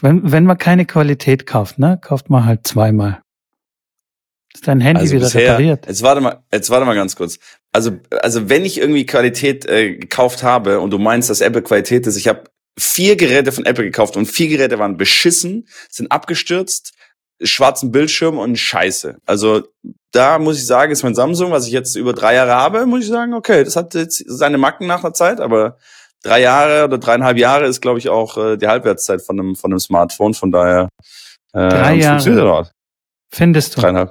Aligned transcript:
Wenn, 0.00 0.30
wenn 0.30 0.44
man 0.44 0.58
keine 0.58 0.84
Qualität 0.84 1.46
kauft, 1.46 1.78
ne, 1.78 1.98
kauft 2.00 2.28
man 2.30 2.44
halt 2.44 2.66
zweimal. 2.66 3.22
Ist 4.54 4.66
dein 4.66 4.80
Handy 4.80 5.02
Also 5.02 5.14
wieder 5.14 5.24
bisher, 5.26 5.52
repariert? 5.52 5.86
jetzt 5.86 6.02
warte 6.02 6.20
mal, 6.20 6.42
jetzt 6.52 6.70
warte 6.70 6.86
mal 6.86 6.94
ganz 6.94 7.16
kurz. 7.16 7.38
Also, 7.72 7.92
also 8.22 8.48
wenn 8.48 8.64
ich 8.64 8.78
irgendwie 8.78 9.04
Qualität 9.06 9.66
äh, 9.66 9.96
gekauft 9.96 10.42
habe 10.42 10.80
und 10.80 10.90
du 10.90 10.98
meinst, 10.98 11.28
dass 11.28 11.40
Apple 11.40 11.62
Qualität 11.62 12.06
ist, 12.06 12.16
ich 12.16 12.28
habe 12.28 12.44
vier 12.78 13.16
Geräte 13.16 13.52
von 13.52 13.64
Apple 13.66 13.84
gekauft 13.84 14.16
und 14.16 14.26
vier 14.26 14.48
Geräte 14.48 14.78
waren 14.78 14.96
beschissen, 14.96 15.66
sind 15.90 16.10
abgestürzt, 16.12 16.92
schwarzen 17.42 17.90
Bildschirm 17.90 18.38
und 18.38 18.56
Scheiße. 18.56 19.18
Also 19.26 19.64
da 20.12 20.38
muss 20.38 20.58
ich 20.58 20.66
sagen, 20.66 20.92
ist 20.92 21.02
mein 21.02 21.14
Samsung, 21.14 21.50
was 21.50 21.66
ich 21.66 21.72
jetzt 21.72 21.96
über 21.96 22.12
drei 22.14 22.34
Jahre 22.34 22.54
habe, 22.54 22.86
muss 22.86 23.02
ich 23.02 23.08
sagen, 23.08 23.34
okay, 23.34 23.64
das 23.64 23.76
hat 23.76 23.94
jetzt 23.94 24.24
seine 24.26 24.58
Macken 24.58 24.86
nach 24.86 25.04
einer 25.04 25.12
Zeit, 25.12 25.40
aber 25.40 25.76
drei 26.22 26.40
Jahre 26.40 26.84
oder 26.84 26.98
dreieinhalb 26.98 27.38
Jahre 27.38 27.66
ist, 27.66 27.80
glaube 27.80 27.98
ich, 27.98 28.08
auch 28.08 28.36
äh, 28.36 28.56
die 28.56 28.66
Halbwertszeit 28.66 29.22
von 29.22 29.38
einem, 29.38 29.56
von 29.56 29.72
einem 29.72 29.80
Smartphone. 29.80 30.34
Von 30.34 30.52
daher 30.52 30.88
äh, 31.52 31.68
Drei 31.68 31.94
Jahre. 31.94 32.70
Findest 33.30 33.76
du? 33.76 33.80
Dreieinhalb. 33.80 34.10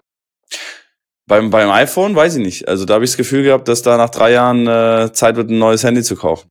Beim, 1.27 1.49
beim 1.49 1.69
iPhone 1.71 2.15
weiß 2.15 2.35
ich 2.35 2.43
nicht. 2.43 2.67
Also 2.67 2.85
da 2.85 2.95
habe 2.95 3.05
ich 3.05 3.11
das 3.11 3.17
Gefühl 3.17 3.43
gehabt, 3.43 3.67
dass 3.67 3.81
da 3.81 3.97
nach 3.97 4.09
drei 4.09 4.31
Jahren 4.31 4.67
äh, 4.67 5.11
Zeit 5.11 5.35
wird, 5.35 5.49
ein 5.49 5.57
neues 5.57 5.83
Handy 5.83 6.03
zu 6.03 6.15
kaufen. 6.15 6.49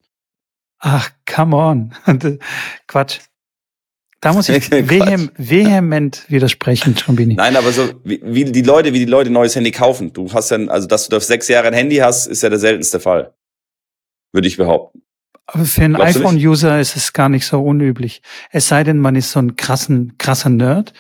Ach, 0.81 1.11
come 1.27 1.57
on. 1.57 1.95
Quatsch. 2.87 3.21
Da 4.21 4.33
muss 4.33 4.49
ich 4.49 4.71
vehem, 4.71 5.31
vehement 5.37 6.25
widersprechen, 6.29 6.97
Trombini. 6.97 7.35
Nein, 7.35 7.57
aber 7.57 7.73
so 7.73 7.91
wie, 8.05 8.21
wie 8.25 8.45
die 8.45 8.63
Leute, 8.63 8.93
wie 8.93 8.99
die 8.99 9.05
Leute 9.05 9.31
ein 9.31 9.35
neues 9.35 9.55
Handy 9.55 9.71
kaufen. 9.71 10.13
Du 10.13 10.33
hast 10.33 10.51
ja, 10.51 10.59
also 10.67 10.89
dass 10.89 11.09
du 11.09 11.11
da 11.11 11.21
sechs 11.21 11.47
Jahre 11.49 11.69
ein 11.69 11.75
Handy 11.75 11.97
hast, 11.97 12.27
ist 12.27 12.43
ja 12.43 12.49
der 12.49 12.59
seltenste 12.59 13.01
Fall. 13.01 13.35
Würde 14.33 14.49
ich 14.49 14.57
behaupten. 14.57 15.04
Aber 15.47 15.65
für 15.65 15.83
einen 15.83 15.97
iPhone-User 15.97 16.81
ist 16.81 16.97
es 16.97 17.13
gar 17.13 17.29
nicht 17.29 17.47
so 17.47 17.61
unüblich. 17.63 18.23
Es 18.51 18.69
sei 18.69 18.83
denn, 18.83 18.99
man 18.99 19.15
ist 19.15 19.31
so 19.31 19.41
ein 19.41 19.57
krassen, 19.57 20.17
krasser 20.17 20.49
Nerd, 20.49 20.95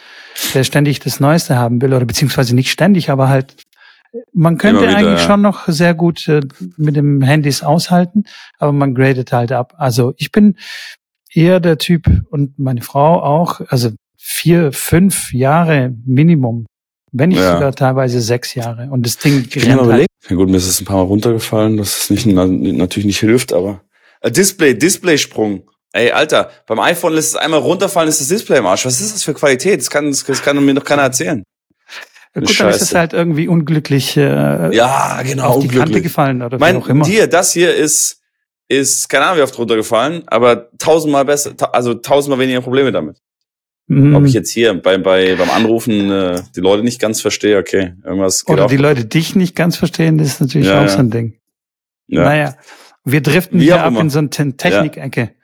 der 0.52 0.65
ständig 0.65 1.01
das 1.01 1.19
Neueste 1.19 1.57
haben 1.57 1.80
will, 1.80 1.95
oder 1.95 2.05
beziehungsweise 2.05 2.55
nicht 2.55 2.71
ständig, 2.71 3.09
aber 3.09 3.29
halt, 3.29 3.57
man 4.33 4.59
könnte 4.59 4.83
wieder, 4.83 4.96
eigentlich 4.96 5.21
ja. 5.21 5.27
schon 5.27 5.41
noch 5.41 5.66
sehr 5.66 5.95
gut 5.95 6.29
äh, 6.29 6.43
mit 6.77 6.95
dem 6.95 7.23
Handys 7.23 7.63
aushalten, 7.63 8.24
aber 8.59 8.73
man 8.73 8.95
gradet 8.95 9.33
halt 9.33 9.51
ab. 9.51 9.74
Also 9.79 10.13
ich 10.18 10.30
bin 10.30 10.57
eher 11.33 11.59
der 11.59 11.79
Typ 11.79 12.07
und 12.30 12.59
meine 12.59 12.83
Frau 12.83 13.23
auch, 13.23 13.61
also 13.68 13.90
vier, 14.16 14.73
fünf 14.73 15.33
Jahre 15.33 15.95
Minimum. 16.05 16.66
Wenn 17.13 17.29
nicht 17.29 17.38
Ja. 17.38 17.55
sogar 17.55 17.74
teilweise 17.74 18.21
sechs 18.21 18.55
Jahre. 18.55 18.90
Und 18.90 19.07
das 19.07 19.18
Ding 19.18 19.46
Ich 19.49 19.66
rennt 19.66 19.80
halt. 19.83 20.07
Ja 20.29 20.37
gut, 20.37 20.49
mir 20.49 20.57
ist 20.57 20.66
es 20.66 20.80
ein 20.80 20.85
paar 20.85 20.96
Mal 20.96 21.02
runtergefallen, 21.05 21.77
dass 21.77 22.05
es 22.05 22.11
nicht, 22.11 22.27
na, 22.27 22.46
natürlich 22.46 23.07
nicht 23.07 23.21
hilft, 23.21 23.52
aber. 23.52 23.80
Äh, 24.25 24.30
Display, 24.30 24.75
Displaysprung. 24.75 25.71
Ey, 25.93 26.11
Alter, 26.11 26.51
beim 26.67 26.80
iPhone 26.80 27.13
lässt 27.13 27.30
es 27.30 27.37
einmal 27.37 27.61
runterfallen, 27.61 28.09
ist 28.09 28.21
das 28.21 28.29
Display 28.29 28.59
im 28.59 28.67
Arsch. 28.67 28.85
Was 28.85 29.01
ist 29.01 29.15
das 29.15 29.23
für 29.23 29.35
Qualität? 29.35 29.79
Das 29.80 29.91
kann, 29.91 30.07
das 30.11 30.43
kann 30.43 30.65
mir 30.65 30.75
doch 30.75 30.85
keiner 30.85 31.03
erzählen. 31.03 31.45
Gut, 32.35 32.35
dann 32.35 32.43
ist 32.45 32.51
es 32.51 32.57
Scheiße. 32.57 32.99
halt 32.99 33.13
irgendwie 33.13 33.47
unglücklich 33.47 34.17
äh, 34.17 34.75
Ja, 34.75 35.23
genau, 35.23 35.51
auf 35.51 35.61
die 35.61 35.69
Kante 35.69 35.80
unglücklich. 35.83 36.02
gefallen 36.02 36.43
oder 36.43 36.59
wie 36.59 36.61
Mein, 36.61 36.77
auch 36.79 36.89
immer. 36.89 37.07
hier, 37.07 37.29
das 37.29 37.52
hier 37.52 37.73
ist, 37.73 38.21
ist, 38.67 39.09
keine 39.09 39.27
Ahnung, 39.27 39.39
wie 39.39 39.43
oft 39.43 39.57
runtergefallen, 39.57 40.25
aber 40.27 40.69
tausendmal 40.79 41.25
besser, 41.25 41.57
ta 41.57 41.67
also 41.67 41.95
tausendmal 41.95 42.41
weniger 42.41 42.61
Probleme 42.61 42.91
damit. 42.91 43.19
Mhm. 43.87 44.17
Ob 44.17 44.25
ich 44.25 44.33
jetzt 44.33 44.51
hier 44.51 44.75
bei, 44.75 44.99
bei, 44.99 45.37
beim 45.37 45.51
Anrufen 45.51 46.11
äh, 46.11 46.43
die 46.57 46.61
Leute 46.61 46.83
nicht 46.83 46.99
ganz 47.01 47.21
verstehe, 47.21 47.57
okay, 47.59 47.93
irgendwas 48.02 48.45
Oder 48.49 48.67
die 48.67 48.79
Leute 48.79 49.05
dich 49.05 49.37
nicht 49.37 49.55
ganz 49.55 49.77
verstehen, 49.77 50.19
das 50.19 50.27
ist 50.29 50.41
natürlich 50.41 50.67
Ja, 50.67 50.79
auch 50.79 50.83
ja. 50.85 50.89
so 50.89 50.99
ein 50.99 51.11
Ding. 51.13 51.39
ja. 52.09 52.25
Naja, 52.25 52.57
wir 53.05 53.21
driften 53.23 53.60
Wie 53.60 53.65
hier 53.65 53.80
ab 53.83 53.88
immer. 53.88 54.01
in 54.01 54.10
so 54.10 54.19
eine 54.19 54.30
Te- 54.30 54.57
Technik-Ecke. 54.57 55.35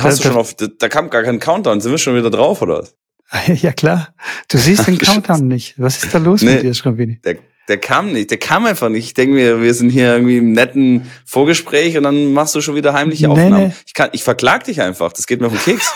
Hast 0.00 0.18
du 0.18 0.28
schon 0.28 0.36
auf, 0.36 0.54
da, 0.54 0.88
kam 0.88 1.10
gar 1.10 1.22
kein 1.22 1.38
Countdown, 1.38 1.80
sind 1.80 1.92
wir 1.92 1.98
schon 1.98 2.16
wieder 2.16 2.30
drauf, 2.30 2.60
oder? 2.62 2.78
was? 2.80 2.94
Ja 3.62 3.72
klar, 3.72 4.14
du 4.48 4.58
siehst 4.58 4.86
den 4.86 4.98
Countdown 5.00 5.46
nicht. 5.46 5.74
Was 5.80 6.02
ist 6.02 6.12
da 6.14 6.18
los 6.18 6.42
Nee. 6.42 6.54
mit 6.54 6.62
dir, 6.64 6.74
Schrambini? 6.74 7.20
Der, 7.24 7.36
der 7.68 7.78
kam 7.78 8.12
nicht, 8.12 8.30
der 8.30 8.38
kam 8.38 8.64
einfach 8.66 8.88
nicht. 8.88 9.04
Ich 9.06 9.14
denke 9.14 9.34
mir, 9.34 9.60
wir 9.62 9.74
sind 9.74 9.90
hier 9.90 10.12
irgendwie 10.14 10.38
im 10.38 10.52
netten 10.52 11.10
Vorgespräch 11.24 11.96
und 11.96 12.04
dann 12.04 12.32
machst 12.32 12.54
du 12.54 12.60
schon 12.60 12.74
wieder 12.76 12.92
heimliche 12.92 13.26
Nee, 13.26 13.32
Aufnahmen. 13.32 13.68
nee. 13.68 13.72
Ich, 13.86 13.94
kann, 13.94 14.10
ich 14.12 14.22
verklag 14.24 14.64
dich 14.64 14.80
einfach, 14.80 15.12
das 15.12 15.26
geht 15.26 15.40
mir 15.40 15.48
auf 15.48 15.52
den 15.52 15.62
Keks. 15.62 15.92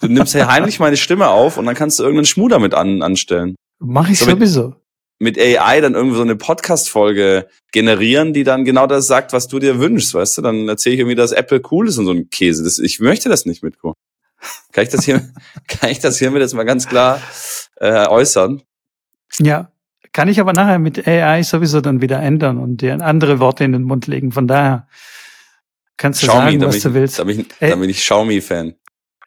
Du 0.00 0.08
nimmst 0.08 0.32
hier 0.32 0.48
heimlich 0.48 0.78
meine 0.80 0.96
Stimme 0.96 1.28
auf 1.28 1.56
und 1.56 1.66
dann 1.66 1.74
kannst 1.74 1.98
du 1.98 2.02
irgendeinen 2.04 2.26
Schmuh 2.26 2.48
damit 2.48 2.74
an, 2.74 3.02
anstellen. 3.02 3.54
Mach 3.78 4.08
ich 4.08 4.18
So 4.18 4.26
mit- 4.26 4.36
sowieso. 4.36 4.74
Mit 5.20 5.36
AI 5.36 5.80
dann 5.80 5.94
irgendwie 5.94 6.14
so 6.16 6.22
eine 6.22 6.36
Podcast-Folge 6.36 7.48
generieren, 7.72 8.32
die 8.32 8.44
dann 8.44 8.64
genau 8.64 8.86
das 8.86 9.08
sagt, 9.08 9.32
was 9.32 9.48
du 9.48 9.58
dir 9.58 9.80
wünschst, 9.80 10.14
weißt 10.14 10.38
du? 10.38 10.42
Dann 10.42 10.68
erzähle 10.68 10.94
ich 10.94 11.00
irgendwie, 11.00 11.16
dass 11.16 11.32
Apple 11.32 11.60
cool 11.72 11.88
ist 11.88 11.98
und 11.98 12.06
so 12.06 12.12
ein 12.12 12.30
Käse. 12.30 12.62
Das, 12.62 12.78
ich 12.78 13.00
möchte 13.00 13.28
das 13.28 13.44
nicht 13.44 13.64
mitkommen. 13.64 13.94
Kann 14.70 14.84
ich 14.84 14.90
das 14.90 15.04
hier, 15.04 15.28
kann 15.66 15.90
ich 15.90 15.98
das 15.98 16.18
hiermit 16.20 16.40
jetzt 16.42 16.54
mal 16.54 16.62
ganz 16.62 16.86
klar 16.88 17.20
äh, 17.80 18.06
äußern? 18.06 18.62
Ja, 19.40 19.72
kann 20.18 20.26
ich 20.28 20.40
aber 20.40 20.52
nachher 20.52 20.80
mit 20.80 21.06
AI 21.06 21.44
sowieso 21.44 21.80
dann 21.80 22.00
wieder 22.02 22.20
ändern 22.20 22.58
und 22.58 22.78
dir 22.82 23.00
andere 23.00 23.38
Worte 23.38 23.62
in 23.62 23.70
den 23.70 23.84
Mund 23.84 24.08
legen. 24.08 24.32
Von 24.32 24.48
daher 24.48 24.88
kannst 25.96 26.24
du 26.24 26.26
sagen, 26.26 26.58
da 26.58 26.66
was 26.66 26.74
bin 26.74 26.82
du 26.82 26.88
ich, 26.88 26.94
willst. 26.94 27.18
da 27.20 27.24
bin 27.24 27.40
ich, 27.40 27.48
bin 27.60 27.88
ich 27.88 27.98
Xiaomi-Fan. 27.98 28.74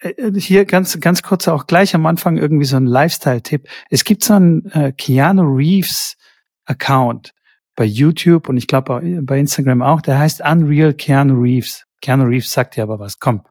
Äh, 0.02 0.13
Hier 0.35 0.66
ganz, 0.66 1.00
ganz 1.00 1.24
kurz 1.24 1.47
auch 1.47 1.66
gleich 1.66 1.96
am 1.96 2.06
Anfang 2.06 2.35
irgendwie 2.38 2.66
so 2.66 2.75
ein 2.75 2.85
Lifestyle-Tipp. 2.88 3.69
Es 3.90 4.03
gibt 4.03 4.22
so 4.25 4.34
einen 4.34 4.66
äh, 4.72 4.91
Keanu 4.91 5.44
Reeves 5.44 6.18
Account 6.66 7.34
bei 7.78 7.85
YouTube 7.85 8.50
und 8.50 8.58
ich 8.58 8.68
glaube 8.68 9.02
bei 9.22 9.40
Instagram 9.40 9.81
auch. 9.81 10.02
Der 10.02 10.19
heißt 10.19 10.41
Unreal 10.41 10.94
Keanu 10.94 11.40
Reeves. 11.41 11.85
Keanu 12.02 12.25
Reeves 12.25 12.52
sagt 12.52 12.75
dir 12.75 12.84
aber 12.84 13.00
was. 13.00 13.18
Komm. 13.18 13.44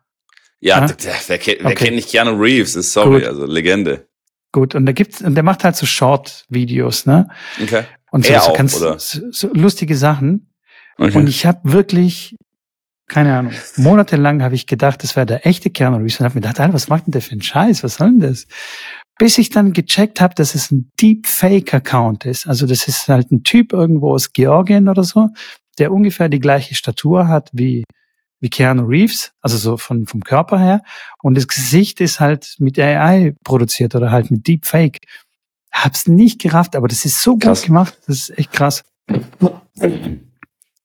Ja, 0.60 0.80
Ja? 0.80 0.86
d- 0.88 0.94
d- 0.94 1.08
wer, 1.26 1.38
kennt, 1.38 1.58
wer 1.60 1.66
Okay. 1.68 1.74
kennt 1.86 1.96
nicht 1.96 2.10
Keanu 2.10 2.32
Reeves? 2.38 2.76
Ist 2.76 2.92
sorry, 2.92 3.20
Gut. 3.20 3.28
also 3.28 3.46
Legende. 3.46 4.09
Gut. 4.52 4.74
Und 4.74 4.86
der 4.86 4.94
gibt's, 4.94 5.22
und 5.22 5.34
der 5.34 5.44
macht 5.44 5.64
halt 5.64 5.76
so 5.76 5.86
Short-Videos, 5.86 7.06
ne? 7.06 7.28
Okay. 7.62 7.84
Und 8.10 8.24
so, 8.24 8.32
Er 8.32 8.40
so 8.40 8.50
auch, 8.50 8.56
ganz 8.56 8.76
oder? 8.80 8.98
So, 8.98 9.20
so 9.30 9.48
lustige 9.52 9.96
Sachen. 9.96 10.52
okay. 10.98 11.16
Und 11.16 11.28
ich 11.28 11.46
habe 11.46 11.60
wirklich, 11.62 12.36
keine 13.08 13.36
Ahnung, 13.38 13.52
monatelang 13.76 14.42
habe 14.42 14.54
ich 14.56 14.66
gedacht, 14.66 15.02
das 15.02 15.14
wäre 15.14 15.26
der 15.26 15.46
echte 15.46 15.70
Keanu 15.70 15.98
Reeves 15.98 16.18
und 16.20 16.24
habe 16.24 16.34
mir 16.36 16.40
gedacht, 16.40 16.60
Alter, 16.60 16.74
was 16.74 16.88
macht 16.88 17.06
denn 17.06 17.12
der 17.12 17.22
für 17.22 17.32
einen 17.32 17.42
Scheiß? 17.42 17.84
Was 17.84 17.94
soll 17.96 18.08
denn 18.10 18.20
das? 18.20 18.46
Bis 19.18 19.38
ich 19.38 19.50
dann 19.50 19.72
gecheckt 19.72 20.20
habe, 20.20 20.34
dass 20.34 20.54
es 20.54 20.70
ein 20.70 20.90
Deepfake-Account 21.00 22.24
ist. 22.24 22.46
Also 22.48 22.66
das 22.66 22.88
ist 22.88 23.06
halt 23.08 23.30
ein 23.30 23.42
Typ 23.42 23.72
irgendwo 23.72 24.12
aus 24.12 24.32
Georgien 24.32 24.88
oder 24.88 25.04
so, 25.04 25.28
der 25.78 25.92
ungefähr 25.92 26.28
die 26.28 26.40
gleiche 26.40 26.74
Statur 26.74 27.28
hat 27.28 27.50
wie 27.52 27.84
wie 28.40 28.48
Keanu 28.50 28.84
Reeves, 28.86 29.32
also 29.40 29.56
so 29.58 29.76
von 29.76 30.06
vom 30.06 30.22
Körper 30.22 30.58
her. 30.58 30.82
Und 31.22 31.36
das 31.36 31.46
Gesicht 31.46 32.00
ist 32.00 32.20
halt 32.20 32.56
mit 32.58 32.78
AI 32.78 33.34
produziert 33.44 33.94
oder 33.94 34.10
halt 34.10 34.30
mit 34.30 34.46
Deepfake. 34.46 34.98
Hab's 35.72 36.06
nicht 36.08 36.40
gerafft, 36.40 36.74
aber 36.74 36.88
das 36.88 37.04
ist 37.04 37.22
so 37.22 37.36
Krass. 37.36 37.60
gut 37.60 37.66
gemacht. 37.68 37.98
Das 38.06 38.16
ist 38.16 38.38
echt 38.38 38.52
krass. 38.52 38.82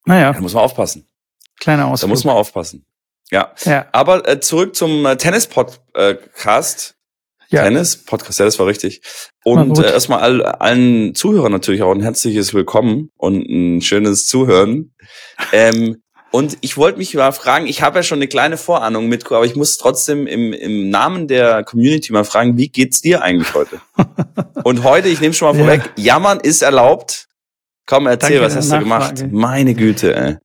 Naja, 0.05 0.33
da 0.33 0.39
muss 0.39 0.53
man 0.53 0.63
aufpassen. 0.63 1.07
kleiner 1.59 1.83
Da 1.83 1.89
Ausflug. 1.89 2.09
muss 2.09 2.23
man 2.23 2.35
aufpassen. 2.35 2.85
Ja. 3.31 3.53
ja, 3.63 3.87
Aber 3.91 4.27
äh, 4.27 4.39
zurück 4.39 4.75
zum 4.75 5.03
äh, 5.05 5.17
Tennis-Podcast. 5.17 6.95
ja. 7.49 7.63
Tennis, 7.63 7.97
Podcast, 8.05 8.37
ja, 8.37 8.45
das 8.45 8.59
war 8.59 8.67
richtig. 8.67 9.01
Und 9.43 9.79
äh, 9.79 9.91
erstmal 9.91 10.19
all, 10.19 10.43
allen 10.43 11.15
Zuhörern 11.15 11.51
natürlich 11.51 11.81
auch 11.81 11.91
ein 11.93 12.01
herzliches 12.01 12.53
Willkommen 12.53 13.09
und 13.17 13.47
ein 13.49 13.81
schönes 13.81 14.27
Zuhören. 14.27 14.91
Ähm, 15.51 16.01
und 16.35 16.57
ich 16.59 16.75
wollte 16.75 16.97
mich 16.97 17.13
mal 17.13 17.31
fragen, 17.31 17.65
ich 17.65 17.81
habe 17.81 17.99
ja 17.99 18.03
schon 18.03 18.17
eine 18.17 18.27
kleine 18.27 18.57
Vorahnung 18.57 19.07
mit, 19.07 19.25
aber 19.31 19.45
ich 19.45 19.55
muss 19.55 19.77
trotzdem 19.77 20.27
im, 20.27 20.51
im 20.51 20.89
Namen 20.89 21.29
der 21.29 21.63
Community 21.63 22.11
mal 22.11 22.25
fragen, 22.25 22.57
wie 22.57 22.67
geht's 22.67 22.99
dir 22.99 23.21
eigentlich 23.21 23.53
heute? 23.53 23.79
und 24.65 24.83
heute, 24.83 25.07
ich 25.07 25.21
nehme 25.21 25.33
schon 25.33 25.47
mal 25.47 25.57
Ja. 25.57 25.63
vorweg, 25.65 25.93
jammern 25.95 26.41
ist 26.41 26.61
erlaubt. 26.61 27.29
Komm, 27.85 28.07
erzähl, 28.07 28.31
Danke 28.39 28.45
was 28.47 28.55
hast 28.57 28.69
du 28.69 28.79
gemacht? 28.79 29.13
Nachfrage. 29.13 29.33
Meine 29.33 29.75
Güte, 29.75 30.13
ey. 30.13 30.37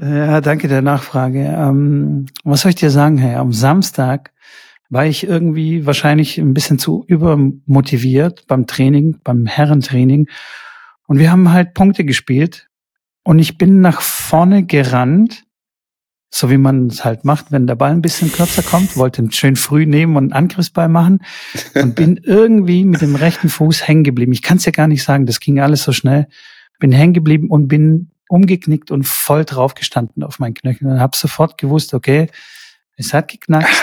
Ja, 0.00 0.40
danke 0.40 0.68
der 0.68 0.82
Nachfrage. 0.82 1.40
Ähm, 1.40 2.26
was 2.44 2.60
soll 2.60 2.70
ich 2.70 2.76
dir 2.76 2.90
sagen, 2.90 3.18
Herr? 3.18 3.40
Am 3.40 3.52
Samstag 3.52 4.30
war 4.88 5.04
ich 5.04 5.26
irgendwie 5.26 5.84
wahrscheinlich 5.84 6.38
ein 6.38 6.54
bisschen 6.54 6.78
zu 6.78 7.04
übermotiviert 7.08 8.46
beim 8.46 8.68
Training, 8.68 9.18
beim 9.24 9.46
Herrentraining. 9.46 10.28
Und 11.08 11.18
wir 11.18 11.32
haben 11.32 11.52
halt 11.52 11.74
Punkte 11.74 12.04
gespielt. 12.04 12.68
Und 13.24 13.38
ich 13.38 13.58
bin 13.58 13.80
nach 13.80 14.00
vorne 14.00 14.64
gerannt, 14.64 15.44
so 16.30 16.50
wie 16.50 16.58
man 16.58 16.88
es 16.88 17.04
halt 17.04 17.24
macht, 17.24 17.52
wenn 17.52 17.66
der 17.66 17.76
Ball 17.76 17.92
ein 17.92 18.02
bisschen 18.02 18.30
kürzer 18.32 18.62
kommt, 18.62 18.96
wollte 18.96 19.22
ihn 19.22 19.30
schön 19.30 19.56
früh 19.56 19.86
nehmen 19.86 20.16
und 20.16 20.24
einen 20.24 20.32
Angriffsball 20.32 20.88
machen 20.88 21.20
und 21.74 21.94
bin 21.94 22.16
irgendwie 22.22 22.84
mit 22.84 23.00
dem 23.00 23.14
rechten 23.14 23.48
Fuß 23.48 23.86
hängen 23.86 24.04
geblieben. 24.04 24.32
Ich 24.32 24.42
kann 24.42 24.56
es 24.58 24.64
ja 24.64 24.72
gar 24.72 24.88
nicht 24.88 25.04
sagen, 25.04 25.26
das 25.26 25.40
ging 25.40 25.60
alles 25.60 25.84
so 25.84 25.92
schnell. 25.92 26.26
Bin 26.80 26.92
hängen 26.92 27.14
geblieben 27.14 27.48
und 27.50 27.68
bin 27.68 28.10
umgeknickt 28.28 28.90
und 28.90 29.04
voll 29.04 29.44
drauf 29.44 29.74
gestanden 29.74 30.22
auf 30.24 30.38
meinen 30.40 30.54
Knöcheln 30.54 30.90
und 30.90 31.00
habe 31.00 31.16
sofort 31.16 31.56
gewusst, 31.56 31.94
okay, 31.94 32.28
es 32.96 33.14
hat 33.14 33.28
geknackt. 33.28 33.68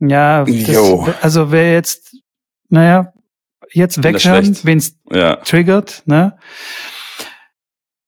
Ja, 0.00 0.44
das, 0.44 1.22
also 1.22 1.52
wer 1.52 1.72
jetzt, 1.72 2.16
naja, 2.68 3.12
jetzt 3.72 4.02
weghören, 4.02 4.58
wenn 4.64 4.78
es 4.78 4.98
Ja. 5.10 5.36
triggert, 5.36 6.02
ne? 6.04 6.36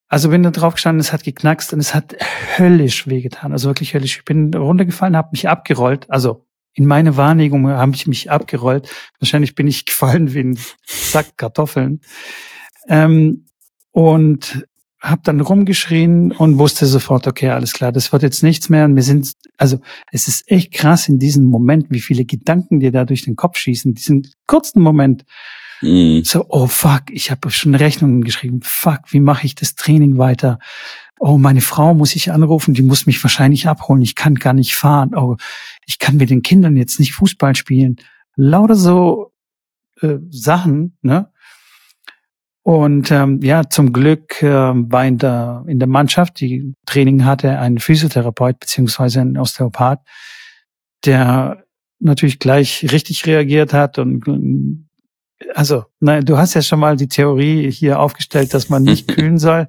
Also 0.08 0.30
bin 0.30 0.42
da 0.42 0.50
drauf 0.50 0.74
gestanden, 0.74 1.00
es 1.00 1.12
hat 1.12 1.24
geknackst 1.24 1.72
und 1.72 1.80
es 1.80 1.94
hat 1.94 2.16
höllisch 2.58 3.08
wehgetan. 3.08 3.52
Also 3.52 3.68
wirklich 3.68 3.94
höllisch. 3.94 4.18
Ich 4.18 4.24
bin 4.24 4.54
runtergefallen, 4.54 5.16
habe 5.16 5.30
mich 5.32 5.48
abgerollt. 5.48 6.08
Also 6.10 6.46
in 6.74 6.86
meine 6.86 7.16
Wahrnehmung 7.16 7.68
habe 7.68 7.94
ich 7.94 8.06
mich 8.06 8.30
abgerollt. 8.30 8.88
Wahrscheinlich 9.18 9.54
bin 9.54 9.66
ich 9.66 9.84
gefallen 9.86 10.32
wie 10.32 10.40
ein 10.40 10.58
Sack 10.84 11.36
Kartoffeln. 11.36 12.00
Ähm, 12.88 13.46
und 13.90 14.66
habe 15.00 15.22
dann 15.24 15.40
rumgeschrien 15.40 16.32
und 16.32 16.58
wusste 16.58 16.86
sofort, 16.86 17.26
okay, 17.26 17.50
alles 17.50 17.72
klar, 17.72 17.92
das 17.92 18.12
wird 18.12 18.22
jetzt 18.22 18.42
nichts 18.42 18.68
mehr. 18.68 18.84
Und 18.84 18.96
wir 18.96 19.02
sind, 19.02 19.32
also 19.56 19.78
es 20.10 20.28
ist 20.28 20.50
echt 20.50 20.72
krass 20.72 21.08
in 21.08 21.18
diesem 21.18 21.44
Moment, 21.44 21.86
wie 21.90 22.00
viele 22.00 22.24
Gedanken 22.24 22.80
dir 22.80 22.92
da 22.92 23.04
durch 23.04 23.22
den 23.22 23.36
Kopf 23.36 23.56
schießen. 23.58 23.94
Diesen 23.94 24.28
kurzen 24.46 24.82
Moment. 24.82 25.24
Mhm. 25.82 26.24
So, 26.24 26.46
oh 26.48 26.66
fuck, 26.66 27.04
ich 27.10 27.30
habe 27.30 27.50
schon 27.50 27.74
Rechnungen 27.74 28.22
geschrieben. 28.22 28.60
Fuck, 28.62 29.00
wie 29.10 29.20
mache 29.20 29.46
ich 29.46 29.54
das 29.54 29.74
Training 29.74 30.18
weiter? 30.18 30.58
Oh, 31.18 31.38
meine 31.38 31.62
Frau 31.62 31.94
muss 31.94 32.14
ich 32.14 32.30
anrufen, 32.30 32.74
die 32.74 32.82
muss 32.82 33.06
mich 33.06 33.22
wahrscheinlich 33.22 33.68
abholen. 33.68 34.02
Ich 34.02 34.14
kann 34.14 34.34
gar 34.34 34.52
nicht 34.52 34.74
fahren. 34.74 35.14
Oh, 35.14 35.36
ich 35.86 35.98
kann 35.98 36.16
mit 36.16 36.30
den 36.30 36.42
Kindern 36.42 36.76
jetzt 36.76 37.00
nicht 37.00 37.14
Fußball 37.14 37.54
spielen. 37.54 37.96
Lauter 38.36 38.74
so 38.74 39.32
äh, 40.02 40.18
Sachen, 40.30 40.96
ne? 41.02 41.30
Und 42.62 43.12
ähm, 43.12 43.40
ja, 43.42 43.70
zum 43.70 43.92
Glück 43.92 44.42
äh, 44.42 44.48
war 44.50 45.06
in 45.06 45.18
der, 45.18 45.64
in 45.68 45.78
der 45.78 45.86
Mannschaft, 45.86 46.40
die 46.40 46.74
Training 46.84 47.24
hatte, 47.24 47.60
ein 47.60 47.78
Physiotherapeut 47.78 48.58
beziehungsweise 48.58 49.20
ein 49.20 49.38
Osteopath, 49.38 50.00
der 51.04 51.64
natürlich 52.00 52.40
gleich 52.40 52.84
richtig 52.90 53.24
reagiert 53.24 53.72
hat 53.72 53.98
und 53.98 54.26
und 54.26 54.88
also, 55.54 55.84
nein, 56.00 56.24
du 56.24 56.38
hast 56.38 56.54
ja 56.54 56.62
schon 56.62 56.80
mal 56.80 56.96
die 56.96 57.08
Theorie 57.08 57.70
hier 57.70 58.00
aufgestellt, 58.00 58.54
dass 58.54 58.68
man 58.68 58.82
nicht 58.82 59.08
kühlen 59.14 59.38
soll. 59.38 59.66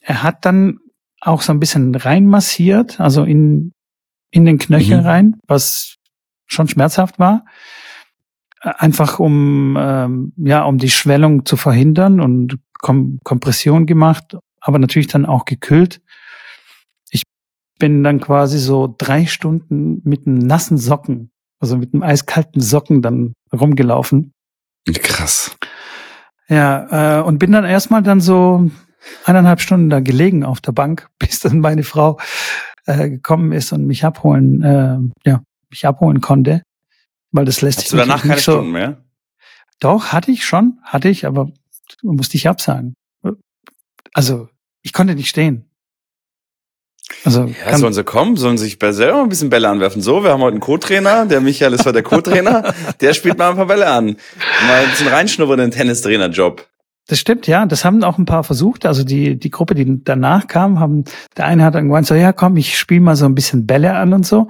Er 0.00 0.22
hat 0.22 0.44
dann 0.44 0.78
auch 1.20 1.42
so 1.42 1.52
ein 1.52 1.60
bisschen 1.60 1.94
reinmassiert, 1.94 3.00
also 3.00 3.24
in, 3.24 3.72
in 4.30 4.44
den 4.44 4.58
Knöchel 4.58 5.00
Mhm. 5.00 5.06
rein, 5.06 5.40
was 5.46 5.96
schon 6.46 6.68
schmerzhaft 6.68 7.18
war. 7.18 7.44
Einfach 8.60 9.18
um, 9.18 9.76
ähm, 9.78 10.32
ja, 10.36 10.64
um 10.64 10.78
die 10.78 10.90
Schwellung 10.90 11.44
zu 11.46 11.56
verhindern 11.56 12.20
und 12.20 12.58
Kom 12.80 13.18
Kompression 13.22 13.86
gemacht, 13.86 14.36
aber 14.60 14.78
natürlich 14.78 15.06
dann 15.06 15.24
auch 15.26 15.44
gekühlt. 15.44 16.00
Ich 17.10 17.22
bin 17.78 18.02
dann 18.02 18.20
quasi 18.20 18.58
so 18.58 18.92
drei 18.98 19.26
Stunden 19.26 20.00
mit 20.04 20.26
einem 20.26 20.38
nassen 20.38 20.78
Socken, 20.78 21.30
also 21.60 21.76
mit 21.76 21.94
einem 21.94 22.02
eiskalten 22.02 22.60
Socken 22.60 23.00
dann 23.02 23.34
rumgelaufen. 23.52 24.32
Krass. 25.02 25.56
Ja, 26.48 27.20
äh, 27.20 27.22
und 27.22 27.38
bin 27.38 27.52
dann 27.52 27.64
erstmal 27.64 28.02
dann 28.02 28.20
so 28.20 28.70
eineinhalb 29.24 29.60
Stunden 29.60 29.90
da 29.90 30.00
gelegen 30.00 30.44
auf 30.44 30.60
der 30.60 30.72
Bank, 30.72 31.08
bis 31.18 31.40
dann 31.40 31.60
meine 31.60 31.82
Frau 31.82 32.18
äh, 32.86 33.08
gekommen 33.08 33.52
ist 33.52 33.72
und 33.72 33.86
mich 33.86 34.04
abholen, 34.04 34.62
äh, 34.62 35.28
ja, 35.28 35.42
mich 35.70 35.86
abholen 35.86 36.20
konnte. 36.20 36.62
Weil 37.30 37.46
das 37.46 37.62
lässt 37.62 37.78
Hast 37.78 37.88
sich 37.88 37.90
du 37.92 37.96
danach 37.96 38.22
keine 38.22 38.36
so. 38.36 38.52
Stunden 38.52 38.72
mehr? 38.72 39.02
Doch, 39.80 40.12
hatte 40.12 40.30
ich 40.30 40.44
schon, 40.44 40.78
hatte 40.82 41.08
ich, 41.08 41.26
aber 41.26 41.50
musste 42.02 42.36
ich 42.36 42.46
absagen. 42.46 42.94
Also, 44.12 44.48
ich 44.82 44.92
konnte 44.92 45.14
nicht 45.14 45.30
stehen. 45.30 45.71
Also, 47.24 47.50
Ja, 47.66 47.76
sollen 47.78 47.92
sie 47.92 48.04
kommen, 48.04 48.36
sollen 48.36 48.58
sich 48.58 48.78
selber 48.80 49.22
ein 49.22 49.28
bisschen 49.28 49.50
Bälle 49.50 49.68
anwerfen. 49.68 50.02
So, 50.02 50.24
wir 50.24 50.30
haben 50.30 50.40
heute 50.40 50.52
einen 50.52 50.60
Co-Trainer, 50.60 51.26
der 51.26 51.40
Michael 51.40 51.72
ist 51.74 51.80
heute 51.84 51.94
der 51.94 52.02
Co-Trainer, 52.02 52.74
der 53.00 53.14
spielt 53.14 53.38
mal 53.38 53.50
ein 53.50 53.56
paar 53.56 53.66
Bälle 53.66 53.86
an. 53.88 54.16
Mal 54.66 54.82
ein 54.84 54.90
bisschen 54.90 55.08
reinschnuppern 55.08 55.58
in 55.60 55.70
den 55.70 55.78
Tennistrainer-Job. 55.78 56.66
das 57.08 57.18
stimmt, 57.18 57.46
ja. 57.46 57.66
Das 57.66 57.84
haben 57.84 58.02
auch 58.04 58.18
ein 58.18 58.24
paar 58.24 58.44
versucht. 58.44 58.86
Also 58.86 59.04
die, 59.04 59.38
die 59.38 59.50
Gruppe, 59.50 59.74
die 59.74 60.02
danach 60.04 60.46
kam, 60.46 60.78
haben, 60.80 61.04
der 61.36 61.46
eine 61.46 61.64
hat 61.64 61.74
dann 61.74 61.86
gemeint, 61.88 62.06
so, 62.06 62.14
ja, 62.14 62.32
komm, 62.32 62.56
ich 62.56 62.78
spiele 62.78 63.00
mal 63.00 63.16
so 63.16 63.24
ein 63.26 63.34
bisschen 63.34 63.66
Bälle 63.66 63.94
an 63.94 64.12
und 64.12 64.26
so. 64.26 64.48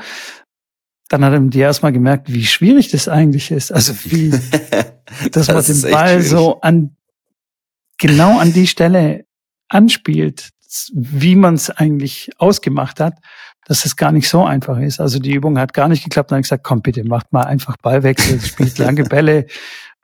Dann 1.08 1.24
hat 1.24 1.32
er 1.34 1.40
die 1.40 1.58
erstmal 1.58 1.92
gemerkt, 1.92 2.32
wie 2.32 2.46
schwierig 2.46 2.90
das 2.90 3.06
eigentlich 3.08 3.50
ist. 3.50 3.70
Also 3.70 3.92
wie, 4.04 4.30
dass 5.32 5.48
man 5.48 5.56
Das 5.56 5.68
ist 5.68 5.84
den 5.84 5.90
Ball 5.92 6.08
schwierig. 6.22 6.28
so 6.28 6.60
an 6.62 6.96
genau 7.98 8.38
an 8.38 8.52
die 8.52 8.66
Stelle 8.66 9.24
anspielt, 9.68 10.50
wie 10.94 11.36
man 11.36 11.54
es 11.54 11.70
eigentlich 11.70 12.30
ausgemacht 12.38 13.00
hat, 13.00 13.19
dass 13.66 13.84
es 13.84 13.96
gar 13.96 14.12
nicht 14.12 14.28
so 14.28 14.44
einfach 14.44 14.78
ist. 14.78 15.00
Also 15.00 15.19
die 15.19 15.32
Übung 15.32 15.58
hat 15.58 15.72
gar 15.72 15.88
nicht 15.88 16.04
geklappt. 16.04 16.30
Dann 16.30 16.36
habe 16.36 16.40
ich 16.40 16.46
gesagt, 16.46 16.64
komm 16.64 16.82
bitte, 16.82 17.04
macht 17.04 17.32
mal 17.32 17.44
einfach 17.44 17.76
Ballwechsel, 17.76 18.40
spielt 18.40 18.78
lange 18.78 19.04
Bälle, 19.04 19.46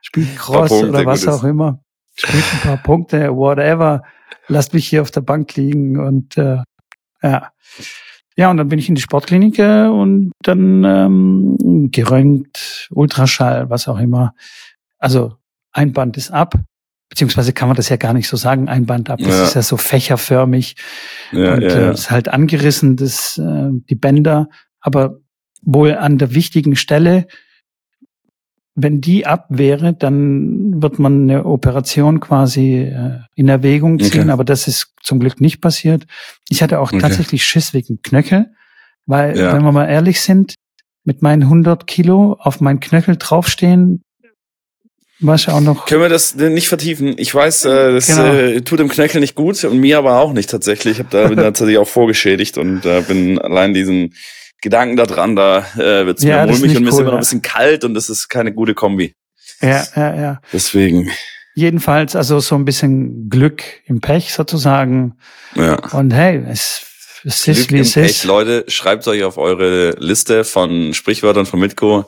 spielt 0.01 0.37
Cross 0.37 0.69
Punkte, 0.69 0.89
oder 0.89 1.05
was 1.05 1.27
auch 1.27 1.43
immer, 1.43 1.79
spielt 2.15 2.43
ein 2.53 2.59
paar 2.61 2.77
Punkte, 2.77 3.35
whatever. 3.35 4.03
Lasst 4.47 4.73
mich 4.73 4.87
hier 4.87 5.01
auf 5.01 5.11
der 5.11 5.21
Bank 5.21 5.55
liegen 5.55 5.99
und 5.99 6.37
äh, 6.37 6.59
ja. 7.21 7.51
Ja, 8.35 8.49
und 8.49 8.57
dann 8.57 8.69
bin 8.69 8.79
ich 8.79 8.87
in 8.87 8.95
die 8.95 9.01
Sportklinik 9.01 9.59
äh, 9.59 9.87
und 9.87 10.31
dann 10.43 10.85
ähm, 10.85 11.89
gerönt, 11.91 12.87
Ultraschall, 12.91 13.69
was 13.69 13.89
auch 13.89 13.99
immer. 13.99 14.33
Also 14.97 15.35
ein 15.73 15.91
Band 15.91 16.15
ist 16.15 16.31
ab, 16.31 16.55
beziehungsweise 17.09 17.53
kann 17.53 17.67
man 17.67 17.75
das 17.75 17.89
ja 17.89 17.97
gar 17.97 18.13
nicht 18.13 18.27
so 18.27 18.37
sagen, 18.37 18.69
ein 18.69 18.85
Band 18.85 19.09
ab. 19.09 19.19
Das 19.19 19.35
Ja. 19.35 19.43
ist 19.43 19.53
ja 19.55 19.61
so 19.61 19.77
fächerförmig 19.77 20.75
Ja, 21.31 21.53
und 21.55 21.61
ja, 21.63 21.67
äh, 21.69 21.81
ja. 21.85 21.91
ist 21.91 22.11
halt 22.11 22.27
angerissen, 22.29 22.95
das, 22.95 23.37
äh, 23.37 23.69
die 23.89 23.95
Bänder, 23.95 24.49
aber 24.79 25.17
wohl 25.61 25.95
an 25.95 26.17
der 26.17 26.33
wichtigen 26.33 26.75
Stelle. 26.75 27.27
Wenn 28.75 29.01
die 29.01 29.25
ab 29.25 29.47
wäre, 29.49 29.93
dann 29.93 30.81
wird 30.81 30.99
man 30.99 31.23
eine 31.23 31.45
Operation 31.45 32.21
quasi 32.21 32.83
äh, 32.83 33.19
in 33.35 33.49
Erwägung 33.49 33.99
ziehen, 33.99 34.21
Okay. 34.21 34.31
aber 34.31 34.45
das 34.45 34.67
ist 34.69 34.93
zum 35.03 35.19
Glück 35.19 35.41
nicht 35.41 35.59
passiert. 35.59 36.05
Ich 36.47 36.61
hatte 36.63 36.79
auch 36.79 36.93
Okay. 36.93 36.99
tatsächlich 37.01 37.43
Schiss 37.43 37.73
wegen 37.73 38.01
Knöchel, 38.03 38.53
weil, 39.05 39.35
wenn 39.35 39.63
wir 39.63 39.71
mal 39.73 39.89
ehrlich 39.89 40.21
sind, 40.21 40.55
mit 41.03 41.21
meinen 41.21 41.41
100 41.43 41.87
Kilo 41.87 42.37
auf 42.39 42.61
meinen 42.61 42.79
Knöchel 42.79 43.17
draufstehen, 43.17 44.01
war 45.19 45.35
ich 45.35 45.47
auch 45.49 45.59
noch. 45.59 45.85
Können 45.85 46.01
wir 46.01 46.09
das 46.09 46.35
denn 46.35 46.53
nicht 46.53 46.67
vertiefen? 46.69 47.15
Ich 47.17 47.33
weiß, 47.33 47.65
äh, 47.65 47.93
das 47.93 48.07
Genau. 48.07 48.25
äh, 48.25 48.61
tut 48.61 48.79
dem 48.79 48.89
Knöchel 48.89 49.19
nicht 49.21 49.35
gut 49.35 49.63
und 49.63 49.77
mir 49.79 49.97
aber 49.97 50.19
auch 50.19 50.33
nicht 50.33 50.49
tatsächlich. 50.49 50.93
Ich 50.93 50.99
hab 50.99 51.09
da, 51.09 51.27
bin 51.27 51.37
da 51.37 51.43
tatsächlich 51.51 51.77
auch 51.77 51.87
vorgeschädigt 51.87 52.57
und 52.57 52.85
äh, 52.85 53.01
bin 53.01 53.39
allein 53.39 53.73
diesen 53.73 54.13
Gedanken 54.61 54.95
da 54.97 55.05
dran, 55.05 55.35
da 55.35 55.59
äh, 55.77 56.05
wird's 56.05 56.23
Ja, 56.23 56.45
mir 56.45 56.51
ist 56.53 56.59
mulmig 56.59 56.77
und 56.77 56.83
mir 56.83 56.89
ist 56.89 56.95
cool, 56.95 57.01
immer 57.01 57.11
noch 57.11 57.17
ein 57.17 57.17
ja. 57.17 57.19
bisschen 57.21 57.41
kalt 57.41 57.83
und 57.83 57.93
das 57.93 58.09
ist 58.09 58.27
keine 58.29 58.53
gute 58.53 58.73
Kombi. 58.73 59.13
Ja, 59.61 59.85
ja, 59.95 60.15
ja. 60.15 60.41
Deswegen, 60.53 61.09
Jedenfalls 61.55 62.15
also 62.15 62.39
so 62.39 62.55
ein 62.55 62.63
bisschen 62.63 63.27
Glück 63.29 63.63
im 63.85 63.99
Pech 63.99 64.31
sozusagen. 64.33 65.17
ja. 65.55 65.75
Und 65.91 66.13
hey, 66.13 66.41
es, 66.49 66.85
es 67.25 67.45
ist 67.47 67.67
Glück 67.67 67.71
wie 67.71 67.75
im 67.77 67.81
es 67.81 67.93
Pech, 67.93 68.09
ist. 68.11 68.23
Leute, 68.23 68.63
schreibt 68.69 69.05
euch 69.09 69.23
auf 69.23 69.37
eure 69.37 69.91
Liste 69.99 70.45
von 70.45 70.93
Sprichwörtern 70.93 71.45
von 71.45 71.59
Mitko. 71.59 72.05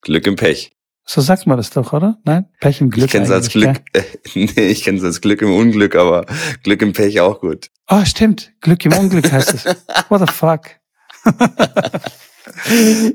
Glück 0.00 0.26
im 0.26 0.36
Pech. 0.36 0.73
So 1.06 1.20
sagt 1.20 1.46
man 1.46 1.56
das 1.58 1.70
doch, 1.70 1.92
oder? 1.92 2.18
Nein? 2.24 2.46
Pech 2.60 2.80
im 2.80 2.90
Glück. 2.90 3.06
ich 3.06 3.12
kenne 3.12 3.26
es 3.26 3.30
als 3.30 3.50
Glück. 3.50 3.82
nee, 4.34 4.68
ich 4.68 4.82
kenne 4.84 4.98
es 4.98 5.04
als 5.04 5.20
Glück 5.20 5.42
im 5.42 5.54
Unglück, 5.54 5.96
aber 5.96 6.24
Glück 6.62 6.80
im 6.82 6.92
Pech 6.94 7.20
auch 7.20 7.40
gut. 7.40 7.68
Oh, 7.90 8.04
stimmt. 8.06 8.52
Glück 8.62 8.84
im 8.86 8.94
Unglück 8.94 9.30
heißt 9.30 9.52
es. 9.54 9.64
What 10.08 10.26
the 10.26 10.32
fuck? 10.32 10.62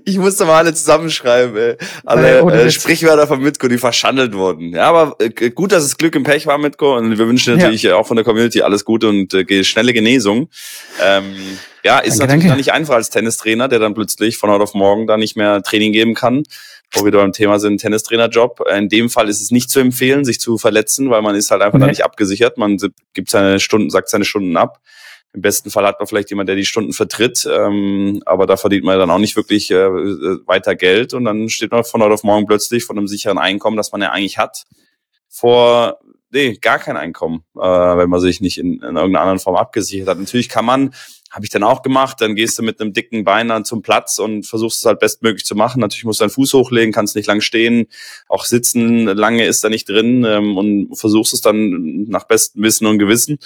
Ich 0.05 0.17
musste 0.17 0.45
mal 0.45 0.57
alle 0.57 0.73
zusammenschreiben, 0.73 1.55
ey. 1.55 1.69
Äh, 1.71 1.77
Alle 2.05 2.39
äh, 2.39 2.65
Witz. 2.65 2.73
Sprichwörter 2.73 3.27
von 3.27 3.41
Mitko, 3.41 3.67
die 3.67 3.77
verschandelt 3.77 4.33
wurden. 4.33 4.73
Ja, 4.73 4.89
aber 4.89 5.15
äh, 5.19 5.49
gut, 5.51 5.71
dass 5.71 5.83
es 5.83 5.97
Glück 5.97 6.15
im 6.15 6.23
Pech 6.23 6.45
war, 6.47 6.57
Mitko. 6.57 6.97
Und 6.97 7.17
wir 7.17 7.27
wünschen 7.27 7.51
Ja. 7.51 7.57
natürlich 7.57 7.85
äh, 7.85 7.91
auch 7.93 8.07
von 8.07 8.15
der 8.17 8.25
Community 8.25 8.61
alles 8.61 8.85
Gute 8.85 9.07
und 9.07 9.33
äh, 9.33 9.63
schnelle 9.63 9.93
Genesung. 9.93 10.49
Ähm, 11.03 11.35
ja, 11.83 11.99
ist 11.99 12.19
Danke, 12.19 12.33
natürlich 12.33 12.43
danke. 12.45 12.57
nicht 12.57 12.73
einfach 12.73 12.95
als 12.95 13.09
Tennistrainer, 13.09 13.67
der 13.67 13.79
dann 13.79 13.93
plötzlich 13.93 14.37
von 14.37 14.49
heute 14.49 14.63
auf 14.63 14.73
morgen 14.73 15.07
da 15.07 15.15
nicht 15.15 15.37
mehr 15.37 15.61
Training 15.63 15.93
geben 15.93 16.13
kann. 16.15 16.43
Wo 16.93 17.05
wir 17.05 17.11
da 17.11 17.19
beim 17.19 17.31
Thema 17.33 17.59
sind, 17.59 17.79
Tennistrainerjob. 17.81 18.61
In 18.75 18.89
dem 18.89 19.09
Fall 19.09 19.29
ist 19.29 19.41
es 19.41 19.51
nicht 19.51 19.69
zu 19.69 19.79
empfehlen, 19.79 20.25
sich 20.25 20.39
zu 20.39 20.57
verletzen, 20.57 21.09
weil 21.09 21.21
man 21.21 21.35
ist 21.35 21.51
halt 21.51 21.61
einfach 21.61 21.77
Nee. 21.77 21.85
da 21.85 21.89
nicht 21.89 22.03
abgesichert. 22.03 22.57
Man 22.57 22.77
gibt 23.13 23.29
seine 23.29 23.59
Stunden, 23.59 23.89
sagt 23.89 24.09
seine 24.09 24.25
Stunden 24.25 24.57
ab. 24.57 24.79
Im 25.33 25.41
besten 25.41 25.69
Fall 25.69 25.85
hat 25.85 25.99
man 25.99 26.07
vielleicht 26.07 26.31
jemand, 26.31 26.49
der 26.49 26.55
die 26.55 26.65
Stunden 26.65 26.91
vertritt, 26.91 27.47
ähm, 27.47 28.23
aber 28.25 28.47
da 28.47 28.57
verdient 28.57 28.83
man 28.83 28.97
dann 28.97 29.11
auch 29.11 29.19
nicht 29.19 29.35
wirklich 29.35 29.69
äh, 29.69 29.87
weiter 30.47 30.75
Geld 30.75 31.13
und 31.13 31.25
dann 31.25 31.49
steht 31.49 31.71
man 31.71 31.83
von 31.83 32.01
heute 32.01 32.15
auf 32.15 32.23
morgen 32.23 32.47
plötzlich 32.47 32.83
von 32.83 32.97
einem 32.97 33.07
sicheren 33.07 33.37
Einkommen, 33.37 33.77
das 33.77 33.91
man 33.91 34.01
ja 34.01 34.09
eigentlich 34.09 34.39
hat, 34.39 34.63
vor 35.27 35.99
nee, 36.31 36.57
gar 36.59 36.79
kein 36.79 36.97
Einkommen, 36.97 37.43
äh, 37.55 37.59
wenn 37.61 38.09
man 38.09 38.19
sich 38.19 38.41
nicht 38.41 38.57
in, 38.57 38.73
in 38.73 38.81
irgendeiner 38.81 39.21
anderen 39.21 39.39
Form 39.39 39.55
abgesichert 39.55 40.07
hat. 40.07 40.17
Natürlich 40.19 40.49
kann 40.49 40.65
man, 40.65 40.95
habe 41.29 41.45
ich 41.45 41.51
dann 41.51 41.63
auch 41.63 41.81
gemacht, 41.81 42.21
dann 42.21 42.35
gehst 42.35 42.57
du 42.57 42.63
mit 42.63 42.81
einem 42.81 42.93
dicken 42.93 43.23
Bein 43.23 43.49
dann 43.49 43.65
zum 43.65 43.81
Platz 43.81 44.19
und 44.19 44.45
versuchst 44.47 44.79
es 44.79 44.85
halt 44.85 44.99
bestmöglich 44.99 45.45
zu 45.45 45.55
machen. 45.55 45.79
Natürlich 45.79 46.05
musst 46.05 46.19
du 46.19 46.23
deinen 46.23 46.31
Fuß 46.31 46.53
hochlegen, 46.53 46.91
kannst 46.91 47.15
nicht 47.15 47.27
lang 47.27 47.41
stehen, 47.41 47.87
auch 48.27 48.45
sitzen 48.45 49.05
lange 49.05 49.45
ist 49.45 49.63
da 49.63 49.69
nicht 49.69 49.87
drin 49.87 50.23
ähm, 50.25 50.57
und 50.57 50.95
versuchst 50.95 51.33
es 51.33 51.41
dann 51.41 52.05
nach 52.07 52.25
bestem 52.25 52.63
Wissen 52.63 52.87
und 52.87 52.97
Gewissen. 52.97 53.37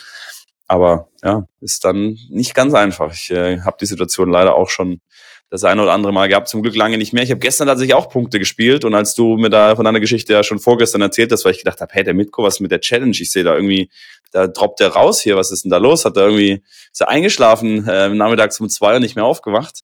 Aber 0.67 1.09
ja, 1.23 1.45
ist 1.59 1.83
dann 1.83 2.17
nicht 2.29 2.55
ganz 2.55 2.73
einfach. 2.73 3.13
Ich 3.13 3.29
äh, 3.31 3.59
habe 3.61 3.77
die 3.79 3.85
Situation 3.85 4.31
leider 4.31 4.55
auch 4.55 4.69
schon 4.69 5.01
das 5.49 5.63
eine 5.63 5.83
oder 5.83 5.91
andere 5.91 6.11
Mal 6.11 6.29
gehabt, 6.29 6.47
zum 6.47 6.63
Glück 6.63 6.75
lange 6.75 6.97
nicht 6.97 7.13
mehr. 7.13 7.21
Ich 7.21 7.29
habe 7.29 7.39
gestern 7.39 7.67
tatsächlich 7.67 7.93
auch 7.93 8.09
Punkte 8.09 8.39
gespielt 8.39 8.85
und 8.85 8.95
als 8.95 9.13
du 9.13 9.37
mir 9.37 9.51
da 9.51 9.75
von 9.75 9.85
deiner 9.85 9.99
Geschichte 9.99 10.33
ja 10.33 10.41
schon 10.41 10.57
vorgestern 10.57 11.01
erzählt 11.01 11.31
hast, 11.31 11.45
weil 11.45 11.51
ich 11.51 11.59
gedacht 11.59 11.79
habe, 11.79 11.93
hey, 11.93 12.03
der 12.03 12.15
Mitko, 12.15 12.41
was 12.41 12.59
mit 12.59 12.71
der 12.71 12.81
Challenge? 12.81 13.11
Ich 13.11 13.31
sehe 13.31 13.43
da 13.43 13.53
irgendwie, 13.53 13.91
da 14.33 14.47
droppt 14.47 14.79
der 14.79 14.89
raus 14.89 15.21
hier, 15.21 15.37
was 15.37 15.51
ist 15.51 15.63
denn 15.63 15.71
da 15.71 15.77
los? 15.77 16.05
Hat 16.05 16.17
er 16.17 16.25
irgendwie, 16.25 16.63
ist 16.91 17.01
er 17.01 17.09
eingeschlafen, 17.09 17.87
äh, 17.87 18.09
nachmittags 18.09 18.59
um 18.59 18.69
zwei 18.69 18.95
und 18.95 19.01
nicht 19.01 19.15
mehr 19.15 19.25
aufgewacht. 19.25 19.79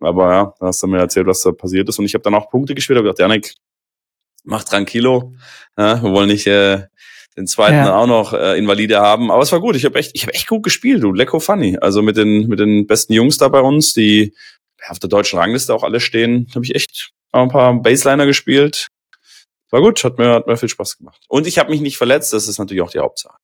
Aber 0.00 0.32
ja, 0.32 0.54
da 0.60 0.66
hast 0.66 0.82
du 0.82 0.86
mir 0.86 0.98
erzählt, 0.98 1.26
was 1.26 1.40
da 1.40 1.52
passiert 1.52 1.88
ist 1.88 1.98
und 1.98 2.04
ich 2.04 2.14
habe 2.14 2.22
dann 2.22 2.34
auch 2.34 2.50
Punkte 2.50 2.74
gespielt, 2.74 2.98
habe 2.98 3.08
gedacht, 3.08 3.18
Janik, 3.18 3.54
mach 4.44 4.64
tranquilo, 4.64 5.32
ja, 5.76 6.02
wir 6.02 6.12
wollen 6.12 6.28
nicht 6.28 6.46
äh, 6.46 6.82
den 7.36 7.46
zweiten 7.46 7.76
ja. 7.76 7.94
auch 7.94 8.06
noch 8.06 8.32
äh, 8.32 8.58
Invalide 8.58 8.98
haben. 8.98 9.30
Aber 9.30 9.42
es 9.42 9.52
war 9.52 9.60
gut. 9.60 9.76
Ich 9.76 9.84
habe 9.84 9.98
echt, 9.98 10.12
ich 10.14 10.22
habe 10.22 10.34
echt 10.34 10.48
gut 10.48 10.62
gespielt, 10.62 11.02
du. 11.02 11.12
Lecko 11.12 11.38
funny. 11.38 11.76
Also 11.78 12.02
mit 12.02 12.16
den 12.16 12.48
mit 12.48 12.58
den 12.58 12.86
besten 12.86 13.12
Jungs 13.12 13.36
da 13.36 13.48
bei 13.48 13.60
uns, 13.60 13.92
die 13.92 14.34
auf 14.88 14.98
der 14.98 15.10
deutschen 15.10 15.38
Rangliste 15.38 15.74
auch 15.74 15.82
alle 15.82 16.00
stehen, 16.00 16.46
habe 16.54 16.64
ich 16.64 16.74
echt 16.74 17.10
auch 17.32 17.42
ein 17.42 17.48
paar 17.48 17.74
Baseliner 17.74 18.26
gespielt. 18.26 18.88
War 19.70 19.80
gut, 19.80 20.02
hat 20.04 20.18
mir, 20.18 20.30
hat 20.30 20.46
mir 20.46 20.56
viel 20.56 20.68
Spaß 20.68 20.98
gemacht. 20.98 21.24
Und 21.28 21.46
ich 21.46 21.58
habe 21.58 21.70
mich 21.70 21.80
nicht 21.80 21.98
verletzt, 21.98 22.32
das 22.32 22.48
ist 22.48 22.58
natürlich 22.58 22.82
auch 22.82 22.90
die 22.90 23.00
Hauptsache. 23.00 23.36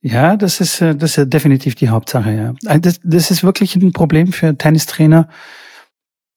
Ja, 0.00 0.36
das 0.36 0.60
ist, 0.60 0.82
äh, 0.82 0.94
das 0.94 1.16
ist 1.16 1.32
definitiv 1.32 1.74
die 1.76 1.88
Hauptsache, 1.88 2.30
ja. 2.30 2.54
Äh, 2.70 2.78
das, 2.78 3.00
das 3.02 3.30
ist 3.30 3.42
wirklich 3.42 3.74
ein 3.76 3.92
Problem 3.92 4.32
für 4.32 4.56
Tennistrainer. 4.56 5.28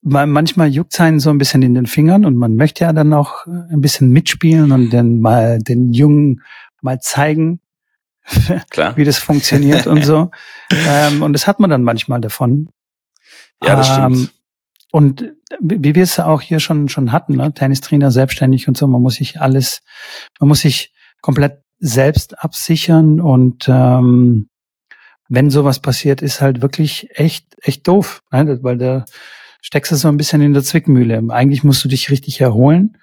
Manchmal 0.01 0.69
juckt 0.69 0.93
es 0.93 1.01
einen 1.01 1.19
so 1.19 1.29
ein 1.31 1.37
bisschen 1.37 1.63
in 1.63 1.73
den 1.75 1.85
Fingern 1.85 2.23
und 2.23 2.37
man 2.37 2.55
möchte 2.55 2.85
ja 2.85 2.93
dann 2.93 3.11
auch 3.11 3.45
ein 3.45 3.81
bisschen 3.81 4.09
mitspielen 4.09 4.71
und 4.71 4.91
dann 4.91 5.19
mal 5.19 5.59
den 5.59 5.91
Jungen 5.91 6.43
mal 6.81 7.01
zeigen, 7.01 7.59
Klar. 8.69 8.95
wie 8.95 9.03
das 9.03 9.17
funktioniert 9.17 9.85
und 9.87 10.05
so. 10.05 10.31
Ähm, 10.69 11.21
und 11.21 11.31
das 11.31 11.47
hat 11.47 11.61
man 11.61 11.69
dann 11.69 11.83
manchmal 11.83 12.19
davon. 12.19 12.69
Ja, 13.63 13.77
das 13.77 13.89
ähm, 13.89 14.15
stimmt. 14.15 14.33
Und 14.91 15.33
wie 15.61 15.95
wir 15.95 16.03
es 16.03 16.19
auch 16.19 16.41
hier 16.41 16.59
schon 16.59 16.89
schon 16.89 17.13
hatten, 17.13 17.37
ne? 17.37 17.53
Tennistrainer 17.53 18.11
selbstständig 18.11 18.67
und 18.67 18.75
so, 18.75 18.85
man 18.85 19.01
muss 19.01 19.15
sich 19.15 19.39
alles, 19.39 19.81
man 20.41 20.49
muss 20.49 20.59
sich 20.59 20.93
komplett 21.21 21.61
selbst 21.79 22.39
absichern 22.43 23.19
und 23.21 23.65
ähm, 23.67 24.49
wenn 25.29 25.49
sowas 25.49 25.79
passiert, 25.79 26.21
ist 26.21 26.41
halt 26.41 26.61
wirklich 26.61 27.09
echt 27.11 27.47
echt 27.61 27.87
doof, 27.87 28.21
ne? 28.31 28.59
weil 28.61 28.77
da 28.77 29.05
steckst 29.61 29.91
du 29.91 29.95
so 29.95 30.07
ein 30.07 30.17
bisschen 30.17 30.41
in 30.41 30.53
der 30.53 30.63
Zwickmühle. 30.63 31.21
Eigentlich 31.29 31.63
musst 31.63 31.83
du 31.83 31.89
dich 31.89 32.09
richtig 32.09 32.39
erholen, 32.39 32.97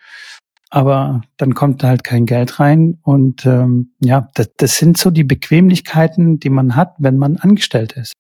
aber 0.71 1.23
dann 1.37 1.55
kommt 1.55 1.83
halt 1.85 2.05
kein 2.05 2.27
Geld 2.27 2.59
rein 2.61 2.99
und 3.03 3.45
ähm, 3.47 3.95
ja, 4.01 4.29
das, 4.35 4.51
das 4.57 4.79
sind 4.79 4.97
so 4.97 5.11
die 5.11 5.25
Bequemlichkeiten, 5.25 6.41
die 6.41 6.51
man 6.51 6.77
hat, 6.77 6.95
wenn 6.99 7.19
man 7.19 7.37
angestellt 7.37 7.93
ist. 7.93 8.15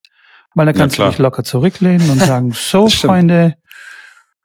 Weil 0.54 0.66
da 0.66 0.73
kannst 0.73 0.99
ja, 0.99 1.06
du 1.06 1.11
dich 1.11 1.18
locker 1.18 1.42
zurücklehnen 1.42 2.08
und 2.11 2.20
sagen, 2.20 2.52
so 2.54 2.88
Freunde, 2.88 3.54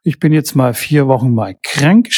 ich 0.02 0.18
bin 0.18 0.32
jetzt 0.32 0.56
mal 0.56 0.74
vier 0.74 1.06
Wochen 1.06 1.34
mal 1.34 1.54
krank 1.62 2.12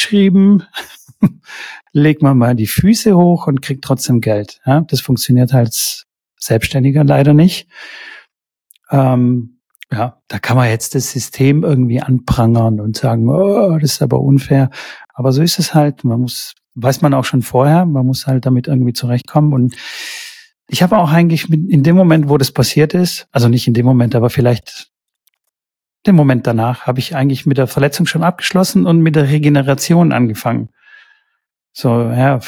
geschrieben, 1.93 2.21
leg 2.21 2.21
mal 2.21 2.55
die 2.55 2.67
Füße 2.67 3.15
hoch 3.15 3.47
und 3.47 3.61
krieg 3.61 3.81
trotzdem 3.81 4.21
Geld. 4.21 4.61
Ja, 4.65 4.81
das 4.81 5.01
funktioniert 5.01 5.53
als 5.53 6.05
Selbstständiger 6.37 7.03
leider 7.03 7.33
nicht. 7.33 7.67
Ähm, 8.91 9.59
ja, 9.91 10.21
da 10.27 10.39
kann 10.39 10.57
man 10.57 10.69
jetzt 10.69 10.95
das 10.95 11.11
System 11.11 11.63
irgendwie 11.63 12.01
anprangern 12.01 12.79
und 12.79 12.97
sagen, 12.97 13.29
oh, 13.29 13.77
das 13.79 13.93
ist 13.93 14.01
aber 14.01 14.19
unfair. 14.19 14.69
Aber 15.13 15.31
so 15.31 15.43
ist 15.43 15.59
es 15.59 15.73
halt. 15.73 16.03
Man 16.03 16.21
muss, 16.21 16.55
weiß 16.75 17.01
man 17.01 17.13
auch 17.13 17.25
schon 17.25 17.43
vorher, 17.43 17.85
man 17.85 18.05
muss 18.05 18.25
halt 18.25 18.45
damit 18.45 18.67
irgendwie 18.67 18.93
zurechtkommen 18.93 19.53
und 19.53 19.75
ich 20.69 20.81
habe 20.81 20.97
auch 20.97 21.11
eigentlich 21.11 21.51
in 21.51 21.83
dem 21.83 21.95
Moment, 21.95 22.29
wo 22.29 22.37
das 22.37 22.51
passiert 22.51 22.93
ist, 22.93 23.27
also 23.31 23.49
nicht 23.49 23.67
in 23.67 23.73
dem 23.73 23.85
Moment, 23.85 24.15
aber 24.15 24.29
vielleicht 24.29 24.91
den 26.07 26.15
Moment 26.15 26.47
danach, 26.47 26.87
habe 26.87 26.99
ich 26.99 27.15
eigentlich 27.15 27.45
mit 27.45 27.57
der 27.57 27.67
Verletzung 27.67 28.05
schon 28.05 28.23
abgeschlossen 28.23 28.87
und 28.87 29.01
mit 29.01 29.15
der 29.15 29.29
Regeneration 29.29 30.11
angefangen. 30.11 30.69
So, 31.73 31.89
ja, 31.89 32.39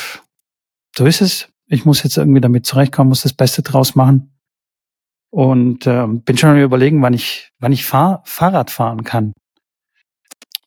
so 0.96 1.06
ist 1.06 1.22
es. 1.22 1.50
Ich 1.68 1.84
muss 1.84 2.04
jetzt 2.04 2.18
irgendwie 2.18 2.42
damit 2.42 2.66
zurechtkommen, 2.66 3.10
muss 3.10 3.24
das 3.24 3.34
Beste 3.34 3.64
draus 3.64 3.96
machen. 3.96 4.32
Und 5.32 5.88
äh, 5.88 6.06
bin 6.08 6.38
schon 6.38 6.52
am 6.52 6.58
überlegen, 6.58 7.02
wann 7.02 7.14
ich, 7.14 7.52
wann 7.60 7.74
ich 7.74 7.86
fahr, 7.86 8.22
Fahrrad 8.26 8.72
fahren 8.72 9.04
kann. 9.04 9.34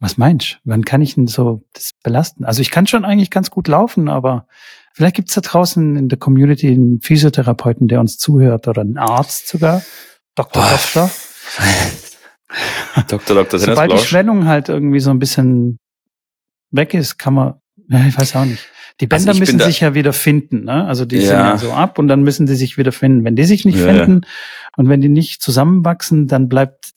Was 0.00 0.18
meinst 0.18 0.52
du? 0.52 0.56
Wann 0.64 0.84
kann 0.84 1.00
ich 1.00 1.14
denn 1.14 1.26
so 1.26 1.62
das 1.72 1.92
belasten? 2.02 2.44
Also 2.44 2.60
ich 2.60 2.70
kann 2.70 2.86
schon 2.86 3.04
eigentlich 3.04 3.30
ganz 3.30 3.50
gut 3.50 3.68
laufen, 3.68 4.08
aber 4.08 4.46
Vielleicht 4.98 5.14
gibt's 5.14 5.34
da 5.34 5.42
draußen 5.42 5.94
in 5.94 6.08
der 6.08 6.18
Community 6.18 6.66
einen 6.66 7.00
Physiotherapeuten, 7.00 7.86
der 7.86 8.00
uns 8.00 8.18
zuhört 8.18 8.66
oder 8.66 8.80
einen 8.80 8.98
Arzt 8.98 9.46
sogar. 9.46 9.80
Doktor, 10.34 10.64
oh. 10.66 10.70
Doktor. 10.72 11.10
Doktor, 13.08 13.34
Doktor. 13.36 13.58
Sobald 13.60 13.92
die 13.92 13.98
Schwellung 13.98 14.46
halt 14.46 14.68
irgendwie 14.68 14.98
so 14.98 15.10
ein 15.10 15.20
bisschen 15.20 15.78
weg 16.72 16.94
ist, 16.94 17.16
kann 17.16 17.34
man, 17.34 17.60
ja, 17.88 18.06
ich 18.06 18.18
weiß 18.18 18.36
auch 18.36 18.44
nicht. 18.44 18.66
Die 19.00 19.10
also 19.10 19.26
Bänder 19.26 19.30
also 19.30 19.40
müssen 19.40 19.60
sich 19.60 19.80
ja 19.80 19.94
wieder 19.94 20.12
finden, 20.12 20.64
ne? 20.64 20.84
Also 20.86 21.04
die 21.04 21.18
ja. 21.18 21.22
sind 21.22 21.38
ja 21.38 21.58
so 21.58 21.72
ab 21.72 21.98
und 21.98 22.08
dann 22.08 22.22
müssen 22.22 22.46
die 22.46 22.56
sich 22.56 22.78
wieder 22.78 22.92
finden. 22.92 23.24
Wenn 23.24 23.36
die 23.36 23.44
sich 23.44 23.64
nicht 23.64 23.78
ja, 23.78 23.86
finden 23.86 24.22
ja. 24.24 24.28
und 24.76 24.88
wenn 24.88 25.00
die 25.00 25.08
nicht 25.08 25.40
zusammenwachsen, 25.40 26.26
dann 26.26 26.48
bleibt 26.48 26.90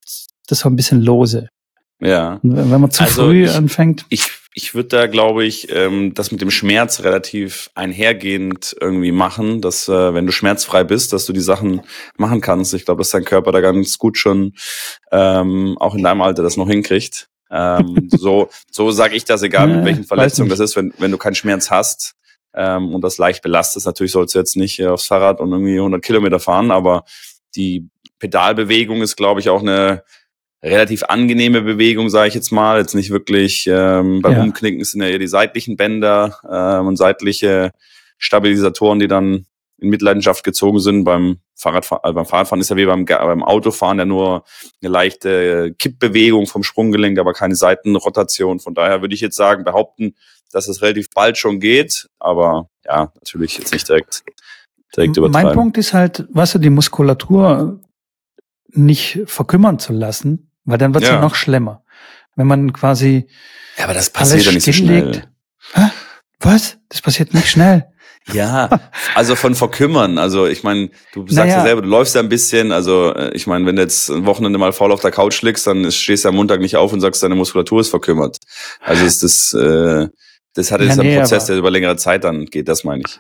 das 0.48 0.60
so 0.60 0.70
ein 0.70 0.76
bisschen 0.76 1.02
lose. 1.02 1.50
Ja. 2.00 2.40
Und 2.42 2.72
wenn 2.72 2.82
man 2.82 2.90
zu 2.90 3.04
also 3.04 3.26
früh 3.26 3.46
ich, 3.46 3.56
anfängt. 3.56 4.06
Ich 4.10 4.32
ich 4.54 4.76
würde 4.76 4.90
da, 4.90 5.08
glaube 5.08 5.46
ich, 5.46 5.74
ähm, 5.74 6.14
das 6.14 6.32
mit 6.32 6.42
dem 6.42 6.52
Schmerz 6.52 7.04
relativ 7.04 7.70
einhergehend 7.74 8.76
irgendwie 8.82 9.14
machen, 9.14 9.62
dass 9.62 9.88
äh, 9.88 10.14
wenn 10.14 10.26
du 10.26 10.34
schmerzfrei 10.34 10.84
bist, 10.84 11.14
dass 11.14 11.26
du 11.26 11.32
die 11.32 11.40
Sachen 11.40 11.82
machen 12.18 12.42
kannst. 12.42 12.74
Ich 12.74 12.84
glaube, 12.84 13.00
dass 13.00 13.12
dein 13.12 13.24
Körper 13.24 13.54
da 13.54 13.62
ganz 13.62 13.98
gut 13.98 14.18
schon 14.18 14.54
ähm, 15.12 15.78
auch 15.80 15.96
in 15.96 16.04
deinem 16.04 16.22
Alter 16.22 16.44
das 16.44 16.58
noch 16.58 16.68
hinkriegt. 16.68 17.30
Ähm, 17.52 18.08
so 18.10 18.50
so 18.72 18.92
sage 18.92 19.16
ich 19.16 19.26
das, 19.26 19.44
egal 19.44 19.68
mit 19.68 19.86
welchen 19.86 20.04
Verletzungen 20.06 20.50
das 20.50 20.60
ist, 20.60 20.76
wenn, 20.76 20.94
wenn 20.98 21.12
du 21.12 21.18
keinen 21.18 21.36
Schmerz 21.36 21.70
hast 21.70 22.16
ähm, 22.54 22.94
und 22.94 23.02
das 23.04 23.18
leicht 23.18 23.42
belastest. 23.42 23.86
Natürlich 23.86 24.14
sollst 24.14 24.36
du 24.36 24.40
jetzt 24.40 24.56
nicht 24.56 24.80
äh, 24.80 24.88
aufs 24.88 25.08
Fahrrad 25.08 25.40
und 25.40 25.52
irgendwie 25.52 25.78
100 25.78 26.02
Kilometer 26.02 26.40
fahren, 26.40 26.72
aber 26.72 27.04
die 27.56 27.90
Pedalbewegung 28.20 29.02
ist, 29.02 29.16
glaube 29.16 29.40
ich, 29.40 29.50
auch 29.50 29.62
eine 29.62 30.04
relativ 30.64 31.04
angenehme 31.04 31.62
Bewegung, 31.62 32.10
sage 32.10 32.30
ich 32.30 32.36
jetzt 32.36 32.52
mal. 32.52 32.80
Jetzt 32.80 32.94
nicht 32.94 33.10
wirklich, 33.10 33.68
ähm, 33.68 34.22
beim 34.22 34.34
ja. 34.34 34.44
Umknicken 34.44 34.84
sind 34.84 35.02
ja 35.02 35.08
eher 35.08 35.20
die 35.20 35.28
seitlichen 35.28 35.76
Bänder 35.76 36.38
ähm, 36.50 36.88
und 36.88 36.98
seitliche 36.98 37.72
Stabilisatoren, 38.18 39.00
die 39.00 39.08
dann 39.08 39.48
in 39.82 39.90
Mitleidenschaft 39.90 40.44
gezogen 40.44 40.80
sind. 40.80 41.04
Beim, 41.04 41.40
Fahrradfahren, 41.56 42.10
äh, 42.10 42.14
beim 42.14 42.26
Fahrradfahren 42.26 42.62
ist 42.62 42.70
ja 42.70 42.78
wie 42.78 42.86
beim, 42.86 43.06
beim 43.06 43.44
Autofahren 43.44 44.00
ja 44.00 44.06
nur 44.06 44.44
eine 44.82 44.92
leichte 44.92 45.74
Kippbewegung 45.78 46.48
vom 46.48 46.64
Sprunggelenk, 46.64 47.20
aber 47.20 47.34
keine 47.34 47.56
Seitenrotation. 47.56 48.60
Von 48.60 48.74
daher 48.74 49.02
würde 49.02 49.16
ich 49.16 49.22
jetzt 49.22 49.36
sagen, 49.36 49.64
behaupten, 49.64 50.16
dass 50.52 50.68
es 50.68 50.82
relativ 50.82 51.10
bald 51.10 51.38
schon 51.38 51.60
geht, 51.60 52.08
aber 52.20 52.70
ja, 52.86 53.12
natürlich 53.16 53.58
jetzt 53.58 53.74
nicht 53.74 53.88
direkt, 53.90 54.24
direkt 54.96 55.18
übertreiben. 55.18 55.48
Mein 55.48 55.56
Punkt 55.56 55.78
ist 55.78 55.94
halt, 55.94 56.26
weißt 56.32 56.56
du, 56.56 56.60
die 56.60 56.70
Muskulatur 56.70 57.80
nicht 58.68 59.20
verkümmern 59.26 59.80
zu 59.80 59.94
lassen, 59.94 60.52
weil 60.64 60.78
dann 60.78 60.94
wird 60.94 61.04
es 61.04 61.10
ja. 61.10 61.16
ja. 61.16 61.22
noch 61.22 61.36
schlimmer. 61.36 61.84
Wenn 62.36 62.48
man 62.48 62.72
quasi. 62.72 63.28
Ja, 63.78 63.86
aber 63.86 63.94
das 63.94 64.10
passiert 64.10 64.46
ja 64.46 64.52
nicht 64.52 64.64
so 64.64 64.72
schnell. 64.72 65.24
Hä? 65.74 65.90
Was? 66.40 66.78
Das 66.90 67.02
passiert 67.02 67.34
nicht 67.34 67.50
schnell. 67.50 67.91
Ja, 68.32 68.70
also 69.16 69.36
von 69.36 69.56
verkümmern. 69.56 70.18
Also 70.18 70.46
ich 70.46 70.64
meine, 70.64 70.90
du 71.14 71.22
sagst 71.22 71.38
naja. 71.38 71.58
ja 71.58 71.64
selber, 71.64 71.82
du 71.82 71.90
läufst 71.90 72.16
ja 72.16 72.22
ein 72.22 72.30
bisschen. 72.30 72.72
Also 72.72 73.14
äh, 73.14 73.34
ich 73.34 73.48
meine, 73.48 73.66
wenn 73.66 73.76
du 73.76 73.82
jetzt 73.82 74.10
ein 74.10 74.26
Wochenende 74.26 74.60
mal 74.60 74.74
faul 74.74 74.92
auf 74.92 75.02
der 75.02 75.12
Couch 75.12 75.42
liegst, 75.42 75.66
dann 75.68 75.92
stehst 75.92 76.26
du 76.26 76.30
am 76.30 76.36
Montag 76.36 76.60
nicht 76.60 76.78
auf 76.78 76.94
und 76.94 77.02
sagst, 77.02 77.24
deine 77.24 77.36
Muskulatur 77.36 77.82
ist 77.82 77.90
verkümmert. 77.90 78.38
Also 78.80 79.06
ist 79.06 79.24
das, 79.24 79.54
äh, 79.54 80.08
das 80.54 80.72
hat 80.72 80.82
jetzt 80.82 80.98
ja, 80.98 81.04
nee, 81.04 81.12
einen 81.12 81.22
Prozess, 81.22 81.46
der 81.46 81.58
über 81.58 81.72
längere 81.72 81.98
Zeit 81.98 82.24
dann 82.24 82.46
geht, 82.46 82.68
das 82.68 82.84
meine 82.84 83.04
ich. 83.06 83.20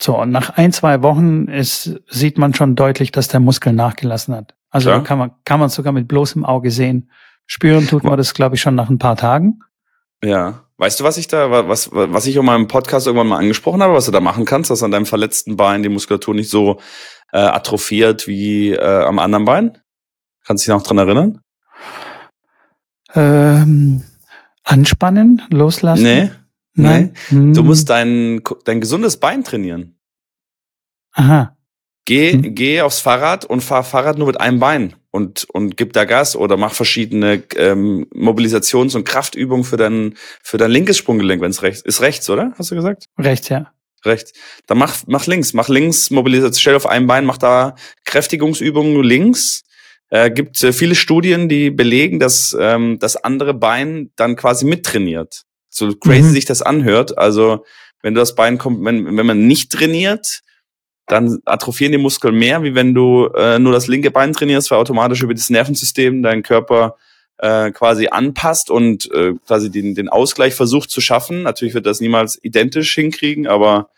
So, 0.00 0.18
und 0.18 0.30
nach 0.30 0.50
ein, 0.50 0.72
zwei 0.72 1.02
Wochen 1.02 1.46
ist, 1.48 2.00
sieht 2.08 2.38
man 2.38 2.54
schon 2.54 2.74
deutlich, 2.74 3.12
dass 3.12 3.28
der 3.28 3.40
Muskel 3.40 3.72
nachgelassen 3.72 4.34
hat. 4.34 4.54
Also 4.70 5.02
kann 5.02 5.18
man, 5.18 5.32
kann 5.44 5.60
man 5.60 5.68
sogar 5.68 5.92
mit 5.92 6.08
bloßem 6.08 6.44
Auge 6.44 6.70
sehen. 6.70 7.10
Spüren 7.46 7.86
tut 7.86 8.04
man 8.04 8.16
das, 8.16 8.32
glaube 8.32 8.54
ich, 8.54 8.62
schon 8.62 8.76
nach 8.76 8.88
ein 8.88 8.98
paar 8.98 9.16
Tagen. 9.16 9.60
Ja. 10.22 10.64
Weißt 10.80 10.98
du, 10.98 11.04
was 11.04 11.18
ich 11.18 11.28
da, 11.28 11.68
was, 11.68 11.90
was 11.92 12.24
ich 12.24 12.36
in 12.36 12.44
meinem 12.46 12.66
Podcast 12.66 13.06
irgendwann 13.06 13.26
mal 13.26 13.36
angesprochen 13.36 13.82
habe, 13.82 13.92
was 13.92 14.06
du 14.06 14.12
da 14.12 14.20
machen 14.20 14.46
kannst, 14.46 14.70
dass 14.70 14.82
an 14.82 14.90
deinem 14.90 15.04
verletzten 15.04 15.58
Bein 15.58 15.82
die 15.82 15.90
Muskulatur 15.90 16.34
nicht 16.34 16.48
so 16.48 16.80
äh, 17.32 17.38
atrophiert 17.38 18.26
wie 18.26 18.70
äh, 18.70 19.04
am 19.04 19.18
anderen 19.18 19.44
Bein? 19.44 19.76
Kannst 20.46 20.64
du 20.64 20.70
dich 20.70 20.78
noch 20.78 20.82
dran 20.82 20.96
erinnern? 20.96 21.42
Ähm, 23.14 24.04
anspannen, 24.64 25.42
loslassen? 25.50 26.02
Nee. 26.02 26.30
Nein. 26.72 27.12
Nee. 27.28 27.52
Du 27.52 27.62
musst 27.62 27.90
dein, 27.90 28.40
dein 28.64 28.80
gesundes 28.80 29.18
Bein 29.18 29.44
trainieren. 29.44 29.98
Aha. 31.12 31.58
Geh, 32.04 32.32
hm. 32.32 32.54
geh 32.54 32.80
aufs 32.80 33.00
Fahrrad 33.00 33.44
und 33.44 33.60
fahr 33.62 33.84
Fahrrad 33.84 34.18
nur 34.18 34.26
mit 34.26 34.40
einem 34.40 34.58
Bein 34.58 34.94
und, 35.10 35.46
und 35.52 35.76
gib 35.76 35.92
da 35.92 36.04
Gas 36.04 36.34
oder 36.34 36.56
mach 36.56 36.72
verschiedene 36.72 37.42
ähm, 37.56 38.06
Mobilisations- 38.14 38.96
und 38.96 39.04
Kraftübungen 39.04 39.64
für 39.64 39.76
dein, 39.76 40.14
für 40.42 40.56
dein 40.56 40.70
linkes 40.70 40.98
Sprunggelenk, 40.98 41.40
wenn 41.42 41.50
es 41.50 41.62
rechts 41.62 41.82
ist. 41.82 42.00
Rechts, 42.00 42.28
oder? 42.30 42.52
Hast 42.58 42.70
du 42.70 42.74
gesagt? 42.74 43.04
Rechts, 43.18 43.48
ja. 43.48 43.72
Rechts. 44.04 44.32
Dann 44.66 44.78
mach, 44.78 44.96
mach 45.06 45.26
links, 45.26 45.52
mach 45.52 45.68
links 45.68 46.10
Mobilisation, 46.10 46.60
stell 46.60 46.74
auf 46.74 46.86
einem 46.86 47.06
Bein, 47.06 47.26
mach 47.26 47.38
da 47.38 47.74
Kräftigungsübungen 48.04 49.02
links 49.02 49.62
äh, 50.10 50.30
gibt 50.30 50.62
äh, 50.62 50.72
viele 50.72 50.94
Studien, 50.94 51.48
die 51.48 51.70
belegen, 51.70 52.18
dass 52.18 52.56
ähm, 52.58 52.98
das 52.98 53.16
andere 53.16 53.54
Bein 53.54 54.10
dann 54.16 54.36
quasi 54.36 54.66
mittrainiert. 54.66 55.44
So 55.68 55.94
crazy 55.94 56.22
mhm. 56.22 56.32
sich 56.32 56.44
das 56.44 56.62
anhört. 56.62 57.16
Also 57.16 57.64
wenn 58.02 58.14
du 58.14 58.20
das 58.20 58.34
Bein 58.34 58.58
kommt, 58.58 58.84
wenn, 58.84 59.16
wenn 59.16 59.26
man 59.26 59.46
nicht 59.46 59.70
trainiert, 59.70 60.42
dann 61.10 61.40
atrophieren 61.44 61.92
die 61.92 61.98
Muskeln 61.98 62.36
mehr, 62.36 62.62
wie 62.62 62.74
wenn 62.74 62.94
du 62.94 63.26
äh, 63.34 63.58
nur 63.58 63.72
das 63.72 63.88
linke 63.88 64.10
Bein 64.10 64.32
trainierst, 64.32 64.70
weil 64.70 64.78
automatisch 64.78 65.22
über 65.22 65.34
das 65.34 65.50
Nervensystem 65.50 66.22
dein 66.22 66.42
Körper 66.42 66.96
äh, 67.38 67.70
quasi 67.72 68.08
anpasst 68.08 68.70
und 68.70 69.10
äh, 69.12 69.34
quasi 69.46 69.70
den, 69.70 69.94
den 69.94 70.08
Ausgleich 70.08 70.54
versucht 70.54 70.90
zu 70.90 71.00
schaffen. 71.00 71.42
Natürlich 71.42 71.74
wird 71.74 71.86
das 71.86 72.00
niemals 72.00 72.38
identisch 72.42 72.94
hinkriegen, 72.94 73.46
aber 73.46 73.88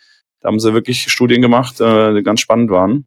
da 0.40 0.48
haben 0.48 0.60
sie 0.60 0.72
wirklich 0.72 1.10
Studien 1.10 1.42
gemacht, 1.42 1.80
äh, 1.80 2.14
die 2.14 2.22
ganz 2.22 2.40
spannend 2.40 2.70
waren. 2.70 3.04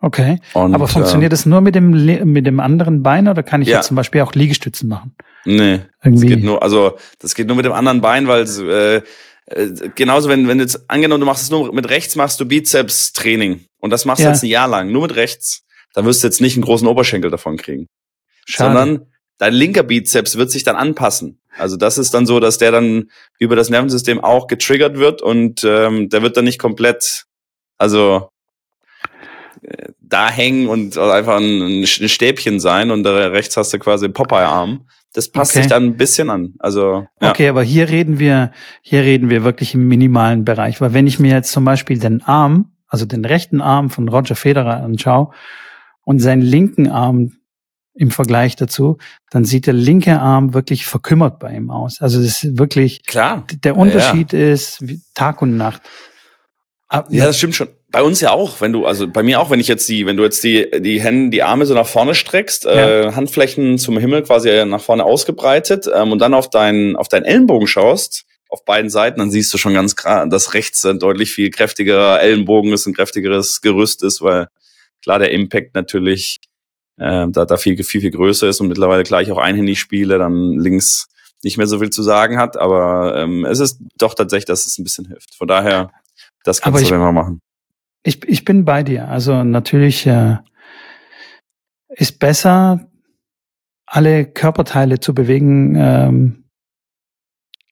Okay. 0.00 0.38
Und, 0.54 0.74
aber 0.74 0.88
funktioniert 0.88 1.30
äh, 1.30 1.34
das 1.34 1.44
nur 1.44 1.60
mit 1.60 1.74
dem 1.74 1.90
mit 2.32 2.46
dem 2.46 2.60
anderen 2.60 3.02
Bein 3.02 3.28
oder 3.28 3.42
kann 3.42 3.62
ich 3.62 3.68
ja. 3.68 3.76
jetzt 3.76 3.88
zum 3.88 3.96
Beispiel 3.96 4.22
auch 4.22 4.32
Liegestützen 4.32 4.88
machen? 4.88 5.14
Nee. 5.44 5.80
Irgendwie. 6.02 6.28
Das 6.28 6.36
geht 6.36 6.44
nur, 6.44 6.62
also 6.62 6.96
das 7.18 7.34
geht 7.34 7.48
nur 7.48 7.56
mit 7.56 7.66
dem 7.66 7.72
anderen 7.72 8.00
Bein, 8.00 8.26
weil 8.26 8.44
äh, 8.44 9.02
äh, 9.46 9.68
genauso, 9.94 10.28
wenn, 10.28 10.48
wenn 10.48 10.58
du 10.58 10.64
jetzt 10.64 10.88
angenommen, 10.88 11.20
du 11.20 11.26
machst 11.26 11.44
es 11.44 11.50
nur 11.50 11.72
mit 11.72 11.88
rechts, 11.88 12.16
machst 12.16 12.40
du 12.40 12.44
Bizeps-Training 12.44 13.66
und 13.78 13.90
das 13.90 14.04
machst 14.04 14.22
du 14.22 14.28
jetzt 14.28 14.42
ein 14.42 14.48
Jahr 14.48 14.68
lang, 14.68 14.90
nur 14.92 15.02
mit 15.02 15.16
rechts, 15.16 15.64
dann 15.94 16.04
wirst 16.04 16.22
du 16.22 16.28
jetzt 16.28 16.40
nicht 16.40 16.56
einen 16.56 16.64
großen 16.64 16.86
Oberschenkel 16.86 17.30
davon 17.30 17.56
kriegen. 17.56 17.86
Schade. 18.46 18.74
Sondern 18.74 19.06
dein 19.38 19.54
linker 19.54 19.82
Bizeps 19.82 20.36
wird 20.36 20.50
sich 20.50 20.64
dann 20.64 20.76
anpassen. 20.76 21.40
Also 21.56 21.76
das 21.76 21.98
ist 21.98 22.14
dann 22.14 22.26
so, 22.26 22.40
dass 22.40 22.58
der 22.58 22.70
dann 22.70 23.10
über 23.38 23.56
das 23.56 23.70
Nervensystem 23.70 24.22
auch 24.22 24.46
getriggert 24.46 24.98
wird 24.98 25.20
und 25.22 25.64
ähm, 25.64 26.08
der 26.08 26.22
wird 26.22 26.36
dann 26.36 26.44
nicht 26.44 26.58
komplett, 26.58 27.24
also 27.76 28.28
äh, 29.62 29.88
da 30.00 30.28
hängen 30.30 30.68
und 30.68 30.96
einfach 30.96 31.38
ein, 31.38 31.86
Stäbchen 31.86 32.60
sein 32.60 32.90
und 32.90 33.06
rechts 33.06 33.56
hast 33.56 33.72
du 33.72 33.78
quasi 33.78 34.08
Popeye-Arm 34.08 34.86
das 35.12 35.28
passt 35.28 35.52
okay. 35.52 35.62
sich 35.62 35.68
dann 35.68 35.84
ein 35.84 35.96
bisschen 35.96 36.30
an. 36.30 36.54
Also 36.58 37.06
ja. 37.20 37.30
okay, 37.30 37.48
aber 37.48 37.62
hier 37.62 37.88
reden 37.88 38.18
wir, 38.18 38.52
hier 38.82 39.02
reden 39.02 39.28
wir 39.28 39.44
wirklich 39.44 39.74
im 39.74 39.88
minimalen 39.88 40.44
Bereich, 40.44 40.80
weil 40.80 40.94
wenn 40.94 41.06
ich 41.06 41.18
mir 41.18 41.32
jetzt 41.32 41.52
zum 41.52 41.64
Beispiel 41.64 41.98
den 41.98 42.22
Arm, 42.22 42.72
also 42.86 43.06
den 43.06 43.24
rechten 43.24 43.60
Arm 43.60 43.90
von 43.90 44.08
Roger 44.08 44.36
Federer 44.36 44.82
anschaue 44.82 45.30
und 46.02 46.20
seinen 46.20 46.42
linken 46.42 46.88
Arm 46.88 47.32
im 47.94 48.10
Vergleich 48.10 48.56
dazu, 48.56 48.98
dann 49.30 49.44
sieht 49.44 49.66
der 49.66 49.74
linke 49.74 50.20
Arm 50.20 50.54
wirklich 50.54 50.86
verkümmert 50.86 51.38
bei 51.38 51.54
ihm 51.54 51.70
aus. 51.70 52.00
Also 52.00 52.22
das 52.22 52.44
ist 52.44 52.58
wirklich 52.58 53.04
klar. 53.04 53.44
Der 53.64 53.76
Unterschied 53.76 54.32
ja. 54.32 54.52
ist 54.52 54.84
Tag 55.14 55.42
und 55.42 55.56
Nacht. 55.56 55.82
Ja, 56.92 57.26
das 57.26 57.38
stimmt 57.38 57.54
schon. 57.54 57.68
Bei 57.92 58.02
uns 58.02 58.20
ja 58.20 58.32
auch, 58.32 58.60
wenn 58.60 58.72
du, 58.72 58.84
also 58.84 59.06
bei 59.06 59.22
mir 59.22 59.40
auch, 59.40 59.50
wenn 59.50 59.60
ich 59.60 59.68
jetzt 59.68 59.88
die, 59.88 60.06
wenn 60.06 60.16
du 60.16 60.24
jetzt 60.24 60.42
die, 60.42 60.68
die 60.80 61.00
Hände, 61.00 61.30
die 61.30 61.42
Arme 61.42 61.64
so 61.66 61.74
nach 61.74 61.86
vorne 61.86 62.14
streckst, 62.16 62.64
ja. 62.64 62.72
äh, 62.72 63.12
Handflächen 63.12 63.78
zum 63.78 63.96
Himmel 63.98 64.22
quasi 64.22 64.64
nach 64.64 64.80
vorne 64.80 65.04
ausgebreitet 65.04 65.88
ähm, 65.92 66.10
und 66.10 66.18
dann 66.18 66.34
auf 66.34 66.50
deinen, 66.50 66.96
auf 66.96 67.08
deinen 67.08 67.24
Ellenbogen 67.24 67.68
schaust, 67.68 68.24
auf 68.48 68.64
beiden 68.64 68.90
Seiten, 68.90 69.20
dann 69.20 69.30
siehst 69.30 69.54
du 69.54 69.58
schon 69.58 69.74
ganz 69.74 69.94
klar, 69.94 70.28
dass 70.28 70.54
rechts 70.54 70.84
ein 70.84 70.98
deutlich 70.98 71.32
viel 71.32 71.50
kräftigerer 71.50 72.20
Ellenbogen 72.20 72.72
ist, 72.72 72.86
ein 72.86 72.94
kräftigeres 72.94 73.60
Gerüst 73.60 74.02
ist, 74.02 74.20
weil 74.20 74.48
klar 75.02 75.20
der 75.20 75.30
Impact 75.30 75.76
natürlich 75.76 76.40
äh, 76.98 77.26
da, 77.28 77.44
da 77.44 77.56
viel, 77.56 77.82
viel, 77.84 78.00
viel 78.00 78.10
größer 78.10 78.48
ist 78.48 78.60
und 78.60 78.66
mittlerweile 78.66 79.04
gleich 79.04 79.30
auch 79.30 79.38
einhändig 79.38 79.78
spiele, 79.78 80.18
dann 80.18 80.58
links 80.58 81.06
nicht 81.42 81.56
mehr 81.56 81.68
so 81.68 81.78
viel 81.78 81.90
zu 81.90 82.02
sagen 82.02 82.38
hat, 82.38 82.56
aber 82.56 83.16
ähm, 83.16 83.44
es 83.44 83.60
ist 83.60 83.78
doch 83.96 84.14
tatsächlich, 84.14 84.46
dass 84.46 84.66
es 84.66 84.76
ein 84.78 84.84
bisschen 84.84 85.06
hilft. 85.06 85.34
Von 85.36 85.48
daher 85.48 85.90
das 86.44 86.60
kannst 86.60 86.78
Aber 86.78 86.88
du 86.88 86.94
immer 86.94 87.12
machen. 87.12 87.40
Ich, 88.02 88.26
ich 88.26 88.44
bin 88.44 88.64
bei 88.64 88.82
dir. 88.82 89.08
Also 89.08 89.44
natürlich 89.44 90.06
äh, 90.06 90.38
ist 91.88 92.18
besser, 92.18 92.88
alle 93.86 94.24
Körperteile 94.24 95.00
zu 95.00 95.14
bewegen, 95.14 95.74
ähm, 95.76 96.44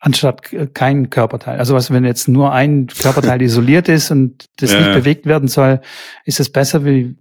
anstatt 0.01 0.43
kein 0.75 1.11
Körperteil. 1.11 1.59
Also 1.59 1.75
was, 1.75 1.91
wenn 1.91 2.05
jetzt 2.05 2.29
nur 2.29 2.53
ein 2.53 2.89
Körperteil 2.89 3.41
isoliert 3.43 3.89
ist 3.89 4.11
und 4.11 4.47
das 4.57 4.73
ja. 4.73 4.81
nicht 4.81 4.95
bewegt 4.95 5.27
werden 5.27 5.49
soll, 5.49 5.81
ist 6.25 6.41
es 6.41 6.51
besser, 6.51 6.85
wie 6.85 7.17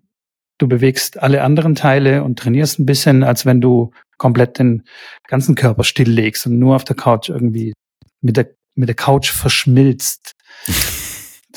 du 0.57 0.67
bewegst 0.67 1.21
alle 1.21 1.43
anderen 1.43 1.75
Teile 1.75 2.23
und 2.23 2.39
trainierst 2.39 2.79
ein 2.79 2.85
bisschen, 2.85 3.23
als 3.23 3.45
wenn 3.45 3.61
du 3.61 3.91
komplett 4.17 4.57
den 4.57 4.83
ganzen 5.27 5.55
Körper 5.55 5.83
stilllegst 5.83 6.47
und 6.47 6.57
nur 6.57 6.75
auf 6.75 6.83
der 6.83 6.95
Couch 6.95 7.29
irgendwie 7.29 7.73
mit 8.21 8.37
der, 8.37 8.49
mit 8.75 8.89
der 8.89 8.95
Couch 8.95 9.29
verschmilzt. 9.31 10.33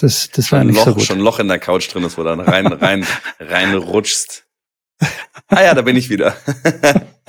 Das, 0.00 0.30
das 0.30 0.50
war 0.50 0.64
nicht 0.64 0.76
Loch, 0.76 0.86
so 0.86 0.94
gut. 0.94 1.02
Schon 1.02 1.18
ein 1.18 1.24
Loch 1.24 1.40
in 1.40 1.48
der 1.48 1.58
Couch 1.58 1.92
drin 1.92 2.04
ist, 2.04 2.16
wo 2.16 2.22
dann 2.22 2.40
rein, 2.40 2.66
rein, 2.68 3.06
rein 3.38 3.74
rutschst. 3.74 4.46
Ah 5.48 5.62
ja, 5.62 5.74
da 5.74 5.82
bin 5.82 5.94
ich 5.94 6.08
wieder. 6.08 6.36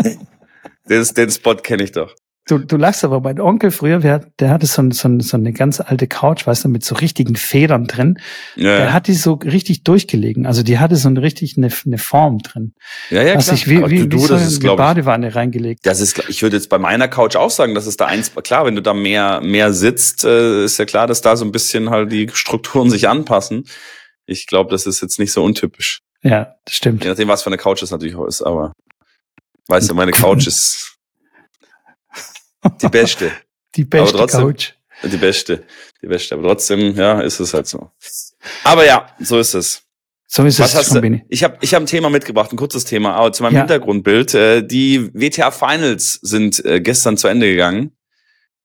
den, 0.89 1.03
den 1.03 1.31
Spot 1.31 1.55
kenne 1.55 1.83
ich 1.83 1.91
doch. 1.91 2.15
Du, 2.47 2.57
du 2.57 2.75
lachst 2.75 3.03
aber, 3.03 3.21
mein 3.21 3.39
Onkel 3.39 3.69
früher, 3.69 3.99
der, 3.99 4.19
der 4.39 4.49
hatte 4.49 4.65
so, 4.65 4.81
so, 4.91 5.19
so 5.19 5.37
eine 5.37 5.53
ganz 5.53 5.79
alte 5.79 6.07
Couch, 6.07 6.47
weißt 6.47 6.63
du, 6.63 6.69
mit 6.69 6.83
so 6.83 6.95
richtigen 6.95 7.35
Federn 7.35 7.85
drin. 7.85 8.17
Ja. 8.55 8.77
Der 8.77 8.93
hat 8.93 9.07
die 9.07 9.13
so 9.13 9.33
richtig 9.33 9.83
durchgelegen. 9.83 10.47
Also 10.47 10.63
die 10.63 10.79
hatte 10.79 10.95
so 10.95 11.07
eine 11.07 11.21
richtig 11.21 11.55
eine, 11.55 11.69
eine 11.85 11.99
Form 11.99 12.39
drin. 12.39 12.73
Ja, 13.11 13.21
ja, 13.21 13.35
klar. 13.35 13.53
Ich, 13.53 13.69
wie, 13.69 13.87
wie, 13.89 14.07
du, 14.07 14.17
wie 14.17 14.25
so 14.25 14.35
ist, 14.35 14.65
eine 14.65 14.75
Badewanne 14.75 15.29
ich, 15.29 15.35
reingelegt. 15.35 15.85
Das 15.85 16.01
ist, 16.01 16.27
ich 16.29 16.41
würde 16.41 16.57
jetzt 16.57 16.69
bei 16.69 16.79
meiner 16.79 17.07
Couch 17.07 17.35
auch 17.35 17.51
sagen, 17.51 17.75
dass 17.75 17.85
es 17.85 17.95
da 17.95 18.07
eins, 18.07 18.31
klar, 18.43 18.65
wenn 18.65 18.75
du 18.75 18.81
da 18.81 18.95
mehr, 18.95 19.39
mehr 19.41 19.71
sitzt, 19.71 20.25
äh, 20.25 20.65
ist 20.65 20.79
ja 20.79 20.85
klar, 20.85 21.05
dass 21.05 21.21
da 21.21 21.35
so 21.35 21.45
ein 21.45 21.51
bisschen 21.51 21.91
halt 21.91 22.11
die 22.11 22.27
Strukturen 22.33 22.89
sich 22.89 23.07
anpassen. 23.07 23.65
Ich 24.25 24.47
glaube, 24.47 24.71
das 24.71 24.87
ist 24.87 25.01
jetzt 25.01 25.19
nicht 25.19 25.31
so 25.31 25.43
untypisch. 25.43 26.01
Ja, 26.23 26.55
das 26.65 26.75
stimmt. 26.75 27.03
Je 27.03 27.09
nachdem, 27.11 27.27
was 27.27 27.43
für 27.43 27.47
eine 27.47 27.57
Couch 27.57 27.83
es 27.83 27.91
natürlich 27.91 28.15
auch 28.15 28.25
ist, 28.25 28.41
aber 28.41 28.73
weißt 29.67 29.91
du, 29.91 29.93
meine 29.93 30.11
Couch 30.11 30.47
ist 30.47 30.90
die 32.81 32.89
beste. 32.89 33.31
Die 33.75 33.85
beste 33.85 34.17
trotzdem, 34.17 34.41
Couch. 34.41 34.73
Die 35.01 35.15
beste. 35.15 35.63
Die 36.01 36.07
beste. 36.07 36.35
Aber 36.35 36.49
trotzdem, 36.49 36.93
ja, 36.93 37.21
ist 37.21 37.39
es 37.39 37.53
halt 37.53 37.67
so. 37.67 37.89
Aber 38.65 38.85
ja, 38.85 39.07
so 39.17 39.39
ist 39.39 39.53
es. 39.53 39.83
So 40.27 40.43
ist 40.43 40.59
Was 40.59 40.75
es 40.75 40.87
schon, 40.87 41.01
du? 41.01 41.21
Ich 41.29 41.43
habe 41.43 41.57
ich 41.61 41.73
hab 41.73 41.81
ein 41.81 41.85
Thema 41.85 42.09
mitgebracht, 42.09 42.51
ein 42.51 42.57
kurzes 42.57 42.85
Thema, 42.85 43.15
aber 43.15 43.33
zu 43.33 43.43
meinem 43.43 43.55
ja. 43.55 43.59
Hintergrundbild. 43.61 44.33
Äh, 44.33 44.61
die 44.65 45.09
WTA 45.13 45.51
Finals 45.51 46.19
sind 46.21 46.63
äh, 46.65 46.79
gestern 46.81 47.17
zu 47.17 47.27
Ende 47.27 47.49
gegangen. 47.49 47.91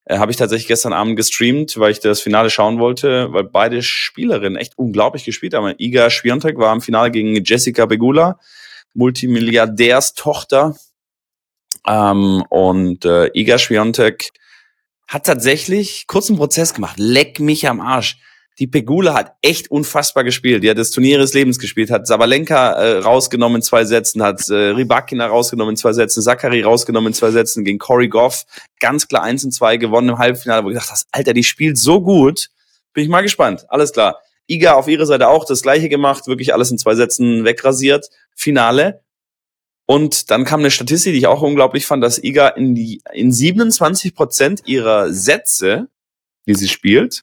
Äh, 0.04 0.18
habe 0.18 0.30
ich 0.30 0.36
tatsächlich 0.36 0.68
gestern 0.68 0.92
Abend 0.92 1.16
gestreamt, 1.16 1.78
weil 1.78 1.90
ich 1.90 1.98
das 1.98 2.20
Finale 2.20 2.50
schauen 2.50 2.78
wollte, 2.78 3.32
weil 3.32 3.42
beide 3.44 3.82
Spielerinnen 3.82 4.56
echt 4.56 4.78
unglaublich 4.78 5.24
gespielt 5.24 5.54
haben. 5.54 5.74
Iga 5.76 6.10
Schwiontek 6.10 6.56
war 6.58 6.72
im 6.72 6.80
Finale 6.80 7.10
gegen 7.10 7.42
Jessica 7.44 7.86
Begula, 7.86 8.38
Multimilliardärstochter 8.94 10.76
ähm, 11.86 12.44
und 12.48 13.04
äh, 13.04 13.30
Iga 13.34 13.58
Swiatek 13.58 14.32
hat 15.08 15.26
tatsächlich 15.26 16.06
kurzen 16.06 16.36
Prozess 16.36 16.74
gemacht. 16.74 16.96
Leck 16.98 17.40
mich 17.40 17.68
am 17.68 17.80
Arsch. 17.80 18.18
Die 18.58 18.66
Pegula 18.66 19.12
hat 19.12 19.34
echt 19.42 19.70
unfassbar 19.70 20.24
gespielt. 20.24 20.64
Die 20.64 20.70
hat 20.70 20.78
das 20.78 20.90
Turnier 20.90 21.18
ihres 21.18 21.34
Lebens 21.34 21.58
gespielt, 21.58 21.90
hat 21.90 22.06
Sabalenka 22.06 22.72
äh, 22.72 22.98
rausgenommen 22.98 23.56
in 23.56 23.62
zwei 23.62 23.84
Sätzen, 23.84 24.22
hat 24.22 24.48
äh, 24.48 24.70
Rybakina 24.70 25.26
rausgenommen 25.26 25.72
in 25.72 25.76
zwei 25.76 25.92
Sätzen, 25.92 26.22
Zachary 26.22 26.62
rausgenommen 26.62 27.08
in 27.08 27.14
zwei 27.14 27.30
Sätzen 27.30 27.64
gegen 27.64 27.78
Corey 27.78 28.08
Goff. 28.08 28.44
Ganz 28.80 29.08
klar 29.08 29.22
eins 29.22 29.44
und 29.44 29.52
zwei 29.52 29.76
gewonnen 29.76 30.08
im 30.08 30.18
Halbfinale, 30.18 30.64
wo 30.64 30.70
ich 30.70 30.78
hast, 30.78 31.06
Alter, 31.12 31.34
die 31.34 31.44
spielt 31.44 31.76
so 31.76 32.00
gut. 32.00 32.48
Bin 32.94 33.04
ich 33.04 33.10
mal 33.10 33.20
gespannt. 33.20 33.66
Alles 33.68 33.92
klar. 33.92 34.20
Iga 34.46 34.72
auf 34.72 34.88
ihrer 34.88 35.04
Seite 35.04 35.28
auch 35.28 35.44
das 35.44 35.60
gleiche 35.60 35.90
gemacht, 35.90 36.26
wirklich 36.26 36.54
alles 36.54 36.70
in 36.70 36.78
zwei 36.78 36.94
Sätzen 36.94 37.44
wegrasiert. 37.44 38.08
Finale. 38.34 39.02
Und 39.86 40.30
dann 40.32 40.44
kam 40.44 40.60
eine 40.60 40.72
Statistik, 40.72 41.12
die 41.12 41.20
ich 41.20 41.26
auch 41.28 41.42
unglaublich 41.42 41.86
fand, 41.86 42.02
dass 42.02 42.22
Iga 42.22 42.48
in 42.48 42.74
die, 42.74 43.02
in 43.12 43.32
27 43.32 44.14
Prozent 44.14 44.62
ihrer 44.66 45.12
Sätze, 45.12 45.88
die 46.46 46.54
sie 46.54 46.68
spielt, 46.68 47.22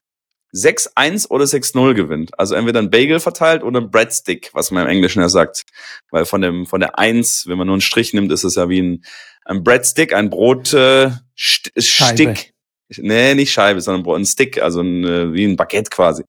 6-1 0.53 1.29
oder 1.29 1.45
6-0 1.45 1.93
gewinnt. 1.93 2.39
Also 2.39 2.55
entweder 2.55 2.79
ein 2.79 2.89
Bagel 2.89 3.19
verteilt 3.19 3.63
oder 3.63 3.81
ein 3.81 3.91
Breadstick, 3.91 4.51
was 4.53 4.71
man 4.71 4.83
im 4.83 4.89
Englischen 4.89 5.19
ja 5.19 5.27
sagt. 5.27 5.63
Weil 6.09 6.25
von 6.25 6.41
dem, 6.41 6.65
von 6.65 6.79
der 6.79 6.97
1, 6.97 7.47
wenn 7.47 7.57
man 7.57 7.67
nur 7.67 7.75
einen 7.75 7.81
Strich 7.81 8.13
nimmt, 8.13 8.31
ist 8.31 8.45
es 8.45 8.55
ja 8.55 8.69
wie 8.69 8.81
ein, 8.81 9.03
ein 9.45 9.63
Breadstick, 9.63 10.13
ein 10.13 10.29
Brot, 10.29 10.73
äh, 10.73 11.11
Stick. 11.35 12.53
Nee, 12.97 13.33
nicht 13.33 13.51
Scheibe, 13.51 13.81
sondern 13.81 14.15
ein 14.15 14.25
Stick, 14.25 14.61
also 14.61 14.81
ein, 14.81 15.03
äh, 15.03 15.33
wie 15.33 15.45
ein 15.45 15.57
Baguette 15.57 15.89
quasi. 15.89 16.23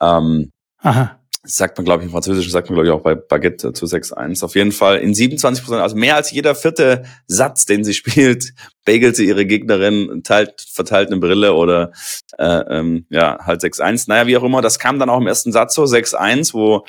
Ähm, 0.00 0.50
Aha 0.78 1.18
sagt 1.46 1.78
man, 1.78 1.84
glaube 1.84 2.02
ich, 2.02 2.06
im 2.06 2.12
Französischen 2.12 2.50
sagt 2.50 2.68
man, 2.68 2.74
glaube 2.74 2.88
ich, 2.88 2.92
auch 2.92 3.02
bei 3.02 3.14
Baguette 3.14 3.72
zu 3.72 3.86
6-1. 3.86 4.44
Auf 4.44 4.54
jeden 4.54 4.72
Fall 4.72 4.98
in 4.98 5.14
27 5.14 5.64
Prozent, 5.64 5.82
also 5.82 5.96
mehr 5.96 6.16
als 6.16 6.30
jeder 6.30 6.54
vierte 6.54 7.04
Satz, 7.26 7.64
den 7.64 7.84
sie 7.84 7.94
spielt, 7.94 8.52
bagelt 8.84 9.16
sie 9.16 9.26
ihre 9.26 9.46
Gegnerin, 9.46 10.22
teilt, 10.24 10.66
verteilt 10.72 11.08
eine 11.08 11.18
Brille 11.18 11.54
oder 11.54 11.92
äh, 12.38 12.78
ähm, 12.78 13.06
ja, 13.10 13.38
halt 13.42 13.62
6-1. 13.62 14.04
Naja, 14.08 14.26
wie 14.26 14.36
auch 14.36 14.44
immer, 14.44 14.60
das 14.60 14.78
kam 14.78 14.98
dann 14.98 15.08
auch 15.10 15.20
im 15.20 15.26
ersten 15.26 15.52
Satz 15.52 15.74
so, 15.74 15.84
6-1, 15.84 16.52
wo 16.52 16.84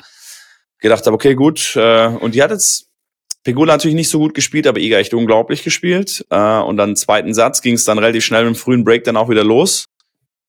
gedacht 0.80 1.06
habe, 1.06 1.14
okay, 1.14 1.34
gut, 1.34 1.74
äh, 1.76 2.08
und 2.08 2.34
die 2.34 2.42
hat 2.42 2.50
jetzt 2.50 2.88
Pegula 3.44 3.74
natürlich 3.74 3.94
nicht 3.94 4.10
so 4.10 4.18
gut 4.18 4.34
gespielt, 4.34 4.66
aber 4.66 4.80
Iga 4.80 4.98
echt 4.98 5.14
unglaublich 5.14 5.62
gespielt. 5.62 6.26
Äh, 6.30 6.58
und 6.58 6.76
dann 6.76 6.96
zweiten 6.96 7.32
Satz 7.32 7.62
ging 7.62 7.74
es 7.74 7.84
dann 7.84 7.98
relativ 7.98 8.24
schnell 8.24 8.46
im 8.46 8.54
frühen 8.54 8.84
Break 8.84 9.04
dann 9.04 9.16
auch 9.16 9.30
wieder 9.30 9.44
los. 9.44 9.86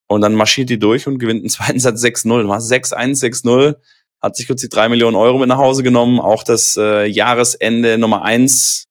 Und 0.08 0.22
dann 0.22 0.34
marschiert 0.34 0.70
die 0.70 0.80
durch 0.80 1.08
und 1.08 1.20
gewinnt 1.20 1.42
einen 1.42 1.50
zweiten 1.50 1.80
Satz 1.80 2.04
6-0. 2.04 2.46
6-1, 2.46 3.22
6-0 3.24 3.76
hat 4.22 4.36
sich 4.36 4.48
kürzlich 4.48 4.70
drei 4.70 4.90
Millionen 4.90 5.16
Euro 5.16 5.38
mit 5.38 5.48
nach 5.48 5.58
Hause 5.58 5.84
genommen, 5.84 6.20
auch 6.20 6.44
das 6.44 6.76
äh, 6.78 7.06
Jahresende 7.06 7.98
Nummer 7.98 8.24
eins 8.24 8.86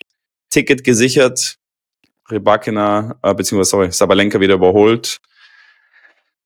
Ticket 0.50 0.84
gesichert. 0.84 1.56
Rybakina, 2.30 3.18
äh, 3.22 3.34
beziehungsweise, 3.34 3.70
sorry, 3.70 3.92
Sabalenka 3.92 4.40
wieder 4.40 4.54
überholt. 4.54 5.18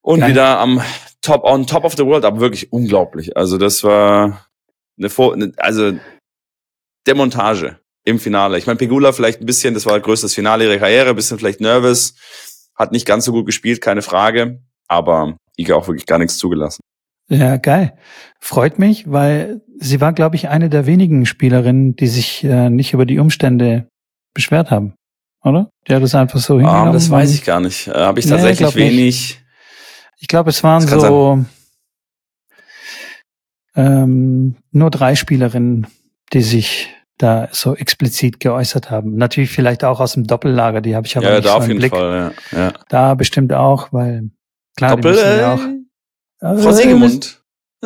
Und 0.01 0.21
Geil. 0.21 0.31
wieder 0.31 0.59
am 0.59 0.83
Top, 1.21 1.45
on 1.45 1.66
top 1.66 1.85
of 1.85 1.95
the 1.97 2.05
world, 2.05 2.25
aber 2.25 2.40
wirklich 2.40 2.73
unglaublich. 2.73 3.37
Also 3.37 3.57
das 3.57 3.85
war 3.85 4.49
eine, 4.99 5.09
Vor 5.09 5.37
also 5.57 5.92
der 7.07 7.14
Montage 7.14 7.79
im 8.05 8.18
Finale. 8.18 8.59
Ich 8.59 8.66
meine, 8.66 8.77
Pegula 8.79 9.12
vielleicht 9.12 9.40
ein 9.40 9.47
bisschen, 9.47 9.75
das 9.75 9.87
war 9.87 9.99
größtes 10.01 10.35
Finale 10.35 10.64
ihrer 10.64 10.79
Karriere, 10.79 11.11
ein 11.11 11.16
bisschen 11.16 11.38
vielleicht 11.38 11.61
nervös, 11.61 12.14
hat 12.75 12.90
nicht 12.90 13.07
ganz 13.07 13.25
so 13.25 13.31
gut 13.31 13.47
gespielt, 13.47 13.81
keine 13.81 14.03
Frage, 14.03 14.61
aber 14.88 15.37
Iga 15.57 15.77
auch 15.77 15.87
wirklich 15.87 16.07
gar 16.07 16.18
nichts 16.18 16.38
zugelassen. 16.38 16.81
Ja, 17.28 17.56
geil. 17.56 17.96
Freut 18.40 18.78
mich, 18.78 19.11
weil 19.11 19.62
sie 19.78 20.00
war, 20.00 20.12
glaube 20.12 20.37
ich, 20.37 20.48
eine 20.48 20.68
der 20.68 20.87
wenigen 20.87 21.26
Spielerinnen, 21.26 21.96
die 21.96 22.08
sich 22.08 22.44
äh, 22.44 22.68
nicht 22.68 22.92
über 22.92 23.06
die 23.06 23.18
Umstände 23.18 23.88
beschwert 24.35 24.70
haben, 24.70 24.94
oder? 25.42 25.70
Die 25.87 25.94
hat 25.94 26.02
das 26.02 26.14
einfach 26.14 26.40
so 26.40 26.54
hingenommen. 26.54 26.88
Ah, 26.88 26.92
das 26.92 27.11
weiß 27.11 27.35
ich 27.35 27.44
gar 27.44 27.61
nicht. 27.61 27.88
Äh, 27.88 27.92
Habe 27.92 28.20
ich 28.20 28.26
tatsächlich 28.26 28.74
nee, 28.74 28.80
wenig. 28.80 28.96
Nicht. 28.96 29.44
Ich 30.18 30.28
glaube, 30.28 30.50
es 30.50 30.62
waren 30.62 30.87
so 30.87 31.44
ähm, 33.74 34.56
nur 34.70 34.90
drei 34.90 35.14
Spielerinnen, 35.14 35.87
die 36.32 36.42
sich 36.42 36.88
da 37.18 37.48
so 37.52 37.74
explizit 37.74 38.40
geäußert 38.40 38.90
haben. 38.90 39.16
Natürlich 39.16 39.50
vielleicht 39.50 39.85
auch 39.85 40.00
aus 40.00 40.14
dem 40.14 40.26
Doppellager, 40.26 40.80
die 40.80 40.96
habe 40.96 41.06
ich 41.06 41.16
aber 41.16 41.26
ja, 41.26 41.37
nicht 41.37 41.46
da 41.46 41.50
so 41.50 41.56
auf 41.56 41.66
jeden 41.66 41.78
Blick. 41.78 41.92
Fall, 41.92 42.32
ja. 42.52 42.58
ja. 42.58 42.72
Da 42.88 43.14
bestimmt 43.14 43.52
auch, 43.52 43.92
weil 43.92 44.30
klar, 44.76 44.96
Doppel, 44.96 45.12
die 45.12 45.18
müssen 45.18 45.38
ja 45.38 45.54
auch. 45.54 45.82
Äh, 46.42 46.57
Frau 46.59 46.72
Siegemund. 46.72 47.40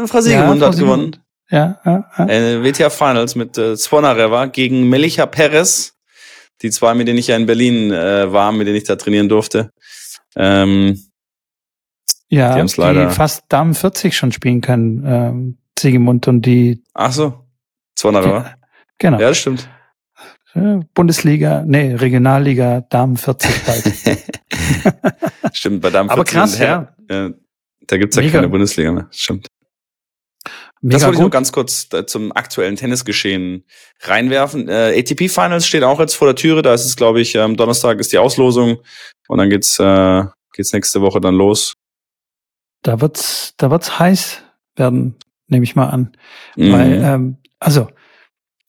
Frau 0.06 0.20
Siegemund 0.20 0.60
ja, 0.60 0.68
hat 0.68 0.76
gewonnen. 0.76 1.16
Ja, 1.50 1.80
ja, 1.84 2.10
ja. 2.18 2.28
Äh, 2.28 2.64
WTA 2.64 2.90
Finals 2.90 3.34
mit 3.34 3.56
äh, 3.56 3.76
Zvonareva 3.76 4.46
gegen 4.46 4.88
Melicha 4.88 5.26
Perez. 5.26 5.92
Die 6.62 6.70
zwei, 6.70 6.94
mit 6.94 7.06
denen 7.06 7.18
ich 7.18 7.26
ja 7.26 7.36
in 7.36 7.44
Berlin 7.44 7.92
äh, 7.92 8.32
war, 8.32 8.50
mit 8.50 8.66
denen 8.66 8.76
ich 8.76 8.84
da 8.84 8.96
trainieren 8.96 9.28
durfte. 9.28 9.70
Ähm, 10.34 10.98
ja, 12.28 12.60
die, 12.60 12.66
die 12.66 13.08
fast 13.10 13.44
Damen 13.50 13.74
40 13.74 14.16
schon 14.16 14.32
spielen 14.32 14.62
können, 14.62 15.04
ähm, 15.06 15.58
Siegemund 15.78 16.26
und 16.28 16.42
die. 16.42 16.82
Ach 16.94 17.12
so, 17.12 17.44
Zvonareva. 17.94 18.54
Genau. 18.98 19.20
Ja, 19.20 19.28
das 19.28 19.38
stimmt. 19.38 19.68
Bundesliga, 20.94 21.64
nee, 21.66 21.94
Regionalliga, 21.94 22.80
Damen 22.88 23.18
40 23.18 23.64
bald. 23.66 23.92
stimmt, 25.52 25.82
bei 25.82 25.90
Damen 25.90 26.08
40. 26.08 26.10
Aber 26.10 26.24
krass, 26.24 26.58
ja. 26.58 26.94
ja. 27.10 27.30
Da 27.86 27.96
gibt's 27.98 28.16
ja 28.16 28.22
Mega. 28.22 28.34
keine 28.34 28.48
Bundesliga 28.48 28.92
mehr. 28.92 29.08
Stimmt. 29.10 29.48
Mega 30.82 30.98
das 30.98 31.04
wollte 31.04 31.16
ich 31.16 31.20
nur 31.20 31.30
ganz 31.30 31.52
kurz 31.52 31.88
zum 32.06 32.32
aktuellen 32.32 32.76
Tennisgeschehen 32.76 33.64
reinwerfen. 34.02 34.68
Äh, 34.68 34.98
ATP 34.98 35.28
Finals 35.28 35.66
steht 35.66 35.82
auch 35.82 35.98
jetzt 36.00 36.14
vor 36.14 36.28
der 36.28 36.36
Türe. 36.36 36.62
Da 36.62 36.74
ist 36.74 36.84
es, 36.84 36.96
glaube 36.96 37.20
ich, 37.20 37.38
am 37.38 37.56
Donnerstag 37.56 37.98
ist 37.98 38.12
die 38.12 38.18
Auslosung 38.18 38.78
und 39.28 39.38
dann 39.38 39.50
geht's 39.50 39.78
äh, 39.78 40.24
geht's 40.52 40.72
nächste 40.72 41.00
Woche 41.00 41.20
dann 41.20 41.34
los. 41.34 41.74
Da 42.82 43.00
wird's 43.00 43.54
da 43.56 43.70
wird's 43.70 43.98
heiß 43.98 44.42
werden, 44.76 45.16
nehme 45.48 45.64
ich 45.64 45.76
mal 45.76 45.88
an, 45.88 46.12
mhm. 46.56 46.72
weil 46.72 46.92
ähm, 47.02 47.36
also 47.58 47.88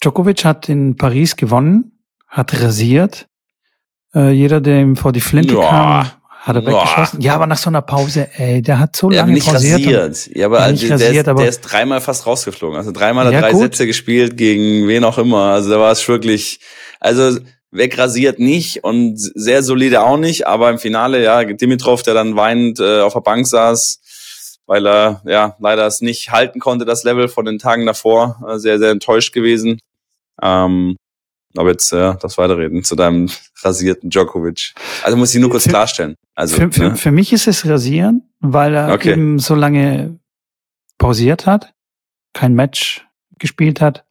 Djokovic 0.01 0.45
hat 0.45 0.69
in 0.69 0.95
Paris 0.95 1.35
gewonnen, 1.35 1.99
hat 2.27 2.61
rasiert. 2.61 3.27
Äh, 4.13 4.31
jeder, 4.31 4.61
der 4.61 4.79
ihm 4.79 4.95
vor 4.95 5.11
die 5.11 5.21
Flinte 5.21 5.55
Joa. 5.55 5.69
kam, 5.69 6.11
hat 6.47 6.55
er 6.55 6.65
weggeschossen. 6.65 7.21
Ja, 7.21 7.35
aber 7.35 7.45
nach 7.45 7.57
so 7.57 7.69
einer 7.69 7.81
Pause, 7.81 8.29
ey, 8.37 8.61
der 8.61 8.79
hat 8.79 8.95
so 8.95 9.09
lange 9.09 9.33
nicht 9.33 9.51
rasiert. 9.51 9.81
rasiert. 9.81 10.35
Ja, 10.35 10.45
aber, 10.45 10.71
nicht 10.71 10.83
der, 10.83 10.91
rasiert, 10.91 11.13
ist, 11.13 11.27
aber 11.27 11.41
der 11.41 11.49
ist 11.49 11.61
dreimal 11.61 11.99
fast 11.99 12.25
rausgeflogen. 12.25 12.77
Also 12.77 12.91
dreimal 12.91 13.25
hat 13.25 13.33
ja, 13.33 13.41
drei 13.41 13.51
gut. 13.51 13.61
Sätze 13.61 13.85
gespielt 13.85 14.37
gegen 14.37 14.87
wen 14.87 15.03
auch 15.03 15.17
immer. 15.17 15.51
Also 15.51 15.69
da 15.69 15.79
war 15.79 15.91
es 15.91 16.07
wirklich, 16.07 16.61
also 16.99 17.37
wegrasiert 17.71 18.39
nicht 18.39 18.83
und 18.85 19.17
sehr 19.17 19.61
solide 19.61 20.01
auch 20.01 20.17
nicht, 20.17 20.47
aber 20.47 20.69
im 20.69 20.79
Finale, 20.79 21.21
ja, 21.21 21.43
Dimitrov, 21.43 22.01
der 22.01 22.13
dann 22.13 22.37
weinend 22.37 22.79
äh, 22.79 23.01
auf 23.01 23.13
der 23.13 23.19
Bank 23.19 23.45
saß, 23.45 23.99
weil 24.65 24.87
er 24.87 25.21
ja 25.25 25.55
leider 25.59 25.85
es 25.85 25.99
nicht 25.99 26.31
halten 26.31 26.59
konnte, 26.59 26.85
das 26.85 27.03
Level 27.03 27.27
von 27.27 27.43
den 27.43 27.59
Tagen 27.59 27.85
davor. 27.85 28.41
Äh, 28.47 28.57
sehr, 28.57 28.79
sehr 28.79 28.91
enttäuscht 28.91 29.33
gewesen. 29.33 29.79
Ähm, 30.41 30.95
aber 31.57 31.71
jetzt 31.71 31.91
äh, 31.93 32.15
das 32.21 32.37
Weiterreden 32.37 32.83
zu 32.83 32.95
deinem 32.95 33.29
rasierten 33.61 34.09
Djokovic. 34.09 34.73
Also 35.03 35.17
muss 35.17 35.33
ich 35.33 35.41
nur 35.41 35.49
kurz 35.49 35.63
für, 35.63 35.69
klarstellen. 35.69 36.15
Also 36.35 36.55
für, 36.55 36.71
für, 36.71 36.89
ne? 36.89 36.95
für 36.95 37.11
mich 37.11 37.33
ist 37.33 37.47
es 37.47 37.65
rasieren, 37.67 38.29
weil 38.39 38.75
er 38.75 38.93
okay. 38.93 39.13
eben 39.13 39.39
so 39.39 39.55
lange 39.55 40.19
pausiert 40.97 41.45
hat, 41.45 41.73
kein 42.33 42.53
Match 42.53 43.05
gespielt 43.39 43.81
hat. 43.81 44.05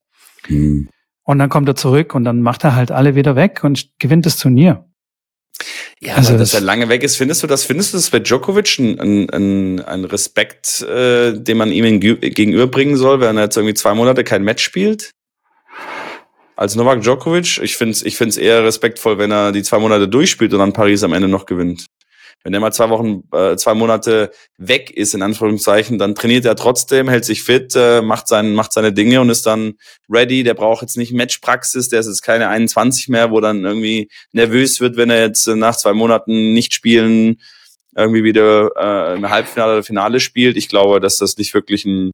Hm. 0.47 0.89
Und 1.25 1.39
dann 1.39 1.49
kommt 1.49 1.69
er 1.69 1.75
zurück 1.75 2.15
und 2.15 2.25
dann 2.25 2.41
macht 2.41 2.63
er 2.63 2.77
halt 2.77 2.93
alle 2.93 3.17
wieder 3.17 3.35
weg 3.35 3.65
und 3.65 3.91
gewinnt 3.99 4.27
das 4.27 4.37
Turnier. 4.37 4.85
Ja, 6.01 6.15
also 6.15 6.37
dass 6.37 6.53
er 6.53 6.61
lange 6.61 6.89
weg 6.89 7.03
ist, 7.03 7.17
findest 7.17 7.43
du 7.43 7.47
das, 7.47 7.65
findest 7.65 7.93
du 7.93 7.97
das 7.97 8.11
bei 8.11 8.19
Djokovic 8.19 8.79
ein, 8.79 9.31
ein, 9.31 9.81
ein 9.81 10.05
Respekt, 10.05 10.83
äh, 10.83 11.33
den 11.33 11.57
man 11.57 11.73
ihm 11.73 12.01
gegenüberbringen 12.01 12.97
soll, 12.97 13.21
wenn 13.21 13.37
er 13.37 13.45
jetzt 13.45 13.57
irgendwie 13.57 13.75
zwei 13.75 13.95
Monate 13.95 14.23
kein 14.23 14.45
Match 14.45 14.63
spielt? 14.63 15.11
Als 16.57 16.75
Novak 16.75 17.03
Djokovic, 17.03 17.59
ich 17.63 17.77
finde 17.77 17.93
es 17.93 18.03
ich 18.03 18.17
find's 18.17 18.39
eher 18.39 18.65
respektvoll, 18.65 19.19
wenn 19.19 19.31
er 19.31 19.53
die 19.53 19.63
zwei 19.63 19.79
Monate 19.79 20.09
durchspielt 20.09 20.53
und 20.55 20.59
dann 20.59 20.73
Paris 20.73 21.03
am 21.05 21.13
Ende 21.13 21.29
noch 21.29 21.45
gewinnt. 21.45 21.87
Wenn 22.43 22.55
er 22.55 22.61
mal 22.61 22.73
zwei 22.73 22.89
Wochen, 22.91 23.25
äh, 23.33 23.57
zwei 23.57 23.75
Monate 23.75 24.31
weg 24.57 24.91
ist, 24.91 25.15
in 25.15 25.23
Anführungszeichen, 25.23 25.99
dann 25.99 26.15
trainiert 26.15 26.45
er 26.45 26.55
trotzdem, 26.55 27.09
hält 27.09 27.25
sich 27.25 27.43
fit, 27.43 27.75
äh, 27.75 28.01
macht, 28.03 28.29
sein, 28.29 28.55
macht 28.55 28.73
seine 28.73 28.93
Dinge 28.93 29.21
und 29.21 29.31
ist 29.31 29.47
dann 29.47 29.75
ready. 30.09 30.45
Der 30.45 30.55
braucht 30.55 30.83
jetzt 30.83 30.97
nicht 30.97 31.13
Matchpraxis, 31.13 31.89
der 31.89 32.01
ist 32.01 32.07
jetzt 32.07 32.23
keine 32.23 32.49
21 32.49 33.09
mehr, 33.09 33.31
wo 33.33 33.41
dann 33.41 33.65
irgendwie 33.65 34.09
nervös 34.33 34.81
wird, 34.81 34.97
wenn 34.97 35.11
er 35.11 35.21
jetzt 35.21 35.47
nach 35.49 35.77
zwei 35.77 35.93
Monaten 35.93 36.53
nicht 36.53 36.73
spielen 36.73 37.39
irgendwie 37.97 38.25
wieder 38.25 38.71
äh, 38.77 39.17
im 39.17 39.29
Halbfinale 39.29 39.73
oder 39.73 39.83
Finale 39.83 40.21
spielt. 40.21 40.57
Ich 40.57 40.69
glaube, 40.69 41.01
dass 41.01 41.17
das 41.17 41.37
nicht 41.39 41.55
wirklich 41.55 41.85
ein. 41.85 42.13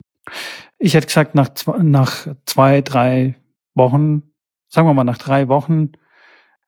Ich 0.79 0.95
hätte 0.95 1.09
gesagt, 1.09 1.35
nach, 1.35 1.51
nach 1.83 2.29
zwei, 2.47 2.81
drei 2.81 3.35
Wochen, 3.75 4.32
sagen 4.73 4.89
wir 4.89 4.95
mal 4.95 5.05
nach 5.05 5.19
drei 5.19 5.49
Wochen, 5.49 5.93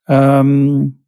ähm, 0.06 1.06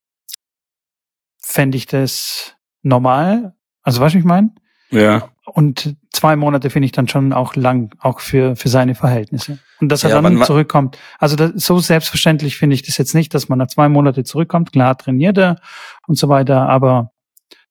fände 1.38 1.76
ich 1.76 1.86
das 1.86 2.56
normal. 2.82 3.54
Also 3.82 4.00
weißt 4.00 4.14
du, 4.14 4.18
ich 4.18 4.24
meine? 4.24 4.52
Ja. 4.90 5.28
Und 5.44 5.96
zwei 6.10 6.36
Monate 6.36 6.70
finde 6.70 6.86
ich 6.86 6.92
dann 6.92 7.06
schon 7.06 7.32
auch 7.32 7.54
lang, 7.54 7.94
auch 8.00 8.20
für, 8.20 8.56
für 8.56 8.68
seine 8.68 8.94
Verhältnisse. 8.94 9.58
Und 9.80 9.90
dass 9.90 10.04
er 10.04 10.10
ja, 10.10 10.20
dann 10.20 10.42
zurückkommt. 10.42 10.98
Also 11.18 11.36
das, 11.36 11.52
so 11.56 11.78
selbstverständlich 11.78 12.56
finde 12.56 12.74
ich 12.74 12.82
das 12.82 12.96
jetzt 12.96 13.14
nicht, 13.14 13.34
dass 13.34 13.48
man 13.48 13.58
nach 13.58 13.68
zwei 13.68 13.88
Monaten 13.88 14.24
zurückkommt. 14.24 14.72
Klar 14.72 14.96
trainiert 14.96 15.36
er 15.36 15.60
und 16.06 16.16
so 16.16 16.28
weiter, 16.28 16.68
aber 16.68 17.12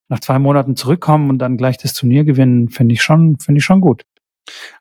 nach 0.07 0.19
zwei 0.19 0.38
Monaten 0.38 0.75
zurückkommen 0.75 1.31
und 1.31 1.39
dann 1.39 1.57
gleich 1.57 1.77
das 1.77 1.93
Turnier 1.93 2.23
gewinnen, 2.23 2.69
finde 2.69 2.93
ich 2.93 3.01
schon, 3.01 3.39
finde 3.39 3.57
ich 3.57 3.65
schon 3.65 3.81
gut. 3.81 4.03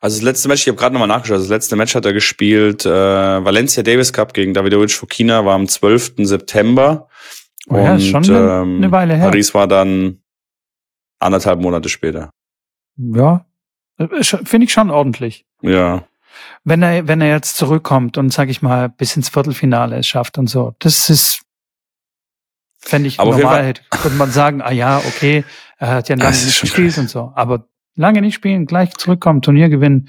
Also 0.01 0.17
das 0.19 0.23
letzte 0.23 0.49
Match, 0.49 0.63
ich 0.63 0.69
habe 0.69 0.79
gerade 0.79 0.93
nochmal 0.93 1.09
nachgeschaut, 1.09 1.39
das 1.39 1.49
letzte 1.49 1.77
Match 1.77 1.95
hat 1.95 2.05
er 2.05 2.13
gespielt, 2.13 2.85
äh, 2.85 2.91
Valencia 3.45 3.83
Davis 3.83 4.13
Cup 4.13 4.35
gegen 4.35 4.55
Davidovic 4.55 4.93
Fokina 4.93 5.45
war 5.45 5.55
am 5.55 5.69
12. 5.69 6.15
September. 6.19 7.09
Oh 7.69 7.77
ja, 7.77 7.95
und, 7.95 8.01
schon 8.01 8.25
eine, 8.25 8.63
ähm, 8.63 8.77
eine 8.77 8.93
Weile 8.93 9.17
her. 9.17 9.27
Paris 9.27 9.55
war 9.55 9.67
dann 9.67 10.21
anderthalb 11.19 11.61
Monate 11.61 11.89
später. 11.89 12.31
Ja, 12.97 13.47
äh, 13.99 14.23
finde 14.23 14.65
ich 14.65 14.73
schon 14.73 14.91
ordentlich. 14.91 15.47
Ja. 15.63 16.05
Wenn 16.65 16.83
er, 16.83 17.09
wenn 17.09 17.21
er 17.21 17.29
jetzt 17.29 17.57
zurückkommt 17.57 18.19
und, 18.19 18.33
sag 18.33 18.49
ich 18.49 18.61
mal, 18.61 18.89
bis 18.89 19.17
ins 19.17 19.29
Viertelfinale 19.29 19.97
es 19.97 20.07
schafft 20.07 20.37
und 20.37 20.49
so, 20.49 20.75
das 20.79 21.09
ist, 21.09 21.43
fände 22.79 23.09
ich 23.09 23.21
Aber 23.21 23.37
normal. 23.39 23.75
Könnte 23.91 24.19
man 24.19 24.31
sagen, 24.31 24.61
ah 24.61 24.73
ja, 24.73 24.99
okay, 24.99 25.45
er 25.79 25.89
hat 25.89 26.09
ja 26.09 26.17
lange 26.17 26.37
nicht 26.37 26.61
gespielt 26.61 26.99
und 26.99 27.09
so. 27.09 27.33
Aber 27.35 27.67
lange 27.97 28.21
nicht 28.21 28.35
spielen, 28.35 28.67
gleich 28.67 28.95
zurückkommen, 28.95 29.43
Turnier 29.43 29.69
gewinnen, 29.69 30.09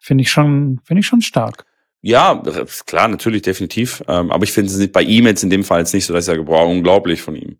finde 0.00 0.22
ich 0.22 0.30
schon, 0.30 0.80
finde 0.84 1.00
ich 1.00 1.06
schon 1.06 1.22
stark. 1.22 1.64
Ja, 2.04 2.42
klar, 2.86 3.06
natürlich, 3.06 3.42
definitiv. 3.42 4.02
Ähm, 4.08 4.32
aber 4.32 4.42
ich 4.42 4.50
finde 4.50 4.72
es 4.72 4.90
bei 4.90 5.02
ihm 5.02 5.24
jetzt 5.24 5.44
in 5.44 5.50
dem 5.50 5.62
Fall 5.62 5.78
jetzt 5.78 5.94
nicht 5.94 6.04
so, 6.04 6.12
dass 6.12 6.24
ich 6.24 6.26
sage, 6.26 6.42
boah, 6.42 6.66
unglaublich 6.66 7.22
von 7.22 7.36
ihm. 7.36 7.58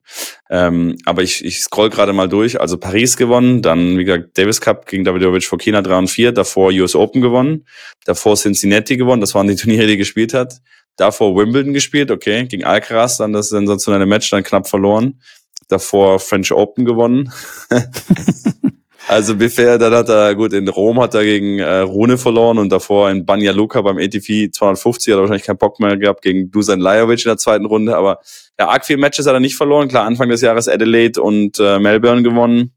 Ähm, 0.51 0.99
aber 1.05 1.23
ich, 1.23 1.45
ich 1.45 1.61
scroll 1.61 1.91
gerade 1.91 2.13
mal 2.13 2.29
durch. 2.29 2.61
Also 2.61 2.77
Paris 2.77 3.17
gewonnen, 3.17 3.63
dann, 3.63 3.97
wie 3.99 4.05
gesagt, 4.05 4.37
Davis 4.37 4.61
Cup 4.61 4.87
gegen 4.87 5.05
Davidovic 5.05 5.45
vor 5.45 5.59
China 5.59 5.81
3 5.81 5.97
und 5.97 6.11
4, 6.11 6.33
davor 6.33 6.73
US 6.73 6.97
Open 6.97 7.23
gewonnen, 7.23 7.67
davor 8.05 8.35
Cincinnati 8.35 8.97
gewonnen, 8.97 9.21
das 9.21 9.33
waren 9.37 9.47
die 9.47 9.55
Turniere, 9.57 9.87
die 9.87 9.93
er 9.93 9.99
gespielt 9.99 10.35
hat. 10.35 10.61
Davor 10.97 11.37
Wimbledon 11.37 11.73
gespielt, 11.73 12.11
okay, 12.11 12.45
gegen 12.47 12.65
Alcaraz, 12.65 13.19
dann 13.19 13.33
das 13.33 13.49
sensationelle 13.49 14.07
Match, 14.07 14.29
dann 14.29 14.43
knapp 14.43 14.67
verloren. 14.67 15.21
Davor 15.69 16.19
French 16.19 16.51
Open 16.53 16.85
gewonnen. 16.85 17.33
Also 19.09 19.37
bisher, 19.37 19.79
dann 19.79 19.93
hat 19.93 20.09
er, 20.09 20.35
gut, 20.35 20.53
in 20.53 20.69
Rom 20.69 21.01
hat 21.01 21.15
er 21.15 21.25
gegen 21.25 21.59
äh, 21.59 21.79
Rune 21.79 22.19
verloren 22.19 22.59
und 22.59 22.71
davor 22.71 23.11
in 23.11 23.27
Banja 23.27 23.53
Luka 23.53 23.83
beim 23.83 23.99
ATP 23.99 24.53
250 24.53 25.13
hat 25.13 25.19
er 25.19 25.21
wahrscheinlich 25.23 25.45
keinen 25.45 25.59
Bock 25.59 25.81
mehr 25.81 25.97
gehabt 25.97 26.23
gegen 26.23 26.51
Dusan 26.51 26.81
Lajovic 26.81 27.25
in 27.25 27.31
der 27.31 27.37
zweiten 27.37 27.67
Runde. 27.67 27.97
Aber 27.97 28.21
ja, 28.59 28.69
arg 28.69 28.87
viele 28.87 29.01
Matches 29.01 29.27
hat 29.27 29.35
er 29.35 29.41
nicht 29.41 29.57
verloren. 29.57 29.89
Klar, 29.89 30.07
Anfang 30.07 30.29
des 30.29 30.41
Jahres 30.41 30.69
Adelaide 30.69 31.21
und 31.21 31.59
äh, 31.59 31.79
Melbourne 31.81 32.23
gewonnen. 32.23 32.73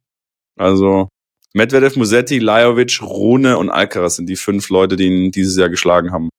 Also 0.58 1.10
Medvedev, 1.54 1.96
Musetti, 1.96 2.40
Lajovic, 2.40 3.02
Rune 3.02 3.58
und 3.58 3.70
Alcaraz 3.70 4.18
sind 4.18 4.28
die 4.28 4.36
fünf 4.36 4.70
Leute, 4.70 4.96
die 4.96 5.06
ihn 5.06 5.32
dieses 5.32 5.58
Jahr 5.58 5.70
geschlagen 5.70 6.12
haben. 6.12 6.30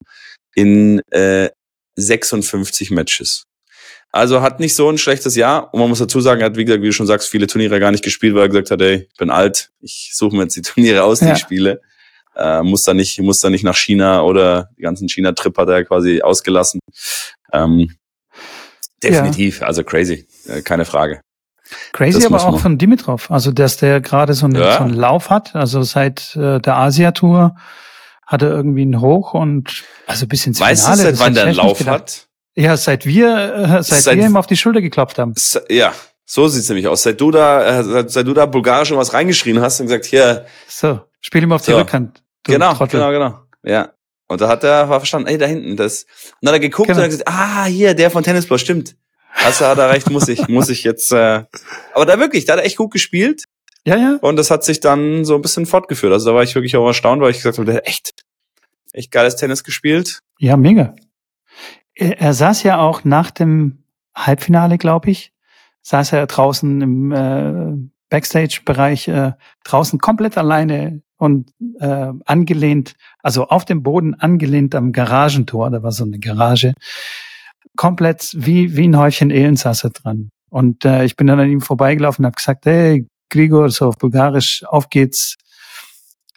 In 0.54 1.00
äh, 1.10 1.48
56 1.96 2.90
Matches. 2.90 3.44
Also 4.16 4.40
hat 4.42 4.60
nicht 4.60 4.74
so 4.74 4.88
ein 4.90 4.98
schlechtes 4.98 5.36
Jahr. 5.36 5.72
Und 5.72 5.80
man 5.80 5.88
muss 5.88 5.98
dazu 5.98 6.20
sagen, 6.20 6.40
er 6.40 6.46
hat, 6.46 6.56
wie 6.56 6.64
gesagt, 6.64 6.82
wie 6.82 6.86
du 6.86 6.92
schon 6.92 7.06
sagst, 7.06 7.28
viele 7.28 7.46
Turniere 7.46 7.78
gar 7.80 7.90
nicht 7.90 8.02
gespielt, 8.04 8.34
weil 8.34 8.42
er 8.42 8.48
gesagt 8.48 8.70
hat, 8.70 8.80
ey, 8.80 9.06
ich 9.10 9.16
bin 9.18 9.30
alt, 9.30 9.70
ich 9.80 10.10
suche 10.14 10.36
mir 10.36 10.42
jetzt 10.42 10.56
die 10.56 10.62
Turniere 10.70 11.04
aus, 11.04 11.20
die 11.20 11.26
Ja. 11.26 11.32
ich 11.32 11.38
spiele. 11.38 11.80
Äh, 12.34 12.62
muss 12.62 12.82
da 12.82 12.92
nicht, 12.92 13.18
muss 13.22 13.40
da 13.40 13.48
nicht 13.50 13.64
nach 13.64 13.76
China 13.76 14.22
oder 14.22 14.68
die 14.76 14.82
ganzen 14.82 15.08
China-Trip 15.08 15.56
hat 15.56 15.68
er 15.68 15.84
quasi 15.84 16.20
ausgelassen. 16.20 16.80
Ähm, 17.52 17.90
definitiv, 19.02 19.62
also 19.62 19.82
crazy, 19.84 20.26
äh, 20.48 20.62
keine 20.62 20.84
Frage. 20.84 21.20
Crazy, 21.92 22.18
Das 22.20 22.26
aber 22.26 22.44
auch 22.46 22.60
von 22.60 22.78
Dimitrov. 22.78 23.30
Also, 23.30 23.50
dass 23.52 23.76
der 23.78 24.00
gerade 24.00 24.34
so, 24.34 24.46
einen- 24.46 24.56
Ja. 24.60 24.78
so 24.78 24.84
einen 24.84 24.94
Lauf 24.94 25.30
hat. 25.30 25.54
Also 25.56 25.82
seit 25.82 26.36
äh, 26.36 26.60
der 26.60 26.76
Asia-Tour 26.76 27.56
hat 28.26 28.42
er 28.42 28.50
irgendwie 28.50 28.82
einen 28.82 29.00
Hoch 29.00 29.34
und 29.34 29.84
also 30.06 30.26
bis 30.26 30.46
ins 30.46 30.60
Weißt 30.60 30.86
du, 30.86 30.92
Finale. 30.92 31.02
seit 31.16 31.18
wann 31.20 31.34
der 31.34 31.44
einen 31.44 31.54
Lauf 31.56 31.84
hat? 31.86 32.25
Ja, 32.56 32.76
seit 32.76 33.04
wir, 33.06 33.36
äh, 33.36 33.82
seit, 33.82 34.02
Seit- 34.02 34.16
wir 34.18 34.24
ihm 34.26 34.36
auf 34.36 34.46
die 34.46 34.56
Schulter 34.56 34.80
geklopft 34.80 35.18
haben. 35.18 35.34
Ja, 35.68 35.92
so 36.24 36.48
sieht's 36.48 36.68
nämlich 36.68 36.88
aus. 36.88 37.02
Seit 37.02 37.20
du 37.20 37.30
da, 37.30 37.80
äh, 37.80 37.84
seit, 37.84 38.10
seit 38.10 38.26
du 38.26 38.32
da 38.34 38.46
bulgarisch 38.46 38.90
was 38.92 39.12
reingeschrien 39.12 39.60
hast 39.60 39.78
und 39.80 39.86
gesagt, 39.86 40.06
hier, 40.06 40.46
So, 40.66 41.00
spiel 41.20 41.42
ihm 41.42 41.52
auf 41.52 41.62
die 41.64 41.72
So. 41.72 41.78
Rückhand. 41.78 42.22
genau, 42.44 42.72
Trottel. 42.74 42.98
genau, 43.00 43.10
genau. 43.12 43.38
Ja. 43.62 43.92
Und 44.28 44.40
da 44.40 44.48
hat 44.48 44.64
er 44.64 44.88
war 44.88 44.98
verstanden, 45.00 45.28
ey, 45.28 45.38
da 45.38 45.46
hinten, 45.46 45.76
das. 45.76 46.02
Und 46.04 46.08
dann 46.42 46.48
hat 46.54 46.56
er 46.56 46.60
geguckt 46.60 46.88
Genau. 46.88 46.98
und 46.98 47.04
hat 47.04 47.10
gesagt, 47.10 47.28
ah, 47.28 47.64
hier, 47.66 47.94
der 47.94 48.10
von 48.10 48.24
Tennisball, 48.24 48.58
stimmt. 48.58 48.96
Du, 49.38 49.44
hat 49.66 49.78
er 49.78 49.90
recht, 49.90 50.10
muss 50.10 50.26
ich, 50.28 50.48
muss 50.48 50.68
ich 50.70 50.82
jetzt, 50.82 51.12
äh, 51.12 51.44
aber 51.94 52.06
da 52.06 52.18
wirklich, 52.18 52.46
da 52.46 52.54
hat 52.54 52.60
er 52.60 52.64
echt 52.66 52.78
gut 52.78 52.90
gespielt 52.90 53.44
Ja, 53.84 53.96
ja. 53.96 54.18
und 54.22 54.36
das 54.36 54.50
hat 54.50 54.64
sich 54.64 54.80
dann 54.80 55.24
so 55.26 55.34
ein 55.36 55.42
bisschen 55.42 55.66
fortgeführt. 55.66 56.12
Also 56.12 56.30
da 56.30 56.34
war 56.34 56.42
ich 56.42 56.54
wirklich 56.54 56.74
auch 56.76 56.86
erstaunt, 56.86 57.20
weil 57.20 57.30
ich 57.32 57.36
gesagt 57.36 57.58
habe, 57.58 57.66
der 57.66 57.76
hat 57.76 57.86
echt, 57.86 58.14
echt 58.92 59.12
geiles 59.12 59.36
Tennis 59.36 59.62
gespielt. 59.62 60.20
Ja, 60.38 60.56
mega. 60.56 60.94
Er, 61.98 62.34
saß 62.34 62.62
ja 62.62 62.78
auch 62.78 63.04
nach 63.04 63.30
dem 63.30 63.84
Halbfinale, 64.14 64.76
glaube 64.76 65.10
ich, 65.10 65.32
saß 65.82 66.12
er 66.12 66.26
draußen 66.26 66.82
im 66.82 67.12
äh, 67.12 67.90
Backstage-Bereich, 68.10 69.08
äh, 69.08 69.32
draußen 69.64 69.98
komplett 69.98 70.36
alleine 70.36 71.02
und 71.16 71.50
äh, 71.80 72.12
angelehnt, 72.26 72.94
also 73.22 73.48
auf 73.48 73.64
dem 73.64 73.82
Boden 73.82 74.14
angelehnt 74.14 74.74
am 74.74 74.92
Garagentor, 74.92 75.70
da 75.70 75.82
war 75.82 75.92
so 75.92 76.04
eine 76.04 76.18
Garage, 76.18 76.74
komplett 77.76 78.34
wie, 78.36 78.76
wie 78.76 78.88
ein 78.88 78.98
Häufchen 78.98 79.30
Elend 79.30 79.58
saß 79.58 79.84
er 79.84 79.90
dran. 79.90 80.30
Und 80.50 80.84
äh, 80.84 81.04
ich 81.04 81.16
bin 81.16 81.26
dann 81.26 81.40
an 81.40 81.50
ihm 81.50 81.60
vorbeigelaufen 81.60 82.24
und 82.24 82.26
habe 82.26 82.36
gesagt, 82.36 82.66
hey, 82.66 83.06
Grigor, 83.30 83.70
so 83.70 83.88
auf 83.88 83.98
Bulgarisch, 83.98 84.64
auf 84.64 84.90
geht's. 84.90 85.36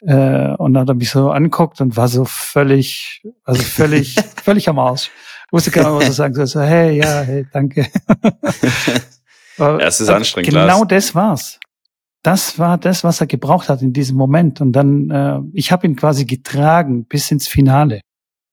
Äh, 0.02 0.56
und 0.56 0.74
dann 0.74 0.82
hat 0.82 0.90
er 0.90 0.96
mich 0.96 1.10
so 1.10 1.32
anguckt 1.32 1.82
und 1.82 1.98
war 1.98 2.08
so 2.08 2.26
völlig, 2.26 3.22
also 3.44 3.62
völlig, 3.62 4.16
völlig 4.44 4.70
am 4.70 4.80
Arsch. 4.80 5.12
Wusste 5.52 5.72
gar 5.72 5.92
nicht, 5.92 6.02
was 6.02 6.10
er 6.10 6.14
sagen 6.14 6.34
soll. 6.36 6.48
So, 6.48 6.62
hey, 6.62 6.98
ja, 6.98 7.22
hey, 7.22 7.46
danke. 7.52 7.88
Ja, 9.60 9.78
es 9.80 10.00
ist 10.00 10.10
anstrengend, 10.10 10.52
Genau 10.54 10.86
das 10.86 11.14
war's. 11.16 11.60
Das 12.24 12.60
war 12.60 12.78
das, 12.78 13.04
was 13.04 13.22
er 13.22 13.28
gebraucht 13.28 13.70
hat 13.70 13.82
in 13.82 13.94
diesem 13.94 14.18
Moment. 14.18 14.62
Und 14.62 14.74
dann, 14.74 15.10
äh, 15.10 15.40
ich 15.54 15.72
habe 15.72 15.88
ihn 15.88 15.96
quasi 15.96 16.26
getragen 16.26 17.06
bis 17.06 17.32
ins 17.32 17.48
Finale. 17.48 18.02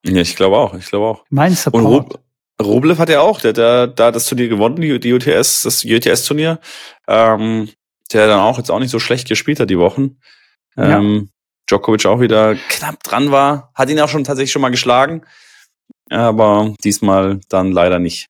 Ja, 0.04 0.20
ich 0.20 0.36
glaube 0.36 0.56
auch, 0.56 0.74
ich 0.74 0.86
glaube 0.86 1.06
auch. 1.06 1.24
Mein 1.30 1.50
Und 1.50 1.58
Support. 1.58 1.84
Rub 1.84 2.20
Rublev 2.62 2.98
hat 2.98 3.10
ja 3.10 3.20
auch, 3.20 3.40
der 3.40 3.52
ja 3.54 3.86
da 3.86 4.10
das 4.10 4.26
Turnier 4.26 4.48
gewonnen, 4.48 4.76
die, 4.76 4.98
die 4.98 5.12
UTS, 5.12 5.62
das 5.62 5.84
UTS-Turnier, 5.84 6.58
ähm, 7.06 7.68
der 8.12 8.28
dann 8.28 8.40
auch 8.40 8.56
jetzt 8.56 8.70
auch 8.70 8.78
nicht 8.78 8.90
so 8.90 8.98
schlecht 8.98 9.28
gespielt 9.28 9.60
hat 9.60 9.68
die 9.68 9.78
Wochen. 9.78 10.16
Ähm, 10.76 11.28
Djokovic 11.68 12.06
auch 12.06 12.20
wieder 12.20 12.54
knapp 12.54 13.02
dran 13.02 13.30
war, 13.30 13.70
hat 13.74 13.90
ihn 13.90 14.00
auch 14.00 14.08
schon 14.08 14.24
tatsächlich 14.24 14.52
schon 14.52 14.62
mal 14.62 14.70
geschlagen, 14.70 15.22
aber 16.10 16.74
diesmal 16.84 17.40
dann 17.48 17.72
leider 17.72 17.98
nicht. 17.98 18.28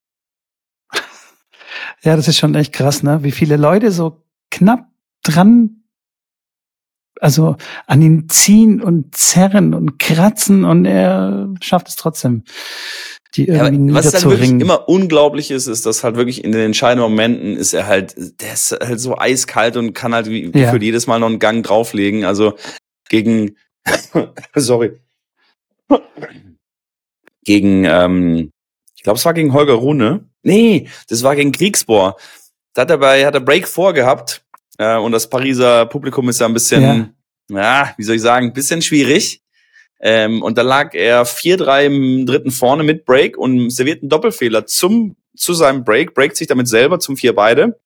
Ja, 2.02 2.16
das 2.16 2.28
ist 2.28 2.38
schon 2.38 2.54
echt 2.54 2.72
krass, 2.72 3.02
ne? 3.02 3.22
Wie 3.22 3.32
viele 3.32 3.56
Leute 3.56 3.90
so 3.90 4.22
knapp 4.50 4.86
dran, 5.22 5.82
also 7.20 7.56
an 7.86 8.02
ihn 8.02 8.28
ziehen 8.28 8.80
und 8.80 9.16
zerren 9.16 9.74
und 9.74 9.98
kratzen 9.98 10.64
und 10.64 10.84
er 10.84 11.52
schafft 11.60 11.88
es 11.88 11.96
trotzdem, 11.96 12.44
die 13.34 13.46
Ja, 13.46 13.64
irgendwie 13.64 13.94
was 13.94 14.10
dann 14.10 14.22
wirklich 14.24 14.50
immer 14.50 14.88
unglaublich 14.88 15.50
ist, 15.50 15.66
ist, 15.66 15.84
dass 15.86 16.04
halt 16.04 16.16
wirklich 16.16 16.44
in 16.44 16.52
den 16.52 16.60
entscheidenden 16.62 17.10
Momenten 17.10 17.56
ist 17.56 17.74
er 17.74 17.86
halt, 17.86 18.14
der 18.40 18.52
ist 18.52 18.72
halt 18.72 19.00
so 19.00 19.18
eiskalt 19.18 19.76
und 19.76 19.92
kann 19.92 20.14
halt 20.14 20.28
wie 20.28 20.50
Ja. 20.54 20.70
für 20.70 20.80
jedes 20.80 21.06
Mal 21.06 21.18
noch 21.18 21.28
einen 21.28 21.38
Gang 21.38 21.64
drauflegen. 21.64 22.24
Also 22.24 22.56
gegen, 23.08 23.56
sorry, 24.54 25.00
gegen, 27.44 27.84
ähm, 27.84 28.52
ich 28.96 29.02
glaube, 29.02 29.18
es 29.18 29.24
war 29.24 29.34
gegen 29.34 29.52
Holger 29.52 29.74
Rune. 29.74 30.28
Nee, 30.42 30.88
das 31.08 31.22
war 31.22 31.36
gegen 31.36 31.52
Kriegsbohr. 31.52 32.16
Da 32.74 32.82
hat 32.82 32.90
er 32.90 32.98
bei, 32.98 33.24
hat 33.24 33.34
er 33.34 33.40
Break 33.40 33.66
vorgehabt 33.68 34.44
äh, 34.78 34.96
und 34.96 35.12
das 35.12 35.30
Pariser 35.30 35.86
Publikum 35.86 36.28
ist 36.28 36.40
ja 36.40 36.46
ein 36.46 36.54
bisschen, 36.54 37.14
ja. 37.48 37.94
wie 37.96 38.02
soll 38.02 38.16
ich 38.16 38.22
sagen, 38.22 38.46
ein 38.46 38.52
bisschen 38.52 38.82
schwierig. 38.82 39.42
Ähm, 40.00 40.42
und 40.42 40.58
da 40.58 40.62
lag 40.62 40.94
er 40.94 41.24
4-3 41.24 41.86
im 41.86 42.26
dritten 42.26 42.50
vorne 42.50 42.82
mit 42.82 43.06
Break 43.06 43.38
und 43.38 43.70
serviert 43.70 44.02
einen 44.02 44.10
Doppelfehler 44.10 44.66
zum, 44.66 45.16
zu 45.34 45.54
seinem 45.54 45.84
Break, 45.84 46.14
breakt 46.14 46.36
sich 46.36 46.48
damit 46.48 46.68
selber 46.68 46.98
zum 46.98 47.16
vier 47.16 47.34
beide. 47.34 47.80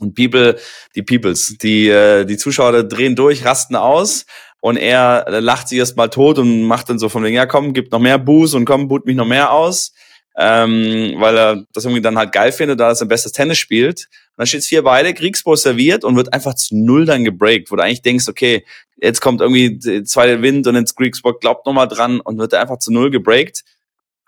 Und 0.00 0.14
People, 0.14 0.56
die 0.94 1.02
Peoples, 1.02 1.56
die, 1.62 1.88
äh, 1.88 2.24
die 2.24 2.36
Zuschauer 2.36 2.84
drehen 2.84 3.16
durch, 3.16 3.44
rasten 3.44 3.76
aus 3.76 4.26
und 4.60 4.78
er 4.78 5.26
äh, 5.28 5.40
lacht 5.40 5.68
sich 5.68 5.78
erst 5.78 5.96
mal 5.96 6.08
tot 6.08 6.38
und 6.38 6.62
macht 6.62 6.88
dann 6.88 6.98
so 6.98 7.10
von 7.10 7.22
wegen, 7.22 7.36
ja 7.36 7.44
komm, 7.44 7.74
gibt 7.74 7.92
noch 7.92 7.98
mehr 7.98 8.18
Buß 8.18 8.54
und 8.54 8.64
komm, 8.64 8.88
boot 8.88 9.04
mich 9.04 9.14
noch 9.14 9.26
mehr 9.26 9.52
aus. 9.52 9.92
Ähm, 10.36 11.14
weil 11.18 11.36
er 11.36 11.64
das 11.72 11.84
irgendwie 11.84 12.00
dann 12.00 12.18
halt 12.18 12.32
geil 12.32 12.50
findet, 12.50 12.80
da 12.80 12.88
er 12.88 12.94
sein 12.94 13.06
bestes 13.06 13.32
Tennis 13.32 13.58
spielt. 13.58 14.08
Und 14.30 14.38
dann 14.38 14.46
steht's 14.46 14.66
vier 14.66 14.82
beide, 14.82 15.14
Kriegsball 15.14 15.56
serviert 15.56 16.02
und 16.02 16.16
wird 16.16 16.32
einfach 16.32 16.54
zu 16.54 16.76
null 16.76 17.04
dann 17.04 17.24
gebreakt, 17.24 17.70
wo 17.70 17.76
du 17.76 17.82
eigentlich 17.82 18.02
denkst, 18.02 18.26
okay, 18.26 18.64
jetzt 18.96 19.20
kommt 19.20 19.42
irgendwie 19.42 19.78
der 19.78 20.04
zweite 20.04 20.40
Wind 20.40 20.66
und 20.66 20.76
ins 20.76 20.94
Greekspot 20.94 21.42
glaubt 21.42 21.66
nochmal 21.66 21.86
dran 21.86 22.20
und 22.20 22.38
wird 22.38 22.54
einfach 22.54 22.78
zu 22.78 22.90
null 22.90 23.10
gebreakt. 23.10 23.64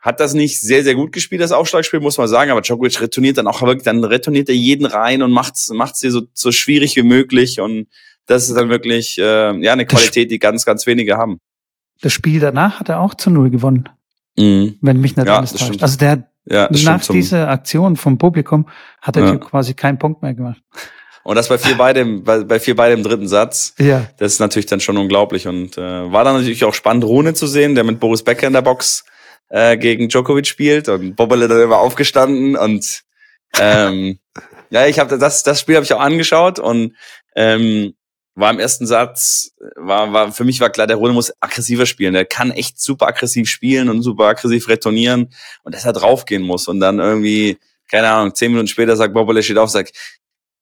Hat 0.07 0.21
das 0.21 0.35
nicht 0.35 0.61
sehr, 0.61 0.85
sehr 0.85 0.95
gut 0.95 1.13
gespielt, 1.13 1.41
das 1.43 1.53
Aufschlagspiel, 1.53 2.01
muss 2.01 2.17
man 2.17 2.29
sagen, 2.29 2.51
aber 2.53 2.61
Djokovic 2.63 3.01
retourniert 3.01 3.39
dann 3.39 3.47
auch 3.49 3.61
wirklich, 3.63 3.83
dann 3.85 4.05
retourniert 4.05 4.49
er 4.49 4.55
jeden 4.55 4.87
rein 4.87 5.21
und 5.23 5.33
macht's, 5.33 5.69
macht's 5.71 6.01
dir 6.01 6.11
so, 6.13 6.23
so 6.33 6.53
schwierig 6.53 6.95
wie 6.97 7.03
möglich 7.03 7.61
und 7.61 7.89
das 8.27 8.49
ist 8.49 8.55
dann 8.57 8.69
wirklich, 8.69 9.19
äh, 9.19 9.57
ja, 9.63 9.73
eine 9.73 9.85
Qualität, 9.87 10.31
die 10.31 10.39
ganz, 10.39 10.65
ganz 10.65 10.87
wenige 10.87 11.17
haben. 11.17 11.39
Das 12.03 12.13
Spiel 12.13 12.41
danach 12.41 12.79
hat 12.81 12.89
er 12.89 13.01
auch 13.01 13.15
zu 13.15 13.31
Null 13.31 13.51
gewonnen, 13.51 13.89
Mhm. 14.39 14.77
wenn 14.81 15.01
mich 15.01 15.17
nicht 15.17 15.27
Ja, 15.27 15.39
alles 15.39 15.53
täuscht. 15.55 15.83
Also 15.83 15.97
der 15.99 16.31
Ja, 16.49 16.69
nach 16.85 17.05
dieser 17.09 17.49
Aktion 17.49 17.97
vom 17.97 18.19
Publikum 18.19 18.69
hat 19.03 19.17
der 19.17 19.25
Ja. 19.25 19.37
Quasi 19.37 19.75
keinen 19.75 19.99
Punkt 19.99 20.23
mehr 20.23 20.35
gemacht. 20.35 20.61
und 21.25 21.35
das 21.35 21.49
bei 21.49 21.59
vier 21.59 21.75
beide, 21.79 22.01
im- 22.01 22.23
bei, 22.23 22.45
bei 22.45 22.61
vier 22.61 22.77
beide 22.77 22.95
im 22.95 23.03
dritten 23.03 23.27
Satz. 23.27 23.75
Ja. 23.81 24.07
Das 24.19 24.35
ist 24.35 24.39
natürlich 24.39 24.67
dann 24.67 24.79
schon 24.79 24.97
unglaublich 24.97 25.49
und 25.49 25.77
äh, 25.77 25.81
war 26.13 26.23
dann 26.23 26.37
natürlich 26.37 26.65
auch 26.65 26.75
spannend, 26.75 27.03
Rune 27.03 27.35
zu 27.35 27.49
sehen, 27.49 27.75
der 27.75 27.83
mit 27.83 27.99
Boris 27.99 28.23
Becker 28.23 28.47
in 28.47 28.53
der 28.53 28.63
Box 28.63 29.05
äh, 29.49 29.77
gegen 29.77 30.09
Djokovic 30.09 30.47
spielt 30.47 30.89
und 30.89 31.17
Bobbele 31.17 31.49
dann 31.49 31.61
immer 31.61 31.79
aufgestanden 31.79 32.57
und 32.57 33.03
ähm, 33.59 34.19
ja, 34.71 34.87
ich 34.87 34.99
habe 34.99 35.19
das 35.19 35.43
das 35.43 35.61
Spiel 35.61 35.77
habe 35.77 35.85
ich 35.85 35.93
auch 35.93 36.01
angeschaut 36.01 36.59
und 36.59 36.97
ähm, 37.35 37.95
war 38.35 38.51
im 38.51 38.59
ersten 38.59 38.87
Satz 38.87 39.53
war 39.77 40.13
war 40.13 40.33
für 40.33 40.45
mich 40.45 40.61
war 40.61 40.71
klar, 40.71 40.87
der 40.87 40.97
Rune 40.97 41.15
muss 41.15 41.33
aggressiver 41.41 41.87
spielen. 41.87 42.13
Der 42.13 42.27
kann 42.27 42.51
echt 42.51 42.81
super 42.81 43.07
aggressiv 43.07 43.49
spielen 43.49 43.89
und 43.89 44.03
super 44.03 44.25
aggressiv 44.27 44.69
retournieren 44.69 45.33
und 45.63 45.75
dass 45.75 45.87
er 45.87 45.95
draufgehen 45.95 46.43
muss 46.43 46.69
und 46.69 46.81
dann 46.81 46.99
irgendwie 46.99 47.59
keine 47.91 48.11
Ahnung, 48.11 48.35
zehn 48.35 48.51
Minuten 48.51 48.69
später 48.69 48.97
sagt 48.97 49.15
Bobbele 49.15 49.43
steht 49.43 49.59
auf, 49.59 49.71
sagt 49.71 49.93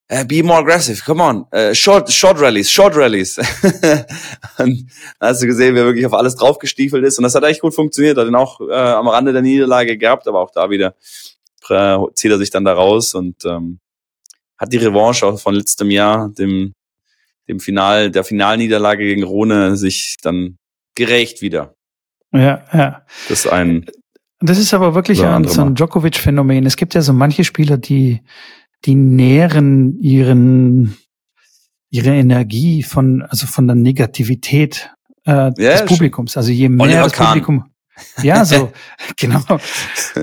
äh, 0.08 0.24
be 0.24 0.42
more 0.42 0.60
aggressive, 0.60 1.02
come 1.04 1.22
on, 1.22 1.46
äh, 1.50 1.74
short, 1.74 2.10
short 2.12 2.40
rallies, 2.40 2.70
short 2.70 2.94
rallies. 2.96 3.38
und 4.58 4.90
da 5.18 5.28
hast 5.28 5.42
du 5.42 5.46
gesehen, 5.46 5.74
wie 5.74 5.80
er 5.80 5.86
wirklich 5.86 6.06
auf 6.06 6.14
alles 6.14 6.36
draufgestiefelt 6.36 7.04
ist. 7.04 7.18
Und 7.18 7.24
das 7.24 7.34
hat 7.34 7.44
echt 7.44 7.60
gut 7.60 7.74
funktioniert. 7.74 8.18
Hat 8.18 8.28
ihn 8.28 8.34
auch 8.34 8.60
äh, 8.60 8.74
am 8.74 9.08
Rande 9.08 9.32
der 9.32 9.42
Niederlage 9.42 9.96
gehabt, 9.96 10.28
aber 10.28 10.40
auch 10.40 10.50
da 10.50 10.68
wieder 10.68 10.94
äh, 11.70 11.98
zieht 12.14 12.30
er 12.30 12.38
sich 12.38 12.50
dann 12.50 12.64
da 12.64 12.74
raus 12.74 13.14
und 13.14 13.44
ähm, 13.44 13.78
hat 14.58 14.72
die 14.72 14.76
Revanche 14.76 15.26
auch 15.26 15.40
von 15.40 15.54
letztem 15.54 15.90
Jahr, 15.90 16.28
dem, 16.28 16.74
dem 17.48 17.60
Final, 17.60 18.10
der 18.10 18.24
Finalniederlage 18.24 19.04
gegen 19.04 19.24
Rune, 19.24 19.76
sich 19.76 20.16
dann 20.22 20.58
gerecht 20.94 21.42
wieder. 21.42 21.74
Ja, 22.32 22.64
ja. 22.72 23.02
Das 23.28 23.44
ist 23.44 23.52
ein, 23.52 23.86
Das 24.40 24.58
ist 24.58 24.74
aber 24.74 24.94
wirklich 24.94 25.18
So, 25.18 25.24
ein, 25.24 25.44
so 25.44 25.62
ein. 25.62 25.74
Djokovic-Phänomen. 25.74 26.66
Es 26.66 26.76
gibt 26.76 26.94
ja 26.94 27.00
so 27.00 27.12
manche 27.12 27.44
Spieler, 27.44 27.78
die, 27.78 28.20
die 28.84 28.94
nähren 28.94 29.98
ihren, 30.00 30.96
ihre 31.90 32.10
Energie 32.14 32.82
von, 32.82 33.22
also 33.22 33.46
von 33.46 33.66
der 33.66 33.76
Negativität 33.76 34.90
äh, 35.24 35.52
des 35.52 35.74
stimmt. 35.76 35.88
Publikums. 35.88 36.36
Also 36.36 36.50
je 36.52 36.68
mehr 36.68 37.04
das. 37.04 37.12
Publikum, 37.14 37.64
Ja, 38.22 38.44
so, 38.44 38.72
genau. 39.16 39.40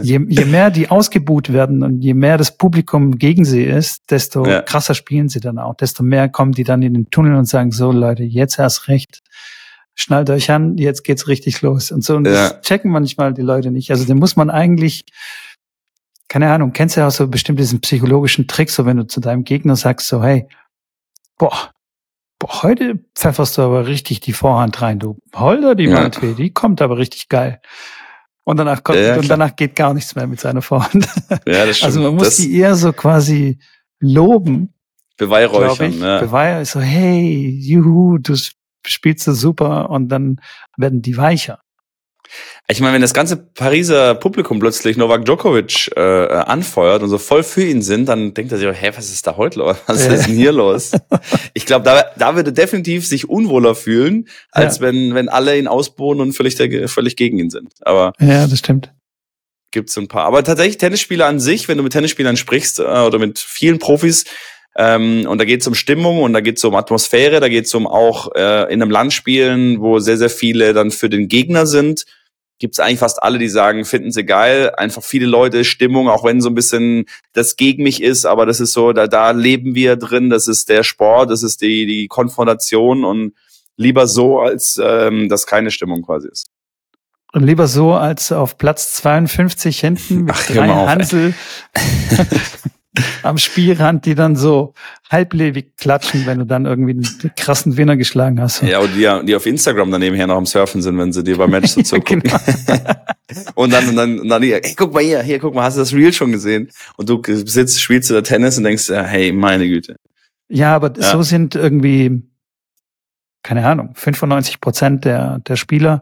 Je, 0.04 0.20
je 0.28 0.46
mehr 0.46 0.70
die 0.70 0.90
ausgebuht 0.90 1.52
werden 1.54 1.84
und 1.84 2.02
je 2.02 2.14
mehr 2.14 2.38
das 2.38 2.58
Publikum 2.58 3.18
gegen 3.18 3.46
sie 3.46 3.64
ist, 3.64 4.04
desto 4.12 4.46
Ja. 4.46 4.62
krasser 4.62 4.94
spielen 4.94 5.30
sie 5.30 5.40
dann 5.40 5.58
auch. 5.58 5.76
Desto 5.76 6.04
mehr 6.04 6.30
kommen 6.30 6.52
die 6.52 6.64
dann 6.66 6.82
in 6.82 6.94
den 6.94 7.10
Tunnel 7.10 7.36
und 7.36 7.46
sagen, 7.46 7.72
so 7.72 7.92
Leute, 7.92 8.24
jetzt 8.24 8.60
erst 8.60 8.88
recht. 8.90 9.22
Schnallt 9.96 10.30
euch 10.30 10.50
an, 10.52 10.78
jetzt 10.78 11.04
geht's 11.04 11.28
richtig 11.28 11.62
los. 11.62 11.92
Und 11.92 12.04
so, 12.04 12.16
und 12.16 12.26
Ja. 12.26 12.50
das 12.50 12.62
checken 12.62 12.92
manchmal 12.92 13.34
die 13.34 13.42
Leute 13.42 13.72
nicht. 13.72 13.90
Also, 13.92 14.06
den 14.06 14.18
muss 14.20 14.36
man 14.36 14.50
eigentlich, 14.50 15.04
keine 16.32 16.50
Ahnung, 16.50 16.72
kennst 16.72 16.96
du 16.96 17.02
ja 17.02 17.08
auch 17.08 17.12
so 17.12 17.28
bestimmt 17.28 17.60
diesen 17.60 17.82
psychologischen 17.82 18.48
Trick, 18.48 18.70
so 18.70 18.86
wenn 18.86 18.96
du 18.96 19.06
zu 19.06 19.20
deinem 19.20 19.44
Gegner 19.44 19.76
sagst, 19.76 20.08
so, 20.08 20.24
hey, 20.24 20.48
boah, 21.38 21.72
boah 22.40 22.64
heute 22.64 23.04
pfefferst 23.18 23.58
du 23.58 23.64
aber 23.64 23.86
richtig 23.86 24.22
die 24.22 24.32
Vorhand 24.32 24.82
rein, 24.82 24.98
du. 24.98 25.18
Holder, 25.36 25.76
die 25.76 25.88
Ja. 25.88 25.98
Waldfee, 25.98 26.34
die 26.34 26.54
kommt 26.54 26.82
aber 26.82 26.98
richtig 26.98 27.28
geil. 27.28 27.60
Und 28.46 28.56
danach 28.56 28.82
kommt, 28.82 29.00
Ja, 29.00 29.18
und 29.18 29.30
danach 29.30 29.58
geht 29.58 29.76
gar 29.76 29.94
nichts 29.94 30.16
mehr 30.16 30.26
mit 30.26 30.40
seiner 30.40 30.62
Vorhand. 30.62 31.06
Ja, 31.46 31.66
das 31.66 31.80
stimmt. 31.80 31.88
Also 31.88 32.02
man 32.02 32.16
muss 32.16 32.24
das 32.24 32.38
die 32.38 32.56
eher 32.56 32.76
so 32.76 32.94
quasi 32.94 33.60
loben, 34.00 34.74
beweihräuchern. 35.18 36.00
Ja. 36.00 36.22
Beweih 36.22 36.64
so, 36.64 36.80
hey, 36.80 37.60
juhu, 37.60 38.20
du 38.20 38.38
spielst 38.88 39.26
so 39.26 39.34
super 39.34 39.90
und 39.90 40.08
dann 40.08 40.40
werden 40.78 41.02
die 41.02 41.18
weicher. 41.18 41.60
Ich 42.68 42.80
meine, 42.80 42.94
wenn 42.94 43.02
das 43.02 43.14
ganze 43.14 43.36
Pariser 43.38 44.16
Publikum 44.16 44.60
plötzlich 44.60 44.96
Novak 44.96 45.26
Djokovic 45.26 45.92
äh, 45.96 46.00
anfeuert 46.00 47.04
und 47.04 47.10
so 47.10 47.18
voll 47.18 47.44
für 47.44 47.64
ihn 47.64 47.82
sind, 47.82 48.08
dann 48.08 48.34
denkt 48.34 48.52
er 48.52 48.58
sich, 48.58 48.68
hä, 48.70 48.92
was 48.96 49.10
ist 49.12 49.28
da 49.28 49.36
heute 49.38 49.60
los? 49.60 49.78
Was 49.88 50.06
ist 50.08 50.28
denn 50.28 50.36
hier 50.36 50.52
los? 50.52 50.92
Ich 51.54 51.66
glaube, 51.66 51.84
da, 51.84 52.06
da 52.18 52.36
würde 52.36 52.54
definitiv 52.54 53.06
sich 53.06 53.28
unwohler 53.30 53.76
fühlen, 53.76 54.28
als 54.52 54.78
Ja. 54.78 54.84
wenn, 54.84 55.14
wenn 55.16 55.28
alle 55.30 55.58
ihn 55.58 55.68
ausbohnen 55.68 56.22
und 56.22 56.34
völlig, 56.34 56.56
der, 56.56 56.88
völlig 56.88 57.16
gegen 57.18 57.38
ihn 57.40 57.50
sind. 57.50 57.74
Aber 57.82 58.14
Ja, 58.20 58.48
das 58.48 58.60
stimmt. 58.60 58.94
gibt's 59.72 59.98
ein 59.98 60.08
paar. 60.08 60.26
Aber 60.26 60.44
tatsächlich 60.44 60.78
Tennisspieler 60.78 61.26
an 61.28 61.40
sich, 61.40 61.68
wenn 61.68 61.78
du 61.78 61.84
mit 61.84 61.94
Tennisspielern 61.94 62.38
sprichst 62.38 62.80
äh, 62.80 62.84
oder 62.84 63.20
mit 63.20 63.40
vielen 63.40 63.80
Profis, 63.80 64.24
ähm, 64.78 65.26
und 65.28 65.38
da 65.38 65.44
geht's 65.44 65.68
um 65.68 65.76
Stimmung 65.76 66.24
und 66.24 66.32
da 66.32 66.40
geht's 66.40 66.64
um 66.64 66.76
Atmosphäre, 66.76 67.42
da 67.42 67.50
geht's 67.50 67.74
um 67.74 67.86
auch 67.88 68.34
äh, 68.36 68.72
in 68.74 68.82
einem 68.82 68.90
Land 68.90 69.12
spielen, 69.12 69.82
wo 69.82 70.00
sehr, 70.00 70.18
sehr 70.18 70.30
viele 70.30 70.74
dann 70.74 70.92
für 70.92 71.10
den 71.10 71.28
Gegner 71.28 71.66
sind. 71.66 72.06
Gibt's 72.62 72.80
eigentlich 72.80 73.00
fast 73.00 73.24
alle, 73.24 73.40
die 73.40 73.50
sagen, 73.50 73.86
finden 73.86 74.12
sie 74.12 74.24
geil. 74.24 74.72
Einfach 74.78 75.02
viele 75.02 75.26
Leute, 75.26 75.66
Stimmung, 75.66 76.10
auch 76.10 76.24
wenn 76.24 76.42
so 76.42 76.50
ein 76.50 76.54
bisschen 76.54 77.06
das 77.34 77.56
gegen 77.56 77.82
mich 77.82 78.04
ist, 78.04 78.26
aber 78.26 78.46
das 78.46 78.60
ist 78.60 78.74
so, 78.74 78.94
da, 78.94 79.08
da 79.08 79.32
leben 79.32 79.74
wir 79.74 79.96
drin, 79.96 80.30
das 80.30 80.48
ist 80.48 80.70
der 80.70 80.84
Sport, 80.84 81.32
das 81.32 81.42
ist 81.42 81.64
die, 81.64 81.88
die 81.88 82.08
Konfrontation 82.08 83.04
und 83.04 83.34
lieber 83.78 84.06
so, 84.06 84.40
als 84.40 84.80
ähm, 84.80 85.28
dass 85.28 85.48
keine 85.48 85.72
Stimmung 85.72 86.04
quasi 86.04 86.28
ist. 86.32 86.52
Und 87.34 87.44
lieber 87.44 87.66
so 87.66 87.94
als 87.94 88.32
auf 88.32 88.60
Platz 88.60 88.94
52 88.94 89.80
hinten 89.80 90.22
mit 90.26 90.36
Ach, 90.36 90.46
drei 90.46 90.68
mal 90.68 90.84
auf. 90.84 90.88
Hansel 90.88 91.34
am 93.24 93.38
Spielrand, 93.38 94.06
die 94.06 94.16
dann 94.16 94.36
so 94.36 94.74
halblebig 95.10 95.78
klatschen, 95.78 96.26
wenn 96.26 96.40
du 96.40 96.46
dann 96.46 96.66
irgendwie 96.66 96.92
einen 96.92 97.36
krassen 97.38 97.78
Winner 97.78 97.96
geschlagen 97.96 98.42
hast. 98.42 98.62
Ja, 98.64 98.80
und 98.80 98.94
die, 98.96 99.26
die 99.26 99.36
auf 99.36 99.46
Instagram 99.46 99.92
dann 99.92 100.02
nebenher 100.02 100.28
noch 100.28 100.36
am 100.36 100.46
Surfen 100.46 100.82
sind, 100.82 100.98
wenn 100.98 101.14
sie 101.14 101.24
dir 101.24 101.38
beim 101.38 101.52
Match 101.52 101.72
so 101.72 101.82
zugucken. 101.84 102.22
Genau. 102.22 102.40
Und 103.56 103.72
dann, 103.72 103.88
und 103.88 103.96
dann, 103.96 104.20
und 104.20 104.28
dann, 104.30 104.44
hey, 104.44 104.62
guck 104.76 104.94
mal 104.94 105.02
hier, 105.04 105.22
hier, 105.24 105.40
guck 105.40 105.56
mal, 105.56 105.64
hast 105.64 105.76
du 105.78 105.80
das 105.82 105.94
Reel 105.94 106.12
schon 106.12 106.32
gesehen? 106.34 106.70
Und 106.98 107.10
du 107.10 107.22
sitzt, 107.26 107.82
spielst 107.82 108.10
du 108.10 108.14
da 108.14 108.22
Tennis 108.22 108.58
und 108.58 108.66
denkst, 108.66 108.90
ja, 108.90 109.04
hey, 109.04 109.32
meine 109.32 109.68
Güte. 109.68 109.96
Ja, 110.50 110.76
aber 110.76 110.92
Ja. 110.98 111.12
so 111.12 111.22
sind 111.22 111.56
irgendwie, 111.56 112.24
keine 113.42 113.66
Ahnung, 113.66 113.92
95 113.96 114.60
Prozent 114.60 115.06
der, 115.06 115.40
der 115.40 115.56
Spieler 115.56 116.02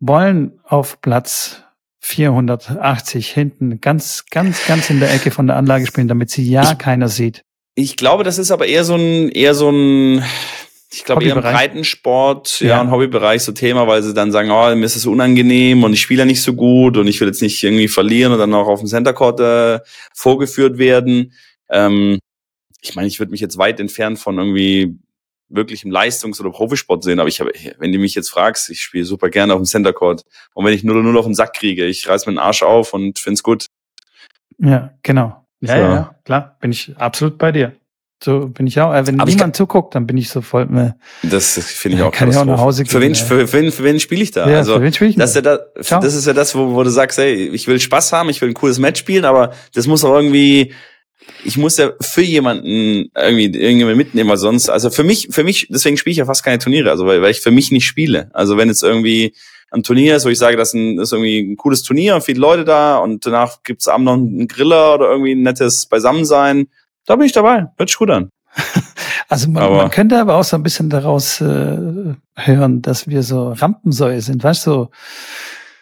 wollen 0.00 0.58
auf 0.64 1.00
Platz 1.00 1.62
480 2.04 3.30
hinten 3.30 3.80
ganz, 3.80 4.26
ganz, 4.30 4.66
ganz 4.66 4.90
in 4.90 5.00
der 5.00 5.12
Ecke 5.12 5.30
von 5.30 5.46
der 5.46 5.56
Anlage 5.56 5.86
spielen, 5.86 6.06
damit 6.06 6.28
sie 6.30 6.48
ja 6.48 6.72
Ich- 6.72 6.78
keiner 6.78 7.08
sieht. 7.08 7.42
Ich 7.76 7.96
glaube, 7.96 8.22
das 8.24 8.38
ist 8.38 8.50
aber 8.50 8.66
eher 8.66 8.84
so 8.84 8.94
ein, 8.94 9.30
eher 9.30 9.54
so 9.54 9.70
ein, 9.70 10.22
ich 10.92 11.04
glaube 11.04 11.24
eher 11.24 11.34
im. 11.34 11.40
Breitensport, 11.42 12.60
ja, 12.60 12.68
Ja. 12.68 12.80
ein 12.82 12.90
Hobbybereich 12.90 13.42
so 13.42 13.52
Thema, 13.52 13.86
weil 13.88 14.02
sie 14.02 14.14
dann 14.14 14.30
sagen, 14.30 14.50
oh, 14.50 14.74
mir 14.76 14.84
ist 14.84 14.94
es 14.96 15.06
unangenehm 15.06 15.82
und 15.82 15.92
ich 15.94 16.02
spiele 16.02 16.20
ja 16.20 16.24
nicht 16.26 16.42
so 16.42 16.52
gut 16.54 16.96
und 16.98 17.06
ich 17.08 17.18
will 17.20 17.26
jetzt 17.28 17.42
nicht 17.42 17.62
irgendwie 17.64 17.88
verlieren 17.88 18.32
und 18.32 18.38
dann 18.38 18.52
auch 18.54 18.68
auf 18.68 18.78
dem 18.80 18.86
Center 18.88 19.12
Court 19.14 19.40
äh, 19.40 19.80
vorgeführt 20.14 20.78
werden. 20.78 21.32
Ähm, 21.70 22.18
ich 22.82 22.94
meine, 22.94 23.08
ich 23.08 23.18
würde 23.18 23.32
mich 23.32 23.40
jetzt 23.40 23.56
weit 23.58 23.80
entfernt 23.80 24.18
von 24.18 24.38
irgendwie 24.38 24.98
wirklich 25.48 25.84
im 25.84 25.90
Leistungs- 25.90 26.40
oder 26.40 26.50
Profisport 26.50 27.04
sehen, 27.04 27.20
aber 27.20 27.28
ich 27.28 27.40
habe, 27.40 27.52
wenn 27.78 27.92
du 27.92 27.98
mich 27.98 28.14
jetzt 28.14 28.30
fragst, 28.30 28.70
ich 28.70 28.80
spiele 28.80 29.04
super 29.04 29.28
gerne 29.28 29.52
auf 29.54 29.60
dem 29.60 29.66
Center 29.66 29.92
Court 29.92 30.24
und 30.54 30.64
wenn 30.64 30.72
ich 30.74 30.84
nur 30.84 31.02
nur 31.02 31.18
auf 31.18 31.26
den 31.26 31.34
Sack 31.34 31.54
kriege, 31.54 31.84
ich 31.86 32.08
reiß 32.08 32.26
mir 32.26 32.32
den 32.32 32.38
Arsch 32.38 32.62
auf 32.62 32.92
und 32.94 33.18
find's 33.18 33.42
gut. 33.42 33.66
Ja, 34.58 34.94
genau. 35.02 35.44
Ja, 35.60 35.68
So. 35.68 35.74
ja, 35.74 35.94
ja, 35.94 36.14
klar, 36.24 36.56
bin 36.60 36.72
ich 36.72 36.96
absolut 36.96 37.38
bei 37.38 37.52
dir. 37.52 37.72
So 38.22 38.48
bin 38.48 38.66
ich 38.66 38.80
auch. 38.80 38.94
Äh, 38.94 39.06
wenn 39.06 39.20
Aber 39.20 39.28
niemand 39.30 39.54
zuguckt, 39.54 39.94
dann 39.94 40.06
bin 40.06 40.16
ich 40.16 40.30
so 40.30 40.40
voll. 40.40 40.62
Äh, 40.74 40.92
Das 41.28 41.58
finde 41.58 41.98
ich 41.98 42.02
auch 42.02 42.12
kann 42.12 42.30
ich 42.30 42.36
auch 42.36 42.44
nach. 42.46 42.58
Hause 42.58 42.86
für 42.86 43.00
gehen, 43.00 43.02
wen, 43.02 43.12
ey. 43.12 43.16
für, 43.16 43.46
für 43.46 43.52
wen, 43.60 43.72
für 43.72 43.84
wen 43.84 44.00
spiele 44.00 44.22
ich 44.22 44.30
da? 44.30 44.48
ja, 44.48 44.58
also 44.58 44.76
für 44.76 44.82
wen 44.82 44.92
spiel 44.94 45.08
ich 45.08 45.16
das 45.16 45.30
ist, 45.30 45.36
ja 45.36 45.42
da, 45.42 45.58
das 45.74 46.14
ist 46.14 46.26
ja 46.26 46.32
das, 46.32 46.54
wo, 46.54 46.74
wo 46.74 46.82
du 46.82 46.90
sagst, 46.90 47.18
ey, 47.18 47.48
ich 47.48 47.66
will 47.66 47.78
Spaß 47.78 48.12
haben, 48.12 48.30
ich 48.30 48.40
will 48.40 48.48
ein 48.48 48.54
cooles 48.54 48.78
Match 48.78 49.00
spielen, 49.00 49.24
aber 49.26 49.52
das 49.74 49.86
muss 49.86 50.04
auch 50.04 50.14
irgendwie, 50.14 50.72
ich 51.44 51.56
muss 51.58 51.76
ja 51.76 51.92
für 52.00 52.22
jemanden 52.22 53.10
irgendwie 53.16 53.46
irgendjemand 53.46 53.96
mitnehmen, 53.96 54.30
weil 54.30 54.36
sonst, 54.36 54.68
also 54.68 54.90
für 54.90 55.04
mich, 55.04 55.28
für 55.30 55.44
mich, 55.44 55.66
deswegen 55.70 55.96
spiele 55.96 56.12
ich 56.12 56.18
ja 56.18 56.24
fast 56.26 56.44
keine 56.44 56.58
Turniere, 56.58 56.90
also 56.90 57.06
weil, 57.06 57.20
weil 57.22 57.30
ich 57.30 57.40
für 57.40 57.50
mich 57.50 57.70
nicht 57.70 57.86
spiele. 57.86 58.30
Also 58.32 58.56
wenn 58.56 58.68
jetzt 58.68 58.82
irgendwie 58.82 59.34
ein 59.70 59.82
Turnier 59.82 60.16
ist, 60.16 60.24
wo 60.24 60.28
ich 60.28 60.38
sage, 60.38 60.56
das 60.56 60.68
ist, 60.68 60.74
ein, 60.74 60.98
ist 60.98 61.12
irgendwie 61.12 61.40
ein 61.40 61.56
cooles 61.56 61.82
Turnier 61.82 62.14
und 62.14 62.22
viele 62.24 62.38
Leute 62.40 62.64
da 62.64 62.98
und 62.98 63.26
danach 63.26 63.62
gibt's 63.64 63.88
abends 63.88 64.06
noch 64.06 64.14
einen 64.14 64.46
Griller 64.48 64.94
oder 64.94 65.10
irgendwie 65.10 65.32
ein 65.32 65.42
nettes 65.42 65.86
Beisammensein, 65.86 66.68
da 67.06 67.16
bin 67.16 67.26
ich 67.26 67.32
dabei. 67.32 67.66
Hört 67.76 67.88
sich 67.88 67.98
gut 67.98 68.10
an. 68.10 68.28
Also 69.26 69.48
man, 69.48 69.62
Aber- 69.62 69.76
man 69.78 69.90
könnte 69.90 70.20
aber 70.20 70.34
auch 70.36 70.44
so 70.44 70.54
ein 70.54 70.62
bisschen 70.62 70.90
daraus 70.90 71.40
äh, 71.40 71.76
hören, 72.36 72.82
dass 72.82 73.08
wir 73.08 73.22
so 73.22 73.52
Rampensäue 73.52 74.20
sind, 74.20 74.44
weißt 74.44 74.66
du? 74.66 74.70
So, 74.70 74.90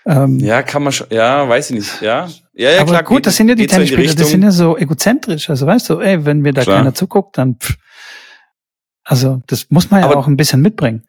ähm, 0.07 0.39
Ja, 0.41 0.63
kann 0.63 0.83
man 0.83 0.93
schon, 0.93 1.07
ja, 1.11 1.49
weiß 1.49 1.71
ich 1.71 1.77
nicht, 1.77 2.03
ja. 2.03 2.29
Ja, 2.55 2.71
ja, 2.71 2.81
aber 2.83 2.91
klar. 2.91 3.03
gut, 3.05 3.27
das 3.27 3.37
sind 3.37 3.49
ja 3.49 3.55
die 3.55 3.63
so 3.65 3.69
Tennisspieler, 3.75 4.15
die 4.15 4.25
sind 4.25 4.43
ja 4.43 4.51
so 4.51 4.77
egozentrisch. 4.77 5.49
Also 5.49 5.67
weißt 5.67 5.89
du, 5.91 6.01
ey, 6.01 6.25
wenn 6.27 6.41
mir 6.41 6.53
da 6.53 6.63
Klar. 6.63 6.79
keiner 6.79 6.95
zuguckt, 6.95 7.39
dann 7.39 7.57
pff. 7.57 7.77
also 9.05 9.43
das 9.47 9.67
muss 9.71 9.91
man 9.91 10.01
ja 10.01 10.07
Aber- 10.07 10.17
auch 10.19 10.27
ein 10.27 10.37
bisschen 10.37 10.61
mitbringen. 10.61 11.05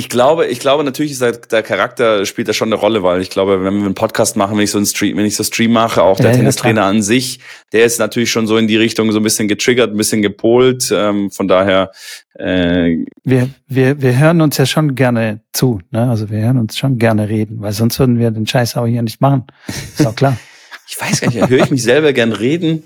Ich 0.00 0.08
glaube, 0.08 0.46
ich 0.46 0.60
glaube 0.60 0.82
natürlich 0.82 1.12
ist 1.12 1.20
der, 1.20 1.32
der 1.32 1.62
Charakter 1.62 2.24
spielt 2.24 2.48
da 2.48 2.54
schon 2.54 2.68
eine 2.68 2.76
Rolle, 2.80 3.02
weil 3.02 3.20
ich 3.20 3.28
glaube, 3.28 3.62
wenn 3.62 3.74
wir 3.80 3.84
einen 3.84 3.94
Podcast 3.94 4.34
machen, 4.34 4.56
wenn 4.56 4.64
ich 4.64 4.70
so 4.70 4.78
einen 4.78 4.86
Stream, 4.86 5.18
wenn 5.18 5.26
ich 5.26 5.36
so 5.36 5.44
Stream 5.44 5.72
mache, 5.72 6.02
auch 6.02 6.16
der 6.16 6.26
Ja, 6.26 6.30
ja, 6.32 6.36
Tennistrainer 6.38 6.84
an 6.84 7.02
sich, 7.02 7.40
der 7.74 7.84
ist 7.84 7.98
natürlich 7.98 8.30
schon 8.30 8.46
so 8.46 8.56
in 8.56 8.66
die 8.66 8.78
Richtung 8.78 9.12
so 9.12 9.18
ein 9.20 9.22
bisschen 9.22 9.46
getriggert, 9.46 9.90
ein 9.90 9.98
bisschen 9.98 10.22
gepolt. 10.22 10.90
Ähm, 10.90 11.30
von 11.30 11.48
daher, 11.48 11.90
äh, 12.38 13.04
Wir, 13.24 13.50
wir, 13.66 14.00
wir 14.00 14.18
hören 14.18 14.40
uns 14.40 14.56
ja 14.56 14.64
schon 14.64 14.94
gerne 14.94 15.40
zu, 15.52 15.80
ne? 15.90 16.08
Also 16.08 16.30
wir 16.30 16.38
hören 16.38 16.56
uns 16.56 16.78
schon 16.78 16.98
gerne 16.98 17.28
reden, 17.28 17.60
weil 17.60 17.72
sonst 17.72 17.98
würden 17.98 18.18
wir 18.18 18.30
den 18.30 18.46
Scheiß 18.46 18.76
auch 18.78 18.86
hier 18.86 19.02
nicht 19.02 19.20
machen. 19.20 19.44
Ist 19.68 20.06
auch 20.06 20.16
klar. 20.16 20.38
ich 20.88 20.98
weiß 20.98 21.20
gar 21.20 21.30
nicht, 21.30 21.46
höre 21.46 21.64
ich 21.64 21.70
mich 21.70 21.82
selber 21.82 22.14
gern 22.14 22.32
reden? 22.32 22.84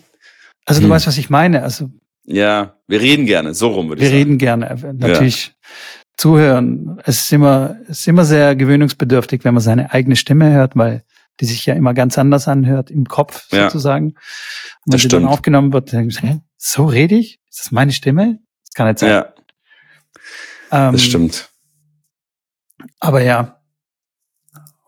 Also 0.66 0.81
du 0.81 0.87
Hm. 0.88 0.90
weißt, 0.94 1.07
was 1.07 1.16
ich 1.18 1.31
meine. 1.31 1.62
Also 1.62 1.90
Ja, 2.27 2.74
wir 2.88 3.00
reden 3.00 3.27
gerne, 3.27 3.55
so 3.55 3.68
rum 3.68 3.88
würde 3.88 4.00
wir 4.00 4.09
ich 4.09 4.12
sagen. 4.12 4.22
reden 4.24 4.38
gerne. 4.38 4.70
Äh, 4.70 4.92
Natürlich 4.94 5.53
zuhören. 6.16 7.00
Es 7.05 7.22
ist 7.22 7.33
immer, 7.33 7.77
es 7.88 8.00
ist 8.00 8.09
immer 8.09 8.24
sehr 8.24 8.55
gewöhnungsbedürftig, 8.57 9.44
wenn 9.44 9.55
man 9.55 9.62
seine 9.62 9.92
eigene 9.92 10.16
Stimme 10.16 10.53
hört, 10.53 10.77
weil 10.77 11.05
die 11.40 11.46
sich 11.46 11.66
ja 11.66 11.74
immer 11.74 11.94
ganz 11.94 12.16
anders 12.18 12.46
anhört 12.48 12.90
im 12.90 13.07
Kopf 13.07 13.48
Ja. 13.53 13.64
sozusagen. 13.64 14.07
Und 14.07 14.14
wenn 14.14 14.92
Das 14.92 15.03
sie 15.03 15.09
dann 15.09 15.20
stimmt. 15.22 15.33
aufgenommen 15.33 15.72
wird, 15.72 15.92
dann 15.92 16.09
hä, 16.11 16.40
so 16.57 16.85
rede 16.87 17.16
ich? 17.16 17.40
Ist 17.50 17.61
das 17.66 17.72
meine 17.72 17.92
Stimme? 17.92 18.38
Das 18.64 18.74
kann 18.74 18.87
nicht 18.88 18.98
sein. 19.00 19.11
Ja, 19.11 19.35
ähm, 20.70 20.92
das 20.92 21.03
stimmt. 21.03 21.50
Aber 23.00 23.22
ja. 23.22 23.61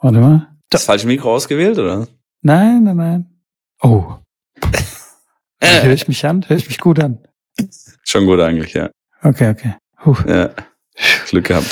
Warte 0.00 0.18
mal. 0.18 0.48
Das 0.70 0.84
falsche 0.84 1.06
Mikro 1.06 1.34
ausgewählt, 1.34 1.78
oder? 1.78 2.06
Nein, 2.42 2.84
nein, 2.84 2.96
nein. 2.96 3.40
Oh. 3.82 4.14
Äh. 5.58 5.84
Höre 5.84 5.94
ich 5.94 6.06
mich 6.06 6.24
an? 6.26 6.44
Höre 6.46 6.58
ich 6.58 6.68
mich 6.68 6.78
gut 6.78 7.00
an? 7.02 7.18
Schon 8.04 8.26
gut 8.26 8.38
eigentlich, 8.40 8.74
ja. 8.74 8.90
Okay, 9.22 9.48
okay. 9.50 9.74
Puh. 10.02 10.14
ja. 10.28 10.50
Glück 11.28 11.46
gehabt. 11.46 11.66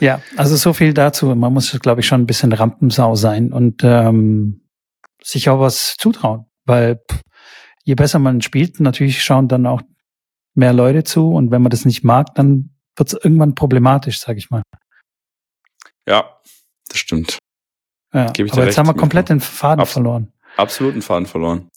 Ja, 0.00 0.20
also 0.36 0.56
so 0.56 0.72
viel 0.72 0.92
dazu. 0.92 1.34
Man 1.34 1.52
muss, 1.52 1.78
glaube 1.80 2.00
ich, 2.00 2.06
schon 2.06 2.22
ein 2.22 2.26
bisschen 2.26 2.52
Rampensau 2.52 3.14
sein 3.14 3.52
und 3.52 3.82
ähm, 3.84 4.66
sich 5.22 5.48
auch 5.48 5.60
was 5.60 5.96
zutrauen. 5.96 6.46
Weil 6.64 6.96
pff, 7.10 7.20
je 7.84 7.94
besser 7.94 8.18
man 8.18 8.42
spielt, 8.42 8.80
natürlich 8.80 9.22
schauen 9.22 9.48
dann 9.48 9.66
auch 9.66 9.82
mehr 10.54 10.72
Leute 10.72 11.04
zu 11.04 11.32
und 11.32 11.50
wenn 11.50 11.62
man 11.62 11.70
das 11.70 11.84
nicht 11.84 12.02
mag, 12.04 12.34
dann 12.34 12.70
wird 12.96 13.08
es 13.12 13.24
irgendwann 13.24 13.54
problematisch, 13.54 14.18
sage 14.20 14.38
ich 14.38 14.50
mal. 14.50 14.62
Ja, 16.06 16.38
das 16.88 16.98
stimmt. 16.98 17.38
Ja, 18.12 18.26
aber 18.52 18.64
jetzt 18.64 18.78
haben 18.78 18.86
wir 18.86 18.94
komplett 18.94 19.28
den 19.28 19.40
Faden 19.40 19.80
Abs- 19.80 19.92
verloren. 19.92 20.32
Absoluten 20.56 21.02
Faden 21.02 21.26
verloren. 21.26 21.70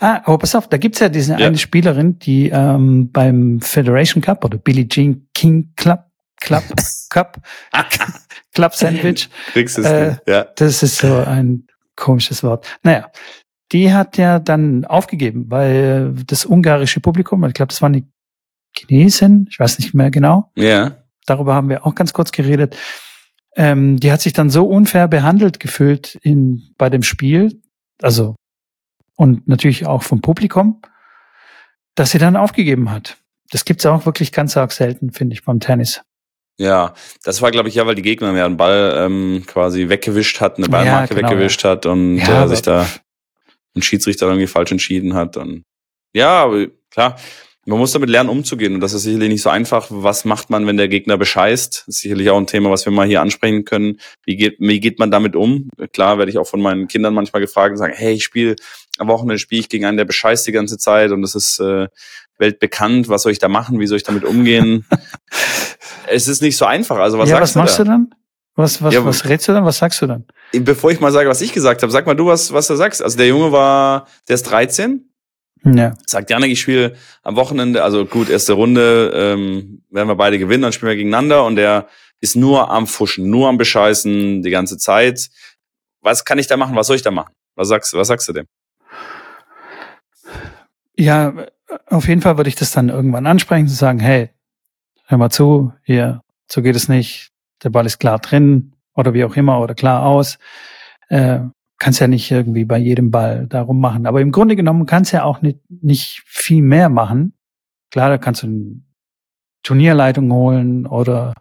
Ah, 0.00 0.22
aber 0.24 0.38
pass 0.38 0.54
auf, 0.54 0.68
da 0.68 0.76
gibt's 0.78 0.98
ja 1.00 1.08
diese 1.08 1.32
Ja. 1.38 1.46
eine 1.46 1.58
Spielerin, 1.58 2.18
die 2.18 2.48
ähm, 2.48 3.10
beim 3.12 3.60
Federation 3.60 4.22
Cup 4.22 4.44
oder 4.44 4.56
Billie 4.58 4.88
Jean 4.88 5.28
King 5.34 5.72
Club 5.76 6.04
Club, 6.40 6.64
Cup, 7.10 7.36
Club 8.54 8.74
Sandwich. 8.74 9.28
Kriegst 9.52 9.76
du 9.76 9.82
Äh, 9.82 10.16
ja. 10.26 10.46
Das 10.56 10.82
ist 10.82 10.96
so 10.98 11.14
ein 11.16 11.66
komisches 11.96 12.42
Wort. 12.42 12.66
Naja, 12.82 13.10
die 13.72 13.92
hat 13.92 14.16
ja 14.16 14.38
dann 14.38 14.86
aufgegeben, 14.86 15.50
weil 15.50 16.14
das 16.26 16.46
ungarische 16.46 17.00
Publikum, 17.00 17.44
ich 17.44 17.52
glaube, 17.52 17.68
das 17.68 17.82
waren 17.82 17.92
die 17.92 18.06
Chinesen, 18.74 19.48
ich 19.50 19.58
weiß 19.60 19.78
nicht 19.80 19.92
mehr 19.92 20.10
genau, 20.10 20.50
Ja. 20.56 20.96
darüber 21.26 21.54
haben 21.54 21.68
wir 21.68 21.84
auch 21.86 21.94
ganz 21.94 22.14
kurz 22.14 22.32
geredet. 22.32 22.74
Ähm, 23.56 23.98
die 24.00 24.10
hat 24.10 24.22
sich 24.22 24.32
dann 24.32 24.48
so 24.48 24.64
unfair 24.66 25.08
behandelt 25.08 25.60
gefühlt 25.60 26.14
in, 26.22 26.62
bei 26.78 26.88
dem 26.88 27.02
Spiel, 27.02 27.60
also 28.00 28.34
und 29.20 29.46
natürlich 29.46 29.86
auch 29.86 30.02
vom 30.02 30.22
Publikum, 30.22 30.80
dass 31.94 32.12
sie 32.12 32.18
dann 32.18 32.36
aufgegeben 32.36 32.90
hat. 32.90 33.18
Das 33.50 33.66
gibt's 33.66 33.84
auch 33.84 34.06
wirklich 34.06 34.32
ganz 34.32 34.56
arg 34.56 34.72
selten, 34.72 35.12
finde 35.12 35.34
ich, 35.34 35.44
beim 35.44 35.60
Tennis. 35.60 36.00
Ja, 36.56 36.94
das 37.22 37.42
war, 37.42 37.50
glaube 37.50 37.68
ich, 37.68 37.74
ja, 37.74 37.86
weil 37.86 37.94
die 37.94 38.00
Gegner 38.00 38.34
ja 38.34 38.46
einen 38.46 38.56
Ball 38.56 38.94
ähm, 38.96 39.44
quasi 39.46 39.90
weggewischt 39.90 40.40
hat, 40.40 40.56
eine 40.56 40.68
Ja, 40.68 40.72
Ballmarke 40.72 41.14
genau, 41.14 41.28
weggewischt 41.28 41.64
hat 41.64 41.84
und 41.84 42.16
Ja, 42.16 42.44
äh, 42.44 42.48
sich 42.48 42.62
da 42.62 42.86
ein 43.76 43.82
Schiedsrichter 43.82 44.26
irgendwie 44.26 44.46
falsch 44.46 44.72
entschieden 44.72 45.12
hat. 45.12 45.36
Und 45.36 45.64
ja, 46.14 46.44
aber 46.44 46.68
klar, 46.90 47.16
man 47.66 47.78
muss 47.78 47.92
damit 47.92 48.08
lernen, 48.08 48.30
umzugehen. 48.30 48.74
Und 48.74 48.80
das 48.80 48.94
ist 48.94 49.02
sicherlich 49.02 49.28
nicht 49.28 49.42
so 49.42 49.50
einfach. 49.50 49.88
Was 49.90 50.24
macht 50.24 50.48
man, 50.48 50.66
wenn 50.66 50.78
der 50.78 50.88
Gegner 50.88 51.18
bescheißt? 51.18 51.84
Das 51.86 51.94
ist 51.94 52.00
sicherlich 52.00 52.30
auch 52.30 52.38
ein 52.38 52.46
Thema, 52.46 52.70
was 52.70 52.86
wir 52.86 52.92
mal 52.92 53.06
hier 53.06 53.20
ansprechen 53.20 53.64
können. 53.64 54.00
Wie 54.24 54.36
geht, 54.36 54.56
wie 54.60 54.80
geht 54.80 54.98
man 54.98 55.10
damit 55.10 55.36
um? 55.36 55.68
Klar, 55.92 56.16
werde 56.18 56.30
ich 56.30 56.38
auch 56.38 56.46
von 56.46 56.60
meinen 56.62 56.88
Kindern 56.88 57.12
manchmal 57.12 57.42
gefragt 57.42 57.72
und 57.72 57.76
sagen, 57.76 57.94
hey, 57.94 58.14
ich 58.14 58.24
spiele 58.24 58.56
am 58.98 59.08
Wochenende 59.08 59.38
spiele 59.38 59.60
ich 59.60 59.68
gegen 59.68 59.84
einen, 59.84 59.96
der 59.96 60.04
bescheißt 60.04 60.46
die 60.46 60.52
ganze 60.52 60.78
Zeit 60.78 61.10
und 61.10 61.22
das 61.22 61.34
ist 61.34 61.58
äh, 61.60 61.88
weltbekannt. 62.38 63.08
Was 63.08 63.22
soll 63.22 63.32
ich 63.32 63.38
da 63.38 63.48
machen? 63.48 63.78
Wie 63.80 63.86
soll 63.86 63.96
ich 63.96 64.02
damit 64.02 64.24
umgehen? 64.24 64.86
es 66.08 66.28
ist 66.28 66.42
nicht 66.42 66.56
so 66.56 66.64
einfach. 66.66 66.98
Also 66.98 67.18
was 67.18 67.28
ja, 67.28 67.36
sagst 67.36 67.54
was 67.54 67.62
machst 67.62 67.78
du 67.78 67.84
du 67.84 67.88
da? 67.88 67.92
dann? 67.92 68.14
Was, 68.56 68.82
was, 68.82 68.92
Ja, 68.92 69.04
was 69.04 69.24
rätst 69.26 69.48
du 69.48 69.52
dann? 69.52 69.64
Was 69.64 69.78
sagst 69.78 70.02
du 70.02 70.06
dann? 70.06 70.26
Bevor 70.52 70.90
ich 70.90 71.00
mal 71.00 71.12
sage, 71.12 71.28
was 71.28 71.40
ich 71.40 71.52
gesagt 71.52 71.82
habe, 71.82 71.92
sag 71.92 72.06
mal 72.06 72.14
du, 72.14 72.26
was, 72.26 72.52
was 72.52 72.66
du 72.66 72.74
sagst. 72.74 73.02
Also 73.02 73.16
der 73.16 73.28
Junge 73.28 73.52
war, 73.52 74.06
der 74.28 74.34
ist 74.34 74.42
13, 74.42 75.08
Ja. 75.64 75.94
sagt 76.06 76.28
Janik, 76.30 76.50
ich 76.50 76.60
spiele 76.60 76.96
am 77.22 77.36
Wochenende, 77.36 77.82
also 77.82 78.04
gut, 78.04 78.28
erste 78.28 78.54
Runde, 78.54 79.12
ähm, 79.14 79.82
werden 79.90 80.08
wir 80.08 80.16
beide 80.16 80.38
gewinnen, 80.38 80.62
dann 80.62 80.72
spielen 80.72 80.90
wir 80.90 80.96
gegeneinander 80.96 81.44
und 81.44 81.56
der 81.56 81.86
ist 82.20 82.36
nur 82.36 82.70
am 82.70 82.86
Fuschen, 82.86 83.30
nur 83.30 83.48
am 83.48 83.56
Bescheißen 83.56 84.42
die 84.42 84.50
ganze 84.50 84.76
Zeit. 84.76 85.30
Was 86.02 86.24
kann 86.24 86.38
ich 86.38 86.46
da 86.48 86.56
machen? 86.56 86.76
Was 86.76 86.88
soll 86.88 86.96
ich 86.96 87.02
da 87.02 87.10
machen? 87.10 87.32
Was 87.54 87.68
sagst, 87.68 87.94
was 87.94 88.08
sagst 88.08 88.28
du 88.28 88.32
dem? 88.32 88.46
Ja, 91.00 91.32
auf 91.86 92.08
jeden 92.08 92.20
Fall 92.20 92.36
würde 92.36 92.48
ich 92.48 92.56
das 92.56 92.72
dann 92.72 92.90
irgendwann 92.90 93.26
ansprechen 93.26 93.62
und 93.62 93.68
sagen, 93.68 94.00
hey, 94.00 94.28
hör 95.06 95.16
mal 95.16 95.30
zu, 95.30 95.72
hier, 95.82 96.20
so 96.46 96.60
geht 96.60 96.76
es 96.76 96.90
nicht, 96.90 97.30
der 97.64 97.70
Ball 97.70 97.86
ist 97.86 98.00
klar 98.00 98.18
drin 98.18 98.74
oder 98.94 99.14
wie 99.14 99.24
auch 99.24 99.34
immer 99.34 99.60
oder 99.60 99.74
klar 99.74 100.04
aus. 100.04 100.38
Äh, 101.08 101.40
kannst 101.78 102.00
ja 102.00 102.06
nicht 102.06 102.30
irgendwie 102.30 102.66
bei 102.66 102.76
jedem 102.76 103.10
Ball 103.10 103.46
darum 103.46 103.80
machen. 103.80 104.06
Aber 104.06 104.20
im 104.20 104.30
Grunde 104.30 104.56
genommen 104.56 104.84
kannst 104.84 105.12
ja 105.12 105.24
auch 105.24 105.40
nicht, 105.40 105.60
nicht 105.70 106.22
viel 106.26 106.60
mehr 106.60 106.90
machen. 106.90 107.32
Klar, 107.90 108.10
da 108.10 108.18
kannst 108.18 108.42
du 108.42 108.48
eine 108.48 108.82
Turnierleitung 109.62 110.30
holen 110.30 110.86
oder 110.86 111.32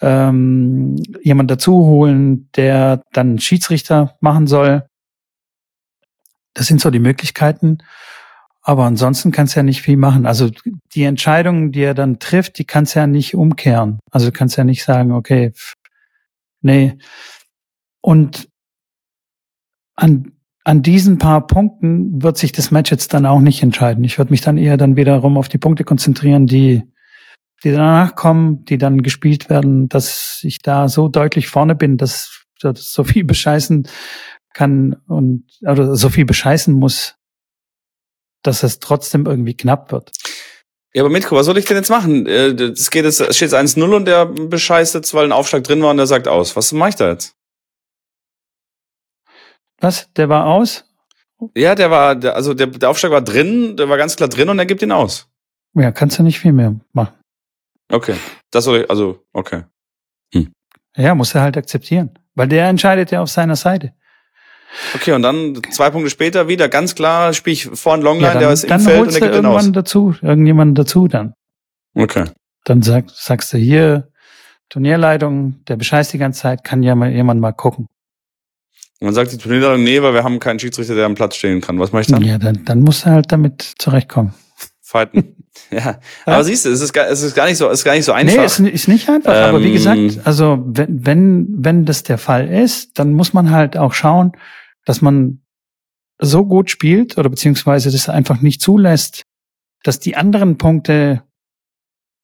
ähm, 0.00 1.02
jemand 1.20 1.50
dazu 1.50 1.84
holen, 1.84 2.48
der 2.54 3.02
dann 3.12 3.40
Schiedsrichter 3.40 4.16
machen 4.20 4.46
soll. 4.46 4.86
Das 6.54 6.68
sind 6.68 6.80
so 6.80 6.92
die 6.92 7.00
Möglichkeiten. 7.00 7.78
Aber 8.68 8.84
ansonsten 8.84 9.32
kannst 9.32 9.56
du 9.56 9.60
ja 9.60 9.62
nicht 9.62 9.80
viel 9.80 9.96
machen. 9.96 10.26
Also 10.26 10.50
die 10.92 11.04
Entscheidungen, 11.04 11.72
die 11.72 11.80
er 11.80 11.94
dann 11.94 12.18
trifft, 12.18 12.58
die 12.58 12.66
kannst 12.66 12.94
du 12.94 12.98
ja 12.98 13.06
nicht 13.06 13.34
umkehren. 13.34 13.98
Also 14.10 14.30
kannst 14.30 14.58
ja 14.58 14.64
nicht 14.64 14.84
sagen, 14.84 15.12
okay, 15.12 15.52
nee. 16.60 16.98
Und 18.02 18.50
an, 19.96 20.32
an 20.64 20.82
diesen 20.82 21.16
paar 21.16 21.46
Punkten 21.46 22.22
wird 22.22 22.36
sich 22.36 22.52
das 22.52 22.70
Match 22.70 22.90
jetzt 22.90 23.14
dann 23.14 23.24
auch 23.24 23.40
nicht 23.40 23.62
entscheiden. 23.62 24.04
Ich 24.04 24.18
würde 24.18 24.32
mich 24.32 24.42
dann 24.42 24.58
eher 24.58 24.76
dann 24.76 24.96
wiederum 24.96 25.38
auf 25.38 25.48
die 25.48 25.56
Punkte 25.56 25.84
konzentrieren, 25.84 26.46
die, 26.46 26.82
die 27.64 27.70
danach 27.70 28.16
kommen, 28.16 28.66
die 28.66 28.76
dann 28.76 29.00
gespielt 29.00 29.48
werden, 29.48 29.88
dass 29.88 30.40
ich 30.42 30.58
da 30.58 30.90
so 30.90 31.08
deutlich 31.08 31.48
vorne 31.48 31.74
bin, 31.74 31.96
dass, 31.96 32.44
dass 32.60 32.92
so 32.92 33.02
viel 33.02 33.24
bescheißen 33.24 33.88
kann 34.52 34.96
und 35.06 35.44
oder 35.62 35.96
so 35.96 36.10
viel 36.10 36.26
bescheißen 36.26 36.74
muss, 36.74 37.17
dass 38.42 38.62
es 38.62 38.78
trotzdem 38.80 39.26
irgendwie 39.26 39.56
knapp 39.56 39.92
wird. 39.92 40.10
Ja, 40.94 41.02
aber 41.02 41.10
Mitko, 41.10 41.36
was 41.36 41.46
soll 41.46 41.58
ich 41.58 41.66
denn 41.66 41.76
jetzt 41.76 41.90
machen? 41.90 42.26
Äh, 42.26 42.54
Das 42.54 42.90
geht 42.90 43.04
jetzt, 43.04 43.20
es 43.20 43.36
steht 43.36 43.52
jetzt 43.52 43.76
1-0 43.76 43.94
und 43.94 44.04
der 44.06 44.26
bescheißt 44.26 44.94
jetzt, 44.94 45.12
weil 45.14 45.24
ein 45.24 45.32
Aufschlag 45.32 45.64
drin 45.64 45.82
war 45.82 45.90
und 45.90 45.98
der 45.98 46.06
sagt 46.06 46.26
aus. 46.28 46.56
Was 46.56 46.72
mache 46.72 46.90
ich 46.90 46.94
da 46.96 47.10
jetzt? 47.10 47.34
Was? 49.80 50.10
Der 50.14 50.28
war 50.28 50.46
aus? 50.46 50.84
Ja, 51.54 51.74
der 51.74 51.90
war, 51.90 52.16
der, 52.16 52.34
also 52.34 52.54
der, 52.54 52.66
der 52.66 52.90
Aufschlag 52.90 53.12
war 53.12 53.22
drin, 53.22 53.76
der 53.76 53.88
war 53.88 53.96
ganz 53.96 54.16
klar 54.16 54.28
drin 54.28 54.48
und 54.48 54.58
er 54.58 54.66
gibt 54.66 54.82
ihn 54.82 54.90
aus. 54.90 55.28
Ja, 55.74 55.92
kannst 55.92 56.18
du 56.18 56.22
nicht 56.22 56.40
viel 56.40 56.52
mehr 56.52 56.74
machen. 56.92 57.14
Okay. 57.90 58.16
Das 58.50 58.64
soll 58.64 58.80
ich, 58.80 58.90
also, 58.90 59.24
okay. 59.32 59.64
Ja, 60.96 61.14
muss 61.14 61.32
er 61.34 61.42
halt 61.42 61.56
akzeptieren. 61.56 62.18
Weil 62.34 62.48
der 62.48 62.66
entscheidet 62.68 63.12
ja 63.12 63.22
auf 63.22 63.30
seiner 63.30 63.54
Seite. 63.54 63.94
Okay, 64.94 65.12
und 65.12 65.22
dann 65.22 65.60
zwei 65.70 65.90
Punkte 65.90 66.10
später 66.10 66.48
wieder 66.48 66.68
ganz 66.68 66.94
klar, 66.94 67.32
spiele 67.32 67.54
ich 67.54 67.64
vorn 67.72 68.02
Longline, 68.02 68.26
Ja, 68.26 68.32
dann, 68.34 68.42
der 68.42 68.52
ist 68.52 68.64
im 68.64 68.68
dann 68.70 68.80
Feld 68.80 69.00
und 69.00 69.14
der 69.14 69.28
aus. 69.30 69.34
irgendwann 69.36 69.72
dazu, 69.72 70.14
irgendjemanden 70.22 70.74
dazu 70.74 71.08
dann. 71.08 71.34
Okay. 71.94 72.24
Dann 72.64 72.82
sag, 72.82 73.10
sagst 73.10 73.52
du 73.52 73.58
hier, 73.58 74.08
Turnierleitung, 74.68 75.64
der 75.66 75.76
bescheißt 75.76 76.12
die 76.12 76.18
ganze 76.18 76.42
Zeit, 76.42 76.64
kann 76.64 76.82
ja 76.82 76.94
mal 76.94 77.10
jemand 77.10 77.40
mal 77.40 77.52
gucken. 77.52 77.86
Und 79.00 79.06
dann 79.06 79.14
sagt 79.14 79.32
die 79.32 79.38
Turnierleitung, 79.38 79.82
nee, 79.84 80.02
weil 80.02 80.12
wir 80.12 80.24
haben 80.24 80.38
keinen 80.40 80.58
Schiedsrichter, 80.58 80.94
der 80.94 81.06
am 81.06 81.14
Platz 81.14 81.36
stehen 81.36 81.60
kann. 81.60 81.78
Was 81.78 81.92
mache 81.92 82.02
ich 82.02 82.08
dann? 82.08 82.22
Ja, 82.22 82.36
dann, 82.38 82.64
dann 82.64 82.80
musst 82.80 83.06
du 83.06 83.10
halt 83.10 83.32
damit 83.32 83.62
zurechtkommen. 83.78 84.34
Fighten. 84.82 85.34
ja. 85.70 85.98
Aber 86.24 86.44
siehst 86.44 86.64
du, 86.64 86.70
es 86.70 86.80
ist, 86.80 86.92
gar, 86.92 87.08
es 87.08 87.22
ist 87.22 87.34
gar 87.34 87.46
nicht 87.46 87.56
so, 87.58 87.68
es 87.68 87.80
ist 87.80 87.84
gar 87.84 87.94
nicht 87.94 88.04
so 88.04 88.12
einfach. 88.12 88.36
Nee, 88.36 88.44
ist, 88.44 88.60
ist 88.60 88.88
nicht 88.88 89.08
einfach. 89.08 89.34
aber 89.34 89.60
wie 89.60 89.66
Ähm, 89.66 89.72
gesagt, 89.72 90.20
also 90.26 90.62
wenn, 90.64 91.04
wenn, 91.04 91.46
wenn 91.50 91.84
das 91.84 92.04
der 92.04 92.16
Fall 92.18 92.48
ist, 92.48 92.98
dann 92.98 93.12
muss 93.12 93.32
man 93.32 93.50
halt 93.50 93.76
auch 93.76 93.92
schauen, 93.92 94.32
dass 94.88 95.02
man 95.02 95.42
so 96.18 96.46
gut 96.46 96.70
spielt 96.70 97.18
oder 97.18 97.28
beziehungsweise 97.28 97.90
das 97.90 98.08
einfach 98.08 98.40
nicht 98.40 98.62
zulässt, 98.62 99.24
dass 99.82 100.00
die 100.00 100.16
anderen 100.16 100.56
Punkte, 100.56 101.22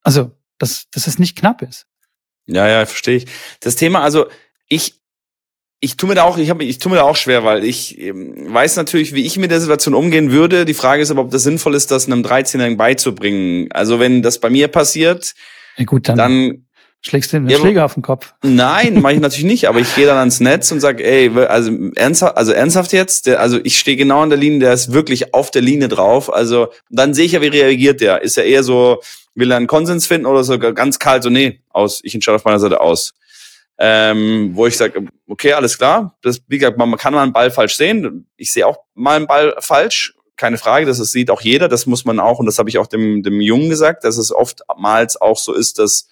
also 0.02 0.32
dass, 0.56 0.88
dass 0.90 1.06
es 1.06 1.18
nicht 1.18 1.36
knapp 1.36 1.60
ist. 1.60 1.86
Ja, 2.46 2.66
ja, 2.66 2.86
verstehe 2.86 3.18
ich. 3.18 3.26
Das 3.60 3.76
Thema, 3.76 4.00
also 4.00 4.26
ich, 4.66 5.02
ich 5.80 5.98
tue 5.98 6.08
mir 6.08 6.14
da 6.14 6.22
auch, 6.22 6.38
ich 6.38 6.48
habe, 6.48 6.64
ich 6.64 6.78
tue 6.78 6.90
mir 6.90 6.96
da 6.96 7.02
auch 7.02 7.16
schwer, 7.16 7.44
weil 7.44 7.64
ich 7.64 7.98
ähm, 7.98 8.52
weiß 8.54 8.76
natürlich, 8.76 9.12
wie 9.12 9.26
ich 9.26 9.36
mit 9.36 9.50
der 9.50 9.60
Situation 9.60 9.92
umgehen 9.92 10.32
würde. 10.32 10.64
Die 10.64 10.72
Frage 10.72 11.02
ist 11.02 11.10
aber, 11.10 11.20
ob 11.20 11.30
das 11.30 11.42
sinnvoll 11.42 11.74
ist, 11.74 11.90
das 11.90 12.06
einem 12.06 12.22
13-Jährigen 12.22 12.78
beizubringen. 12.78 13.70
Also 13.72 14.00
wenn 14.00 14.22
das 14.22 14.40
bei 14.40 14.48
mir 14.48 14.68
passiert, 14.68 15.34
Ja 15.76 15.84
gut, 15.84 16.08
dann, 16.08 16.16
dann 16.16 16.66
schlägst 17.06 17.32
du 17.32 17.38
den 17.38 17.48
Ja, 17.48 17.58
Schläger 17.58 17.84
auf 17.84 17.94
den 17.94 18.02
Kopf. 18.02 18.34
Nein, 18.42 19.00
mache 19.00 19.14
ich 19.14 19.20
natürlich 19.20 19.44
nicht, 19.44 19.68
aber 19.68 19.80
ich 19.80 19.94
gehe 19.94 20.06
dann 20.06 20.16
ans 20.16 20.40
Netz 20.40 20.72
und 20.72 20.80
sag, 20.80 21.00
ey, 21.00 21.30
also 21.46 21.70
ernsthaft, 21.94 22.36
also 22.36 22.52
ernsthaft 22.52 22.92
jetzt, 22.92 23.26
der, 23.26 23.40
also 23.40 23.58
ich 23.62 23.78
stehe 23.78 23.96
genau 23.96 24.22
an 24.22 24.30
der 24.30 24.38
Linie, 24.38 24.60
der 24.60 24.72
ist 24.72 24.92
wirklich 24.92 25.34
auf 25.34 25.50
der 25.50 25.62
Linie 25.62 25.88
drauf. 25.88 26.32
Also 26.32 26.68
dann 26.90 27.14
sehe 27.14 27.26
ich 27.26 27.32
ja, 27.32 27.42
wie 27.42 27.48
reagiert 27.48 28.00
der. 28.00 28.22
Ist 28.22 28.38
er 28.38 28.44
eher 28.44 28.62
so, 28.62 29.00
will 29.34 29.50
er 29.50 29.58
einen 29.58 29.66
Konsens 29.66 30.06
finden 30.06 30.26
oder 30.26 30.44
so 30.44 30.58
ganz 30.58 30.98
kalt 30.98 31.22
so, 31.22 31.30
nee, 31.30 31.60
aus, 31.70 32.00
ich 32.02 32.14
entscheide 32.14 32.36
auf 32.36 32.44
meiner 32.44 32.60
Seite 32.60 32.80
aus. 32.80 33.12
Ähm, 33.76 34.52
wo 34.54 34.66
ich 34.66 34.76
sage, 34.76 35.06
okay, 35.28 35.52
alles 35.52 35.76
klar. 35.76 36.16
Das, 36.22 36.40
wie 36.46 36.58
gesagt, 36.58 36.78
man 36.78 36.96
kann 36.96 37.12
mal 37.12 37.22
einen 37.22 37.32
Ball 37.32 37.50
falsch 37.50 37.76
sehen. 37.76 38.26
Ich 38.36 38.52
sehe 38.52 38.66
auch 38.66 38.78
mal 38.94 39.16
einen 39.16 39.26
Ball 39.26 39.54
falsch. 39.58 40.14
Keine 40.36 40.58
Frage, 40.58 40.86
das, 40.86 40.98
das 40.98 41.12
sieht 41.12 41.30
auch 41.30 41.40
jeder. 41.40 41.68
Das 41.68 41.86
muss 41.86 42.04
man 42.04 42.20
auch, 42.20 42.38
und 42.38 42.46
das 42.46 42.58
habe 42.58 42.68
ich 42.68 42.78
auch 42.78 42.86
dem, 42.86 43.22
dem 43.22 43.40
Jungen 43.40 43.68
gesagt, 43.68 44.04
dass 44.04 44.16
es 44.16 44.32
oftmals 44.32 45.20
auch 45.20 45.38
so 45.38 45.52
ist, 45.52 45.78
dass 45.78 46.08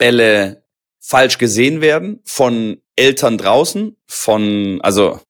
Bälle 0.00 0.64
falsch 0.98 1.38
gesehen 1.38 1.80
werden 1.80 2.20
von 2.24 2.78
Eltern 2.96 3.38
draußen, 3.38 3.96
von, 4.06 4.80
also 4.82 5.20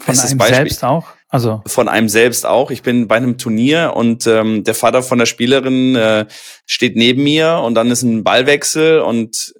Von 0.00 0.18
einem 0.18 0.38
Beispiel. 0.38 0.56
selbst 0.56 0.84
auch. 0.84 1.06
Also, 1.28 1.62
von 1.66 1.88
einem 1.88 2.08
selbst 2.08 2.44
auch. 2.44 2.70
Ich 2.70 2.82
bin 2.82 3.06
bei 3.08 3.16
einem 3.16 3.38
Turnier 3.38 3.92
und 3.94 4.26
ähm, 4.26 4.64
der 4.64 4.74
Vater 4.74 5.02
von 5.02 5.18
der 5.18 5.26
Spielerin 5.26 5.94
äh, 5.94 6.26
steht 6.66 6.96
neben 6.96 7.22
mir 7.22 7.62
und 7.64 7.74
dann 7.74 7.90
ist 7.90 8.02
ein 8.02 8.24
Ballwechsel 8.24 9.00
und 9.00 9.54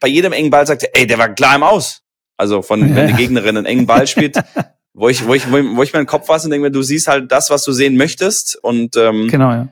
bei 0.00 0.08
jedem 0.08 0.32
engen 0.32 0.50
Ball 0.50 0.66
sagt 0.66 0.82
er, 0.82 0.90
ey, 0.94 1.06
der 1.06 1.18
war 1.18 1.30
klar 1.34 1.56
im 1.56 1.62
Aus. 1.62 2.02
Also 2.36 2.62
von, 2.62 2.80
wenn 2.94 3.06
die 3.06 3.12
Ja. 3.12 3.16
Gegnerin 3.18 3.56
einen 3.56 3.66
engen 3.66 3.86
Ball 3.86 4.06
spielt, 4.06 4.36
wo 4.92 5.08
ich, 5.08 5.26
wo 5.26 5.34
ich, 5.34 5.50
wo 5.50 5.56
ich, 5.56 5.66
wo 5.76 5.82
ich 5.82 5.92
meinen 5.92 6.06
Kopf 6.06 6.26
fasse 6.26 6.46
und 6.46 6.50
denke 6.50 6.66
mir, 6.66 6.70
du 6.72 6.82
siehst 6.82 7.08
halt 7.08 7.32
das, 7.32 7.48
was 7.50 7.62
du 7.64 7.72
sehen 7.72 7.96
möchtest 7.96 8.56
und 8.62 8.96
ähm, 8.96 9.28
genau, 9.28 9.50
ja. 9.50 9.68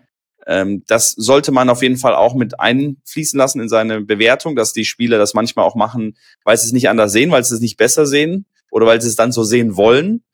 Ähm, 0.46 0.84
das 0.86 1.10
sollte 1.10 1.52
man 1.52 1.68
auf 1.68 1.82
jeden 1.82 1.96
Fall 1.96 2.14
auch 2.14 2.34
mit 2.34 2.58
einfließen 2.58 3.38
lassen 3.38 3.60
in 3.60 3.68
seine 3.68 4.00
Bewertung, 4.00 4.56
dass 4.56 4.72
die 4.72 4.84
Spieler 4.84 5.18
das 5.18 5.34
manchmal 5.34 5.64
auch 5.64 5.74
machen, 5.74 6.16
weil 6.44 6.56
sie 6.56 6.66
es 6.66 6.72
nicht 6.72 6.88
anders 6.88 7.12
sehen, 7.12 7.30
weil 7.30 7.44
sie 7.44 7.54
es 7.54 7.60
nicht 7.60 7.76
besser 7.76 8.06
sehen 8.06 8.46
oder 8.70 8.86
weil 8.86 9.00
sie 9.00 9.08
es 9.08 9.16
dann 9.16 9.32
so 9.32 9.44
sehen 9.44 9.76
wollen. 9.76 10.24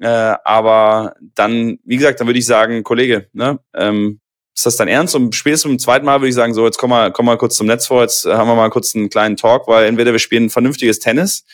Äh, 0.00 0.34
aber 0.44 1.14
dann, 1.34 1.78
wie 1.84 1.96
gesagt, 1.96 2.20
dann 2.20 2.26
würde 2.26 2.38
ich 2.38 2.46
sagen, 2.46 2.82
Kollege, 2.82 3.28
ne, 3.32 3.60
ähm, 3.74 4.20
ist 4.54 4.64
das 4.64 4.76
dein 4.76 4.88
Ernst? 4.88 5.14
Und 5.14 5.34
spätestens 5.34 5.70
beim 5.70 5.78
zweiten 5.78 6.06
Mal 6.06 6.20
würde 6.20 6.28
ich 6.28 6.34
sagen, 6.34 6.54
so, 6.54 6.64
jetzt 6.64 6.78
komm 6.78 6.90
mal, 6.90 7.12
komm 7.12 7.26
mal 7.26 7.38
kurz 7.38 7.56
zum 7.56 7.66
Netz 7.66 7.86
vor, 7.86 8.02
jetzt 8.02 8.24
haben 8.24 8.48
wir 8.48 8.54
mal 8.54 8.70
kurz 8.70 8.94
einen 8.94 9.10
kleinen 9.10 9.36
Talk, 9.36 9.68
weil 9.68 9.86
entweder 9.86 10.12
wir 10.12 10.18
spielen 10.18 10.50
vernünftiges 10.50 10.98
Tennis 10.98 11.44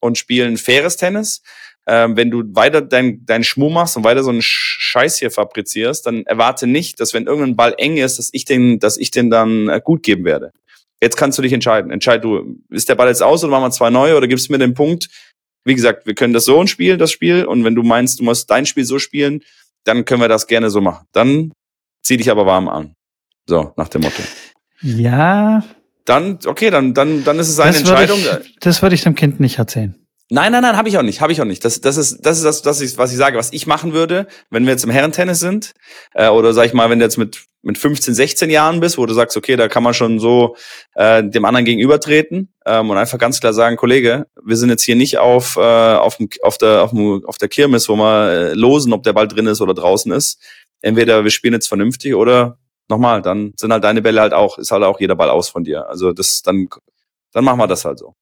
und 0.00 0.18
spielen 0.18 0.56
faires 0.56 0.96
Tennis. 0.96 1.42
Ähm, 1.86 2.16
wenn 2.16 2.30
du 2.30 2.42
weiter 2.54 2.80
dein, 2.80 3.26
dein 3.26 3.44
Schmuh 3.44 3.68
machst 3.68 3.96
und 3.96 4.04
weiter 4.04 4.22
so 4.22 4.30
einen 4.30 4.40
Scheiß 4.42 5.18
hier 5.18 5.30
fabrizierst, 5.30 6.06
dann 6.06 6.24
erwarte 6.24 6.66
nicht, 6.66 6.98
dass 6.98 7.12
wenn 7.12 7.26
irgendein 7.26 7.56
Ball 7.56 7.74
eng 7.76 7.98
ist, 7.98 8.18
dass 8.18 8.30
ich 8.32 8.44
den, 8.44 8.78
dass 8.78 8.96
ich 8.96 9.10
den 9.10 9.30
dann 9.30 9.68
äh, 9.68 9.80
gut 9.82 10.02
geben 10.02 10.24
werde. 10.24 10.52
Jetzt 11.02 11.16
kannst 11.16 11.36
du 11.36 11.42
dich 11.42 11.52
entscheiden. 11.52 11.90
Entscheid 11.90 12.24
du, 12.24 12.56
ist 12.70 12.88
der 12.88 12.94
Ball 12.94 13.08
jetzt 13.08 13.22
aus 13.22 13.44
oder 13.44 13.50
machen 13.50 13.64
wir 13.64 13.70
zwei 13.70 13.90
neue 13.90 14.16
oder 14.16 14.26
gibst 14.26 14.48
du 14.48 14.52
mir 14.52 14.58
den 14.58 14.72
Punkt? 14.72 15.08
Wie 15.64 15.74
gesagt, 15.74 16.06
wir 16.06 16.14
können 16.14 16.32
das 16.32 16.46
so 16.46 16.66
spielen, 16.66 16.98
das 16.98 17.12
Spiel. 17.12 17.44
Und 17.44 17.64
wenn 17.64 17.74
du 17.74 17.82
meinst, 17.82 18.20
du 18.20 18.24
musst 18.24 18.50
dein 18.50 18.64
Spiel 18.64 18.84
so 18.84 18.98
spielen, 18.98 19.42
dann 19.84 20.06
können 20.06 20.22
wir 20.22 20.28
das 20.28 20.46
gerne 20.46 20.70
so 20.70 20.80
machen. 20.80 21.06
Dann 21.12 21.52
zieh 22.02 22.16
dich 22.16 22.30
aber 22.30 22.46
warm 22.46 22.68
an. 22.68 22.94
So, 23.46 23.72
nach 23.76 23.88
dem 23.88 24.02
Motto. 24.02 24.22
Ja. 24.80 25.62
Dann, 26.04 26.38
okay, 26.46 26.70
dann, 26.70 26.94
dann, 26.94 27.24
dann 27.24 27.38
ist 27.38 27.48
es 27.48 27.56
seine 27.56 27.72
das 27.72 27.80
Entscheidung. 27.80 28.18
Ich, 28.18 28.56
das 28.60 28.82
würde 28.82 28.94
ich 28.94 29.02
dem 29.02 29.14
Kind 29.14 29.40
nicht 29.40 29.58
erzählen. 29.58 29.94
Nein, 30.30 30.52
nein, 30.52 30.62
nein, 30.62 30.76
habe 30.76 30.88
ich 30.88 30.96
auch 30.96 31.02
nicht, 31.02 31.20
habe 31.20 31.32
ich 31.32 31.40
auch 31.42 31.46
nicht. 31.46 31.64
Das, 31.64 31.80
das 31.80 31.98
ist, 31.98 32.24
das 32.24 32.38
ist 32.38 32.44
das, 32.44 32.62
das 32.62 32.80
ist, 32.80 32.96
was 32.96 33.12
ich 33.12 33.18
sage, 33.18 33.36
was 33.36 33.52
ich 33.52 33.66
machen 33.66 33.92
würde, 33.92 34.26
wenn 34.50 34.64
wir 34.64 34.72
jetzt 34.72 34.84
im 34.84 34.90
Herrentennis 34.90 35.38
sind, 35.38 35.74
äh, 36.14 36.28
oder 36.28 36.54
sag 36.54 36.64
ich 36.66 36.72
mal, 36.72 36.88
wenn 36.88 36.98
du 36.98 37.04
jetzt 37.04 37.18
mit 37.18 37.46
mit 37.64 37.78
15, 37.78 38.14
16 38.14 38.50
Jahren 38.50 38.80
bist, 38.80 38.98
wo 38.98 39.06
du 39.06 39.14
sagst, 39.14 39.36
okay, 39.36 39.56
da 39.56 39.68
kann 39.68 39.82
man 39.82 39.94
schon 39.94 40.20
so 40.20 40.54
äh, 40.94 41.24
dem 41.24 41.44
anderen 41.46 41.64
gegenübertreten 41.64 42.52
ähm, 42.66 42.90
und 42.90 42.98
einfach 42.98 43.18
ganz 43.18 43.40
klar 43.40 43.54
sagen, 43.54 43.76
Kollege, 43.76 44.26
wir 44.44 44.56
sind 44.56 44.68
jetzt 44.68 44.82
hier 44.82 44.96
nicht 44.96 45.18
auf 45.18 45.56
äh, 45.56 45.60
auf, 45.60 46.18
dem, 46.18 46.28
auf 46.42 46.58
der 46.58 46.82
auf, 46.82 46.90
dem, 46.90 47.24
auf 47.24 47.38
der 47.38 47.48
Kirmes, 47.48 47.88
wo 47.88 47.96
wir 47.96 48.30
äh, 48.30 48.52
losen, 48.52 48.92
ob 48.92 49.02
der 49.02 49.14
Ball 49.14 49.28
drin 49.28 49.46
ist 49.46 49.62
oder 49.62 49.74
draußen 49.74 50.12
ist. 50.12 50.40
Entweder 50.82 51.24
wir 51.24 51.30
spielen 51.30 51.54
jetzt 51.54 51.68
vernünftig 51.68 52.14
oder 52.14 52.58
nochmal, 52.88 53.22
dann 53.22 53.54
sind 53.56 53.72
halt 53.72 53.82
deine 53.82 54.02
Bälle 54.02 54.20
halt 54.20 54.34
auch, 54.34 54.58
ist 54.58 54.70
halt 54.70 54.84
auch 54.84 55.00
jeder 55.00 55.16
Ball 55.16 55.30
aus 55.30 55.48
von 55.48 55.64
dir. 55.64 55.88
Also 55.88 56.12
das 56.12 56.42
dann 56.42 56.68
dann 57.32 57.44
machen 57.44 57.58
wir 57.58 57.66
das 57.66 57.86
halt 57.86 57.98
so 57.98 58.14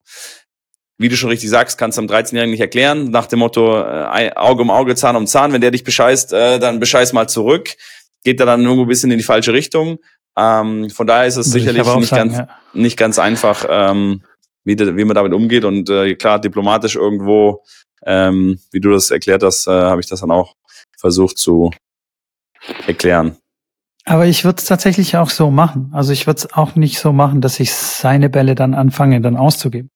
wie 0.97 1.09
du 1.09 1.15
schon 1.15 1.29
richtig 1.29 1.49
sagst, 1.49 1.77
kannst 1.77 1.97
du 1.97 2.01
einem 2.01 2.09
13-Jährigen 2.09 2.51
nicht 2.51 2.61
erklären, 2.61 3.09
nach 3.09 3.25
dem 3.25 3.39
Motto 3.39 3.79
äh, 3.79 4.31
Auge 4.35 4.61
um 4.61 4.71
Auge, 4.71 4.95
Zahn 4.95 5.15
um 5.15 5.27
Zahn. 5.27 5.51
Wenn 5.51 5.61
der 5.61 5.71
dich 5.71 5.83
bescheißt, 5.83 6.33
äh, 6.33 6.59
dann 6.59 6.79
bescheiß 6.79 7.13
mal 7.13 7.27
zurück. 7.27 7.75
Geht 8.23 8.39
er 8.39 8.45
dann 8.45 8.61
irgendwo 8.61 8.83
ein 8.83 8.87
bisschen 8.87 9.11
in 9.11 9.17
die 9.17 9.23
falsche 9.23 9.53
Richtung. 9.53 9.97
Ähm, 10.37 10.89
von 10.89 11.07
daher 11.07 11.27
ist 11.27 11.37
es 11.37 11.53
Will 11.53 11.61
sicherlich 11.61 11.85
nicht, 11.85 12.09
sagen, 12.09 12.29
ganz, 12.29 12.37
ja. 12.37 12.47
nicht 12.73 12.97
ganz 12.97 13.19
einfach, 13.19 13.65
ähm, 13.67 14.21
wie, 14.63 14.77
wie 14.77 15.03
man 15.03 15.15
damit 15.15 15.33
umgeht. 15.33 15.65
Und 15.65 15.89
äh, 15.89 16.15
klar, 16.15 16.39
diplomatisch 16.39 16.95
irgendwo, 16.95 17.63
ähm, 18.05 18.59
wie 18.71 18.79
du 18.79 18.91
das 18.91 19.11
erklärt 19.11 19.43
hast, 19.43 19.67
äh, 19.67 19.71
habe 19.71 20.01
ich 20.01 20.07
das 20.07 20.21
dann 20.21 20.31
auch 20.31 20.55
versucht 20.97 21.37
zu 21.37 21.71
erklären. 22.87 23.37
Aber 24.05 24.25
ich 24.25 24.43
würde 24.43 24.57
es 24.57 24.65
tatsächlich 24.65 25.17
auch 25.17 25.29
so 25.29 25.49
machen. 25.49 25.89
Also 25.93 26.13
ich 26.13 26.27
würde 26.27 26.39
es 26.39 26.53
auch 26.53 26.75
nicht 26.75 26.99
so 26.99 27.13
machen, 27.13 27.41
dass 27.41 27.59
ich 27.59 27.73
seine 27.73 28.29
Bälle 28.29 28.53
dann 28.53 28.73
anfange, 28.73 29.21
dann 29.21 29.37
auszugeben 29.37 29.89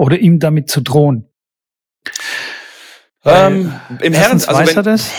oder 0.00 0.18
ihm 0.18 0.40
damit 0.40 0.70
zu 0.70 0.80
drohen? 0.80 1.26
Ähm, 3.24 3.78
Im 4.00 4.12
Herren, 4.14 4.32
also 4.32 4.52
weiß 4.52 4.76
er 4.76 4.82
das? 4.82 5.10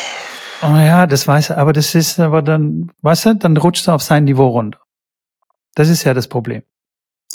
Oh 0.64 0.76
ja, 0.76 1.06
das 1.06 1.28
weiß 1.28 1.52
er, 1.52 1.60
aber 1.60 1.72
das 1.72 1.94
ist 1.94 2.20
aber 2.20 2.42
dann, 2.42 2.92
weißt 3.02 3.26
du, 3.26 3.36
dann 3.36 3.58
rutscht 3.58 3.88
er 3.88 3.94
auf 3.94 4.02
sein 4.02 4.24
Niveau 4.24 4.48
runter. 4.48 4.80
Das 5.76 5.88
ist 5.88 6.04
ja 6.04 6.16
das 6.16 6.28
Problem. 6.28 6.64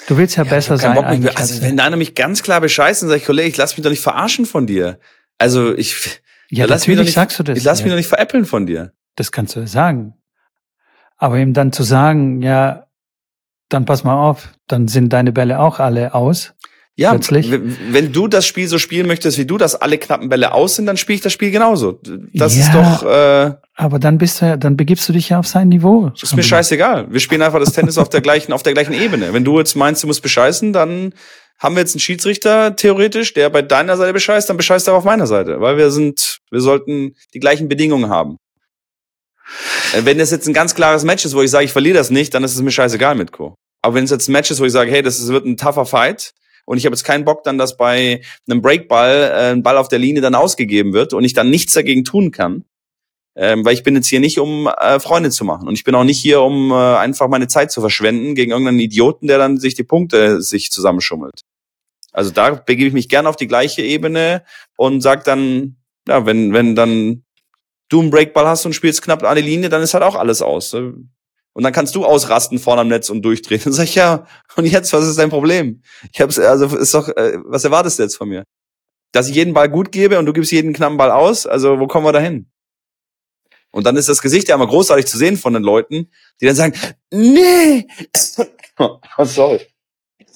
Du 0.08 0.16
willst 0.16 0.36
ja, 0.36 0.42
ja 0.42 0.50
besser 0.50 0.76
sein. 0.76 0.98
eigentlich 0.98 1.38
also 1.38 1.62
wenn 1.62 1.78
einer 1.78 1.96
mich 1.96 2.16
ganz 2.16 2.42
klar 2.42 2.60
bescheißt, 2.60 3.02
dann 3.02 3.08
sag 3.08 3.16
ich, 3.16 3.24
Kollege, 3.24 3.48
ich 3.48 3.56
lass 3.56 3.76
mich 3.76 3.84
doch 3.84 3.90
nicht 3.90 4.02
verarschen 4.02 4.44
von 4.44 4.66
dir. 4.66 4.98
Also 5.38 5.72
ich, 5.74 6.20
ja, 6.50 6.66
lass 6.66 6.86
mich 6.88 6.96
doch 6.96 7.04
nicht, 7.04 7.14
sagst 7.14 7.38
du 7.38 7.44
das. 7.44 7.56
Ich 7.56 7.64
lass 7.64 7.78
ja. 7.78 7.84
mich 7.84 7.92
doch 7.92 7.96
nicht 7.96 8.08
veräppeln 8.08 8.44
von 8.44 8.66
dir. 8.66 8.92
Das 9.14 9.30
kannst 9.30 9.54
du 9.54 9.66
sagen. 9.66 10.14
Aber 11.16 11.38
ihm 11.38 11.54
dann 11.54 11.72
zu 11.72 11.84
sagen, 11.84 12.42
ja, 12.42 12.88
dann 13.68 13.84
pass 13.84 14.04
mal 14.04 14.14
auf, 14.14 14.48
dann 14.66 14.88
sind 14.88 15.12
deine 15.12 15.32
Bälle 15.32 15.60
auch 15.60 15.78
alle 15.78 16.12
aus. 16.14 16.54
Ja, 16.98 17.10
plötzlich. 17.10 17.52
wenn 17.52 18.12
du 18.12 18.26
das 18.26 18.46
Spiel 18.46 18.68
so 18.68 18.78
spielen 18.78 19.06
möchtest, 19.06 19.36
wie 19.36 19.44
du, 19.44 19.58
dass 19.58 19.74
alle 19.74 19.98
knappen 19.98 20.30
Bälle 20.30 20.52
aus 20.52 20.76
sind, 20.76 20.86
dann 20.86 20.96
spiele 20.96 21.16
ich 21.16 21.20
das 21.20 21.32
Spiel 21.32 21.50
genauso. 21.50 22.00
Das 22.32 22.56
ja, 22.56 22.62
ist 22.62 22.74
doch. 22.74 23.02
Äh, 23.02 23.54
aber 23.74 23.98
dann 23.98 24.16
bist 24.16 24.40
du 24.40 24.46
ja, 24.46 24.56
dann 24.56 24.78
begibst 24.78 25.06
du 25.06 25.12
dich 25.12 25.28
ja 25.28 25.38
auf 25.38 25.46
sein 25.46 25.68
Niveau. 25.68 26.10
Ist 26.20 26.34
mir 26.34 26.42
scheißegal. 26.42 27.12
Wir 27.12 27.20
spielen 27.20 27.42
einfach 27.42 27.60
das 27.60 27.72
Tennis 27.72 27.98
auf 27.98 28.08
der 28.08 28.22
gleichen, 28.22 28.54
auf 28.54 28.62
der 28.62 28.72
gleichen 28.72 28.94
Ebene. 28.94 29.34
Wenn 29.34 29.44
du 29.44 29.58
jetzt 29.58 29.76
meinst, 29.76 30.02
du 30.02 30.06
musst 30.06 30.22
bescheißen, 30.22 30.72
dann 30.72 31.12
haben 31.58 31.74
wir 31.74 31.80
jetzt 31.80 31.94
einen 31.94 32.00
Schiedsrichter 32.00 32.76
theoretisch, 32.76 33.34
der 33.34 33.50
bei 33.50 33.60
deiner 33.60 33.98
Seite 33.98 34.14
bescheißt, 34.14 34.48
dann 34.48 34.56
bescheißt 34.56 34.88
er 34.88 34.94
auf 34.94 35.04
meiner 35.04 35.26
Seite, 35.26 35.60
weil 35.60 35.76
wir 35.76 35.90
sind, 35.90 36.38
wir 36.50 36.60
sollten 36.60 37.14
die 37.34 37.40
gleichen 37.40 37.68
Bedingungen 37.68 38.08
haben. 38.08 38.38
Äh, 39.94 40.04
wenn 40.04 40.16
das 40.16 40.30
jetzt 40.30 40.46
ein 40.48 40.54
ganz 40.54 40.74
klares 40.74 41.04
Match 41.04 41.26
ist, 41.26 41.34
wo 41.34 41.42
ich 41.42 41.50
sage, 41.50 41.66
ich 41.66 41.72
verliere 41.72 41.98
das 41.98 42.08
nicht, 42.08 42.32
dann 42.32 42.42
ist 42.42 42.54
es 42.54 42.62
mir 42.62 42.70
scheißegal 42.70 43.14
mit 43.14 43.32
Co. 43.32 43.54
Aber 43.82 43.94
wenn 43.94 44.04
es 44.04 44.10
jetzt 44.10 44.28
ein 44.28 44.32
Match 44.32 44.50
ist, 44.50 44.60
wo 44.60 44.64
ich 44.64 44.72
sage, 44.72 44.90
hey, 44.90 45.02
das 45.02 45.26
wird 45.28 45.44
ein 45.44 45.58
tougher 45.58 45.84
Fight, 45.84 46.32
und 46.66 46.76
ich 46.76 46.84
habe 46.84 46.94
jetzt 46.94 47.04
keinen 47.04 47.24
Bock 47.24 47.44
dann, 47.44 47.56
dass 47.56 47.76
bei 47.76 48.20
einem 48.48 48.60
Breakball 48.60 49.32
äh, 49.32 49.52
ein 49.52 49.62
Ball 49.62 49.78
auf 49.78 49.88
der 49.88 50.00
Linie 50.00 50.20
dann 50.20 50.34
ausgegeben 50.34 50.92
wird 50.92 51.14
und 51.14 51.24
ich 51.24 51.32
dann 51.32 51.48
nichts 51.48 51.72
dagegen 51.72 52.04
tun 52.04 52.32
kann. 52.32 52.64
Ähm, 53.38 53.64
weil 53.64 53.74
ich 53.74 53.82
bin 53.82 53.94
jetzt 53.94 54.08
hier 54.08 54.20
nicht, 54.20 54.38
um 54.38 54.66
äh, 54.66 54.98
Freunde 54.98 55.30
zu 55.30 55.44
machen. 55.44 55.68
Und 55.68 55.74
ich 55.74 55.84
bin 55.84 55.94
auch 55.94 56.04
nicht 56.04 56.20
hier, 56.20 56.40
um 56.40 56.70
äh, 56.70 56.74
einfach 56.74 57.28
meine 57.28 57.48
Zeit 57.48 57.70
zu 57.70 57.80
verschwenden 57.82 58.34
gegen 58.34 58.50
irgendeinen 58.50 58.80
Idioten, 58.80 59.26
der 59.26 59.38
dann 59.38 59.58
sich 59.58 59.74
die 59.74 59.84
Punkte 59.84 60.40
sich 60.40 60.70
zusammenschummelt. 60.70 61.42
Also 62.12 62.30
da 62.30 62.50
begebe 62.52 62.88
ich 62.88 62.94
mich 62.94 63.10
gern 63.10 63.26
auf 63.26 63.36
die 63.36 63.46
gleiche 63.46 63.82
Ebene 63.82 64.42
und 64.76 65.02
sag 65.02 65.24
dann, 65.24 65.76
ja, 66.08 66.24
wenn, 66.24 66.54
wenn 66.54 66.74
dann 66.74 67.24
du 67.90 68.00
einen 68.00 68.10
Breakball 68.10 68.46
hast 68.46 68.64
und 68.64 68.72
spielst 68.72 69.02
knapp 69.02 69.22
an 69.22 69.36
die 69.36 69.42
Linie, 69.42 69.68
dann 69.68 69.82
ist 69.82 69.92
halt 69.92 70.02
auch 70.02 70.14
alles 70.14 70.40
aus. 70.40 70.74
Und 71.56 71.62
dann 71.62 71.72
kannst 71.72 71.94
du 71.94 72.04
ausrasten 72.04 72.58
vorne 72.58 72.82
am 72.82 72.88
Netz 72.88 73.08
und 73.08 73.22
durchdrehen. 73.22 73.58
Dann 73.64 73.72
sag 73.72 73.84
ich, 73.84 73.94
ja, 73.94 74.26
und 74.56 74.66
jetzt, 74.66 74.92
was 74.92 75.06
ist 75.06 75.18
dein 75.18 75.30
Problem? 75.30 75.80
Ich 76.12 76.20
hab's, 76.20 76.38
also 76.38 76.66
ist 76.76 76.92
doch, 76.92 77.08
äh, 77.08 77.38
was 77.46 77.64
erwartest 77.64 77.98
du 77.98 78.02
jetzt 78.02 78.16
von 78.16 78.28
mir? 78.28 78.44
Dass 79.12 79.26
ich 79.30 79.36
jeden 79.36 79.54
Ball 79.54 79.70
gut 79.70 79.90
gebe 79.90 80.18
und 80.18 80.26
du 80.26 80.34
gibst 80.34 80.52
jeden 80.52 80.74
knappen 80.74 80.98
Ball 80.98 81.10
aus? 81.10 81.46
Also, 81.46 81.80
wo 81.80 81.86
kommen 81.86 82.04
wir 82.04 82.12
da 82.12 82.20
hin? 82.20 82.50
Und 83.70 83.86
dann 83.86 83.96
ist 83.96 84.10
das 84.10 84.20
Gesicht 84.20 84.48
ja 84.48 84.54
immer 84.54 84.66
großartig 84.66 85.06
zu 85.06 85.16
sehen 85.16 85.38
von 85.38 85.54
den 85.54 85.62
Leuten, 85.62 86.10
die 86.42 86.44
dann 86.44 86.56
sagen, 86.56 86.74
nee! 87.10 87.86
oh, 88.78 88.98
sorry. 89.24 89.60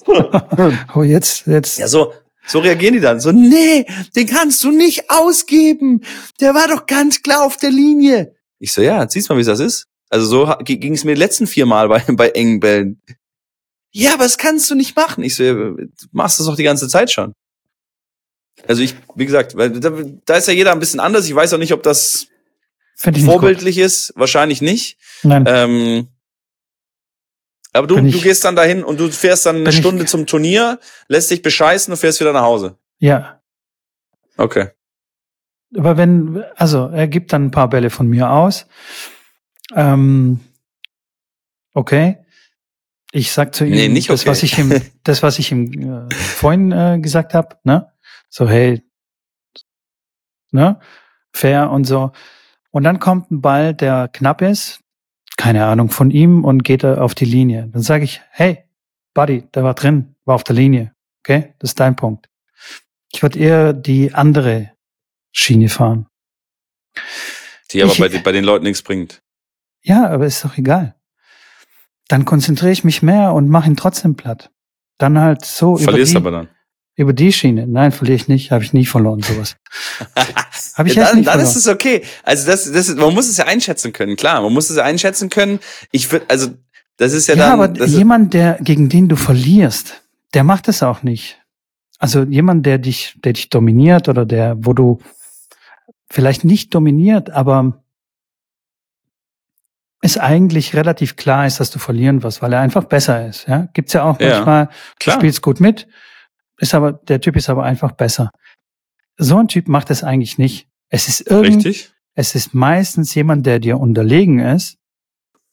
oh, 0.95 1.03
jetzt, 1.03 1.45
jetzt. 1.45 1.77
Ja, 1.77 1.87
so, 1.87 2.15
so 2.47 2.57
reagieren 2.61 2.95
die 2.95 2.99
dann. 2.99 3.19
So, 3.19 3.31
nee, 3.31 3.85
den 4.15 4.25
kannst 4.25 4.63
du 4.63 4.71
nicht 4.71 5.11
ausgeben. 5.11 6.01
Der 6.39 6.55
war 6.55 6.67
doch 6.67 6.87
ganz 6.87 7.21
klar 7.21 7.45
auf 7.45 7.57
der 7.57 7.69
Linie. 7.69 8.33
Ich 8.57 8.73
so, 8.73 8.81
ja, 8.81 9.07
siehst 9.07 9.29
mal, 9.29 9.37
wie 9.37 9.43
das 9.43 9.59
ist. 9.59 9.90
Also 10.11 10.25
so 10.25 10.55
ging 10.63 10.93
es 10.93 11.05
mir 11.05 11.15
die 11.15 11.19
letzten 11.19 11.47
vier 11.47 11.65
Mal 11.65 11.87
bei, 11.87 11.99
bei 12.07 12.29
engen 12.29 12.59
Bällen. 12.59 13.01
Ja, 13.91 14.13
aber 14.13 14.23
das 14.23 14.37
kannst 14.37 14.69
du 14.69 14.75
nicht 14.75 14.95
machen. 14.95 15.23
Ich 15.23 15.35
so, 15.35 15.43
ja, 15.43 15.53
du 15.53 15.87
machst 16.11 16.39
das 16.39 16.47
doch 16.47 16.55
die 16.55 16.63
ganze 16.63 16.87
Zeit 16.87 17.11
schon. 17.11 17.33
Also 18.67 18.83
ich, 18.83 18.95
wie 19.15 19.25
gesagt, 19.25 19.55
weil 19.55 19.71
da, 19.71 19.91
da 20.25 20.35
ist 20.35 20.47
ja 20.47 20.53
jeder 20.53 20.73
ein 20.73 20.79
bisschen 20.79 20.99
anders. 20.99 21.25
Ich 21.25 21.33
weiß 21.33 21.53
auch 21.53 21.57
nicht, 21.57 21.73
ob 21.73 21.81
das 21.81 22.27
vorbildlich 22.95 23.77
gut. 23.77 23.85
ist. 23.85 24.13
Wahrscheinlich 24.15 24.61
nicht. 24.61 24.97
Nein. 25.23 25.45
Ähm, 25.47 26.07
aber 27.73 27.87
du, 27.87 27.95
du 27.95 28.21
gehst 28.21 28.43
dann 28.43 28.57
dahin 28.57 28.83
und 28.83 28.99
du 28.99 29.09
fährst 29.09 29.45
dann 29.45 29.57
eine 29.57 29.71
Stunde 29.71 30.05
zum 30.05 30.27
Turnier, 30.27 30.79
lässt 31.07 31.31
dich 31.31 31.41
bescheißen 31.41 31.91
und 31.91 31.97
fährst 31.97 32.19
wieder 32.19 32.33
nach 32.33 32.43
Hause. 32.43 32.77
Ja. 32.99 33.41
Okay. 34.35 34.69
Aber 35.77 35.95
wenn, 35.95 36.43
also 36.57 36.87
er 36.87 37.07
gibt 37.07 37.31
dann 37.31 37.45
ein 37.45 37.51
paar 37.51 37.69
Bälle 37.69 37.89
von 37.89 38.07
mir 38.07 38.29
aus 38.29 38.67
ähm, 39.75 40.39
okay. 41.73 42.17
Ich 43.11 43.31
sag 43.31 43.53
zu 43.53 43.65
ihm, 43.65 43.71
nee, 43.71 43.87
nicht 43.89 44.09
okay. 44.09 44.13
das, 44.25 44.27
was 44.27 44.43
ich 44.43 44.57
ihm, 44.57 44.81
das, 45.03 45.23
was 45.23 45.39
ich 45.39 45.51
ihm 45.51 46.07
äh, 46.09 46.13
vorhin 46.13 46.71
äh, 46.71 46.99
gesagt 47.01 47.33
habe, 47.33 47.57
ne? 47.63 47.91
So, 48.29 48.47
hey, 48.47 48.81
ne? 50.51 50.79
Fair 51.33 51.69
und 51.71 51.85
so. 51.85 52.11
Und 52.71 52.83
dann 52.83 52.99
kommt 52.99 53.31
ein 53.31 53.41
Ball, 53.41 53.73
der 53.73 54.07
knapp 54.07 54.41
ist, 54.41 54.79
keine 55.37 55.65
Ahnung 55.65 55.89
von 55.89 56.11
ihm 56.11 56.45
und 56.45 56.63
geht 56.63 56.83
er 56.83 57.03
auf 57.03 57.15
die 57.15 57.25
Linie. 57.25 57.69
Dann 57.71 57.81
sage 57.81 58.05
ich, 58.05 58.21
hey, 58.31 58.63
Buddy, 59.13 59.43
der 59.53 59.63
war 59.63 59.73
drin, 59.73 60.15
war 60.25 60.35
auf 60.35 60.43
der 60.43 60.55
Linie. 60.55 60.93
Okay, 61.19 61.53
das 61.59 61.71
ist 61.71 61.79
dein 61.79 61.95
Punkt. 61.95 62.29
Ich 63.13 63.21
würde 63.21 63.39
eher 63.39 63.73
die 63.73 64.13
andere 64.13 64.71
Schiene 65.31 65.69
fahren. 65.69 66.07
Die 67.71 67.83
aber 67.83 67.91
ich, 67.91 67.99
bei, 67.99 68.09
bei 68.09 68.31
den 68.31 68.43
Leuten 68.43 68.63
nichts 68.63 68.81
bringt. 68.81 69.21
Ja, 69.81 70.09
aber 70.09 70.25
ist 70.25 70.43
doch 70.43 70.57
egal. 70.57 70.95
Dann 72.07 72.25
konzentriere 72.25 72.71
ich 72.71 72.83
mich 72.83 73.01
mehr 73.01 73.33
und 73.33 73.49
mache 73.49 73.69
ihn 73.69 73.77
trotzdem 73.77 74.15
platt. 74.15 74.51
Dann 74.97 75.19
halt 75.19 75.45
so 75.45 75.77
Verlierst 75.77 76.11
über 76.11 76.19
die, 76.19 76.27
aber 76.27 76.37
dann. 76.37 76.49
Über 76.95 77.13
die 77.13 77.31
Schiene. 77.31 77.67
Nein, 77.67 77.91
verliere 77.91 78.15
ich 78.15 78.27
nicht. 78.27 78.51
Habe 78.51 78.63
ich 78.63 78.73
nie 78.73 78.85
verloren, 78.85 79.21
sowas. 79.21 79.55
Habe 80.75 80.89
ich 80.89 80.95
ja, 80.95 81.05
dann, 81.05 81.17
nicht 81.17 81.27
dann 81.27 81.39
ist 81.39 81.55
es 81.55 81.67
okay. 81.67 82.03
Also 82.23 82.45
das, 82.45 82.71
das, 82.71 82.93
man 82.95 83.13
muss 83.13 83.29
es 83.29 83.37
ja 83.37 83.45
einschätzen 83.45 83.93
können, 83.93 84.15
klar. 84.15 84.41
Man 84.41 84.53
muss 84.53 84.69
es 84.69 84.77
ja 84.77 84.83
einschätzen 84.83 85.29
können. 85.29 85.59
Ich 85.91 86.11
würde, 86.11 86.25
also 86.27 86.49
das 86.97 87.13
ist 87.13 87.27
ja, 87.27 87.35
ja 87.35 87.49
dann. 87.49 87.59
aber 87.59 87.85
jemand, 87.85 88.33
der 88.33 88.59
gegen 88.61 88.89
den 88.89 89.07
du 89.07 89.15
verlierst, 89.15 90.03
der 90.33 90.43
macht 90.43 90.67
es 90.67 90.83
auch 90.83 91.01
nicht. 91.01 91.39
Also 91.97 92.23
jemand, 92.23 92.65
der 92.65 92.77
dich, 92.77 93.15
der 93.23 93.33
dich 93.33 93.49
dominiert 93.49 94.09
oder 94.09 94.25
der, 94.25 94.57
wo 94.59 94.73
du 94.73 94.99
vielleicht 96.09 96.43
nicht 96.43 96.75
dominiert, 96.75 97.29
aber 97.29 97.80
es 100.01 100.17
eigentlich 100.17 100.75
relativ 100.75 101.15
klar 101.15 101.45
ist, 101.45 101.59
dass 101.59 101.69
du 101.71 101.77
verlieren 101.79 102.23
wirst, 102.23 102.41
weil 102.41 102.53
er 102.53 102.59
einfach 102.59 102.85
besser 102.85 103.27
ist. 103.27 103.47
Ja? 103.47 103.67
Gibt's 103.73 103.93
ja 103.93 104.03
auch 104.03 104.19
Ja, 104.19 104.35
manchmal, 104.37 104.65
du 104.65 104.71
klar. 104.99 105.15
spielst 105.17 105.41
gut 105.41 105.59
mit, 105.59 105.87
ist 106.57 106.73
aber, 106.73 106.93
der 106.93 107.21
Typ 107.21 107.35
ist 107.35 107.49
aber 107.49 107.63
einfach 107.63 107.91
besser. 107.91 108.31
So 109.17 109.37
ein 109.37 109.47
Typ 109.47 109.67
macht 109.67 109.91
es 109.91 110.03
eigentlich 110.03 110.37
nicht. 110.37 110.67
Es 110.89 111.07
ist 111.07 111.21
irgend, 111.29 111.57
Richtig? 111.65 111.91
es 112.15 112.33
ist 112.35 112.53
meistens 112.53 113.13
jemand, 113.13 113.45
der 113.45 113.59
dir 113.59 113.79
unterlegen 113.79 114.39
ist, 114.39 114.77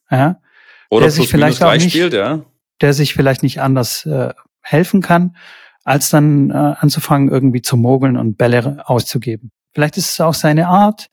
ja, 0.09 0.41
Oder 0.89 1.03
Der 1.05 1.11
sich 1.11 1.29
vielleicht 1.29 1.63
auch 1.63 1.71
nicht- 1.73 1.91
spielt, 1.91 2.13
ja. 2.13 2.43
der 2.81 2.93
sich 2.93 3.13
vielleicht 3.13 3.43
nicht 3.43 3.61
anders 3.61 4.07
äh, 4.07 4.33
helfen 4.61 5.01
kann, 5.03 5.35
als 5.83 6.09
dann 6.09 6.49
äh, 6.49 6.53
anzufangen, 6.53 7.29
irgendwie 7.29 7.61
zu 7.61 7.77
mogeln 7.77 8.17
und 8.17 8.35
Bälle 8.37 8.81
auszugeben. 8.87 9.51
Vielleicht 9.73 9.97
ist 9.97 10.09
es 10.11 10.19
auch 10.21 10.33
seine 10.33 10.67
Art, 10.67 11.09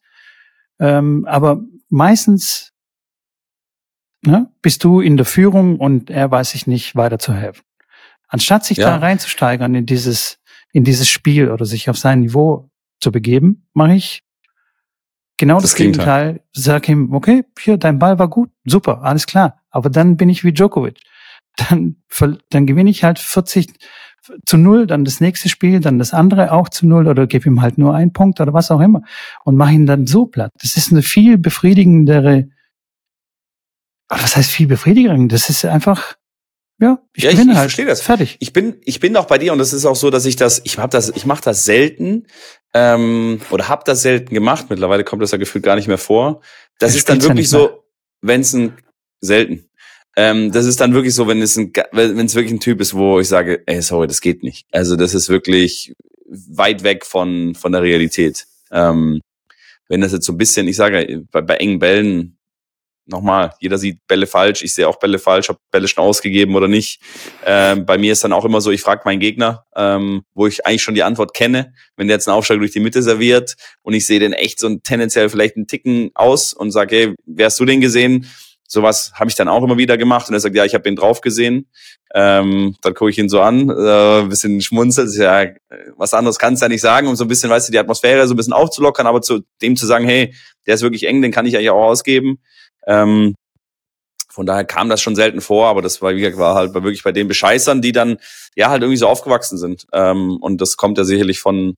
ähm, 0.81 1.27
aber 1.29 1.61
meistens 1.91 2.73
ne, 4.27 4.51
bist 4.63 4.85
du 4.85 5.01
in 5.01 5.17
der 5.17 5.27
Führung 5.27 5.79
und 5.79 6.11
er 6.11 6.31
weiß 6.31 6.51
sich 6.51 6.67
nicht 6.67 6.97
weiterzuhelfen. 6.97 7.63
Anstatt 8.29 8.65
sich 8.65 8.79
Ja. 8.79 8.91
da 8.91 8.97
reinzusteigern 8.97 9.75
in 9.75 9.87
dieses, 9.87 10.39
in 10.73 10.85
dieses 10.85 11.09
Spiel 11.09 11.51
oder 11.51 11.65
sich 11.65 11.89
auf 11.91 11.97
sein 11.99 12.21
Niveau 12.21 12.69
zu 13.01 13.13
begeben, 13.13 13.67
mache 13.73 13.95
ich 13.95 14.23
genau 15.37 15.55
das, 15.57 15.71
Das 15.71 15.75
Gegenteil. 15.77 16.27
Gegenteil. 16.33 16.47
Sag 16.53 16.89
ihm, 16.89 17.13
okay, 17.15 17.45
hier, 17.59 17.77
dein 17.79 17.99
Ball 17.99 18.19
war 18.19 18.29
gut, 18.29 18.51
super, 18.65 19.03
alles 19.03 19.27
klar. 19.27 19.61
Aber 19.71 19.91
dann 19.91 20.17
bin 20.17 20.29
ich 20.29 20.45
wie 20.45 20.53
Djokovic. 20.53 20.99
Dann, 21.71 21.97
dann 22.51 22.67
gewinne 22.67 22.91
ich 22.91 23.03
halt 23.03 23.19
40 23.19 23.69
zu 24.45 24.59
null, 24.59 24.87
dann 24.87 25.07
das 25.07 25.23
nächste 25.23 25.49
Spiel, 25.49 25.81
dann 25.81 25.99
das 25.99 26.13
andere 26.13 26.53
auch 26.53 26.69
zu 26.69 26.87
null 26.87 27.09
oder 27.09 27.27
gebe 27.27 27.49
ihm 27.49 27.63
halt 27.63 27.79
nur 27.79 27.95
einen 27.95 28.13
Punkt 28.13 28.41
oder 28.43 28.53
was 28.53 28.71
auch 28.71 28.81
immer 28.81 29.01
und 29.45 29.57
mache 29.57 29.73
ihn 29.73 29.87
dann 29.87 30.07
so 30.07 30.27
platt. 30.27 30.53
Das 30.61 30.77
ist 30.77 30.93
eine 30.93 31.01
viel 31.01 31.39
befriedigendere, 31.39 32.49
Ah, 34.09 34.19
was 34.23 34.37
heißt 34.37 34.51
viel 34.51 34.67
befriedigender? 34.67 35.35
Das 35.35 35.49
ist 35.51 35.65
einfach, 35.65 36.17
ja, 36.81 36.99
ich 37.15 37.25
Ja, 37.25 37.31
ich- 37.31 37.37
gewinne 37.37 37.53
ich 37.53 37.59
halt. 37.59 37.65
verstehe 37.71 37.87
das. 37.87 38.01
Fertig. 38.03 38.37
Ich 38.41 38.53
bin, 38.53 38.77
ich 38.85 39.01
bin 39.01 39.17
auch 39.17 39.27
bei 39.27 39.39
dir 39.39 39.53
und 39.53 39.61
es 39.61 39.73
ist 39.73 39.85
auch 39.85 39.97
so, 39.97 40.11
dass 40.11 40.27
ich 40.27 40.37
das, 40.37 40.61
ich 40.65 40.79
habe 40.79 40.91
das, 40.91 41.09
ich 41.11 41.27
mache 41.27 41.43
das 41.43 41.65
selten 41.65 42.27
ähm, 42.75 43.41
oder 43.51 43.69
habe 43.69 43.83
das 43.85 44.03
selten 44.03 44.33
gemacht. 44.35 44.67
Mittlerweile 44.69 45.03
kommt 45.05 45.23
das 45.23 45.33
ja 45.33 45.39
gefühlt 45.39 45.65
gar 45.65 45.77
nicht 45.77 45.89
mehr 45.89 45.99
vor. 45.99 46.41
Das 46.79 46.93
Du 46.93 46.99
ist 46.99 47.09
dann 47.09 47.17
ja 47.19 47.23
wirklich 47.25 47.37
nicht 47.39 47.51
so, 47.51 47.83
wenn 48.21 48.43
es 48.43 48.53
ein 48.53 48.75
selten. 49.21 49.69
Ähm, 50.19 50.53
das 50.53 50.67
ist 50.67 50.81
dann 50.81 50.95
wirklich 50.95 51.15
so, 51.15 51.27
wenn 51.27 51.43
es 51.43 51.57
ein, 51.57 51.73
wenn 51.93 52.25
es 52.27 52.35
wirklich 52.35 52.53
ein 52.55 52.61
Typ 52.61 52.81
ist, 52.81 52.95
wo 52.95 53.19
ich 53.21 53.29
sage, 53.29 53.63
ey, 53.67 53.83
sorry, 53.83 54.07
das 54.07 54.21
geht 54.21 54.43
nicht. 54.43 54.67
Also 54.73 54.97
das 54.97 55.15
ist 55.15 55.29
wirklich 55.29 55.95
weit 56.29 56.83
weg 56.85 57.05
von 57.05 57.55
von 57.55 57.73
der 57.73 57.83
Realität. 57.83 58.47
Ähm, 58.71 59.21
wenn 59.89 60.01
das 60.01 60.13
jetzt 60.13 60.27
so 60.27 60.33
ein 60.33 60.39
bisschen, 60.39 60.69
ich 60.69 60.77
sage, 60.77 61.25
bei, 61.31 61.41
bei 61.43 61.57
engen 61.57 61.79
Bällen 61.79 62.36
nochmal, 63.07 63.53
jeder 63.61 63.79
sieht 63.79 64.07
Bälle 64.07 64.27
falsch, 64.27 64.63
ich 64.63 64.75
sehe 64.75 64.89
auch 64.89 64.99
Bälle 64.99 65.19
falsch, 65.19 65.49
habe 65.49 65.59
Bälle 65.71 65.89
schon 65.89 66.05
ausgegeben 66.05 66.55
oder 66.55 66.69
nicht. 66.69 67.01
Ähm, 67.45 67.87
bei 67.87 67.99
mir 67.99 68.13
ist 68.13 68.25
dann 68.25 68.33
auch 68.33 68.45
immer 68.45 68.61
so, 68.61 68.71
ich 68.71 68.83
frage 68.83 69.03
meinen 69.05 69.21
Gegner, 69.21 69.65
ähm, 69.75 70.23
wo 70.35 70.47
ich 70.47 70.67
eigentlich 70.67 70.83
schon 70.83 70.95
die 70.95 71.03
Antwort 71.03 71.35
kenne. 71.35 71.73
Wenn 71.97 72.09
der 72.09 72.17
jetzt 72.17 72.29
einen 72.29 72.37
Aufschlag 72.37 72.59
durch 72.59 72.73
die 72.73 72.81
Mitte 72.81 73.03
serviert 73.03 73.57
und 73.83 73.95
ich 73.95 74.07
sehe 74.07 74.21
den 74.21 74.33
echt 74.33 74.59
so 74.59 74.75
tendenziell 74.77 75.29
vielleicht 75.29 75.57
einen 75.57 75.67
Ticken 75.67 76.11
aus 76.15 76.53
und 76.53 76.73
sage, 76.73 76.97
hey, 76.97 77.15
wer 77.25 77.47
hast 77.47 77.59
du 77.61 77.65
den 77.65 77.81
gesehen? 77.81 78.27
Sowas 78.69 79.13
habe 79.15 79.31
ich 79.31 79.37
dann 79.37 79.49
auch 79.49 79.63
immer 79.63 79.79
wieder 79.79 79.97
gemacht 79.97 80.29
und 80.29 80.35
er 80.35 80.41
sagt, 80.41 80.57
ja, 80.57 80.65
ich 80.65 80.75
habe 80.75 80.89
ihn 80.89 80.97
drauf 80.97 81.21
gesehen. 81.21 81.69
Ähm, 82.15 82.75
dann 82.83 82.95
gucke 82.95 83.11
ich 83.11 83.19
ihn 83.19 83.29
so 83.29 83.41
an, 83.41 83.69
äh, 83.71 84.27
bisschen 84.29 84.61
schmunzelt, 84.61 85.15
ja, 85.17 85.43
äh, 85.43 85.55
was 85.97 86.15
anderes 86.15 86.39
kannst 86.39 86.63
du 86.63 86.65
ja 86.65 86.69
nicht 86.69 86.81
sagen, 86.81 87.09
um 87.09 87.17
so 87.17 87.25
ein 87.25 87.29
bisschen, 87.29 87.51
weißt 87.51 87.69
du, 87.69 87.73
die 87.73 87.79
Atmosphäre 87.79 88.27
so 88.27 88.35
ein 88.35 88.37
bisschen 88.37 88.53
aufzulockern, 88.53 89.07
aber 89.07 89.23
zu 89.23 89.41
dem 89.63 89.77
zu 89.77 89.87
sagen, 89.87 90.05
hey, 90.05 90.35
der 90.67 90.75
ist 90.75 90.83
wirklich 90.83 91.07
eng, 91.07 91.23
den 91.23 91.31
kann 91.31 91.47
ich 91.47 91.57
eigentlich 91.57 91.71
auch 91.71 91.85
ausgeben. 91.85 92.41
Ähm, 92.87 93.35
von 94.31 94.45
daher 94.47 94.65
kam 94.65 94.89
das 94.91 95.01
schon 95.01 95.17
selten 95.17 95.41
vor, 95.41 95.67
aber 95.69 95.81
das 95.83 96.03
war, 96.03 96.15
wie 96.15 96.21
gesagt, 96.21 96.37
war 96.39 96.55
halt 96.55 96.73
bei- 96.73 96.83
wirklich 96.83 97.03
bei 97.03 97.13
den 97.13 97.27
Bescheißern, 97.29 97.81
die 97.81 97.93
dann 97.93 98.19
ja 98.55 98.69
halt 98.69 98.83
irgendwie 98.83 98.99
so 98.99 99.07
aufgewachsen 99.09 99.57
sind. 99.57 99.87
Ähm, 99.93 100.37
und 100.41 100.61
das 100.61 100.77
kommt 100.77 100.99
ja 100.99 101.05
sicherlich 101.05 101.41
von 101.41 101.75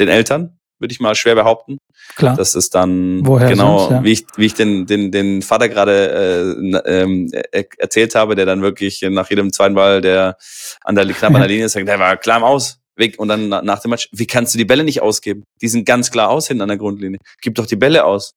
den 0.00 0.08
Eltern, 0.08 0.58
würde 0.78 0.92
ich 0.92 1.00
mal 1.00 1.14
schwer 1.14 1.34
behaupten. 1.34 1.76
Klar. 2.16 2.34
Das 2.36 2.54
ist 2.54 2.74
dann 2.74 3.26
Woher 3.26 3.48
genau, 3.48 3.78
sonst, 3.80 3.90
ja. 3.90 4.04
wie 4.04 4.12
ich, 4.12 4.26
wie 4.36 4.46
ich 4.46 4.54
den, 4.54 4.86
den, 4.86 5.10
den 5.12 5.42
Vater 5.42 5.68
gerade 5.68 6.54
äh, 6.82 7.42
er 7.52 7.64
erzählt 7.78 8.14
habe, 8.14 8.34
der 8.36 8.46
dann 8.46 8.62
wirklich 8.62 9.02
nach 9.02 9.28
jedem 9.28 9.52
zweiten 9.52 9.74
Ball, 9.74 10.00
der 10.00 10.36
an 10.84 10.94
der 10.94 11.04
knapp 11.06 11.34
an 11.34 11.40
der 11.42 11.48
Linie 11.48 11.66
ist, 11.66 11.72
sagt, 11.72 11.88
der 11.88 11.98
war 11.98 12.16
klar 12.16 12.38
im 12.38 12.44
Aus. 12.44 12.78
Weg. 12.96 13.18
Und 13.20 13.28
dann 13.28 13.48
na- 13.48 13.62
nach 13.62 13.80
dem 13.80 13.90
Match, 13.90 14.08
wie 14.12 14.26
kannst 14.26 14.54
du 14.54 14.58
die 14.58 14.64
Bälle 14.64 14.82
nicht 14.82 15.02
ausgeben? 15.02 15.44
Die 15.60 15.68
sind 15.68 15.84
ganz 15.84 16.10
klar 16.10 16.30
aus 16.30 16.48
hinten 16.48 16.62
an 16.62 16.68
der 16.68 16.78
Grundlinie. 16.78 17.18
Gib 17.42 17.54
doch 17.54 17.66
die 17.66 17.76
Bälle 17.76 18.04
aus. 18.04 18.32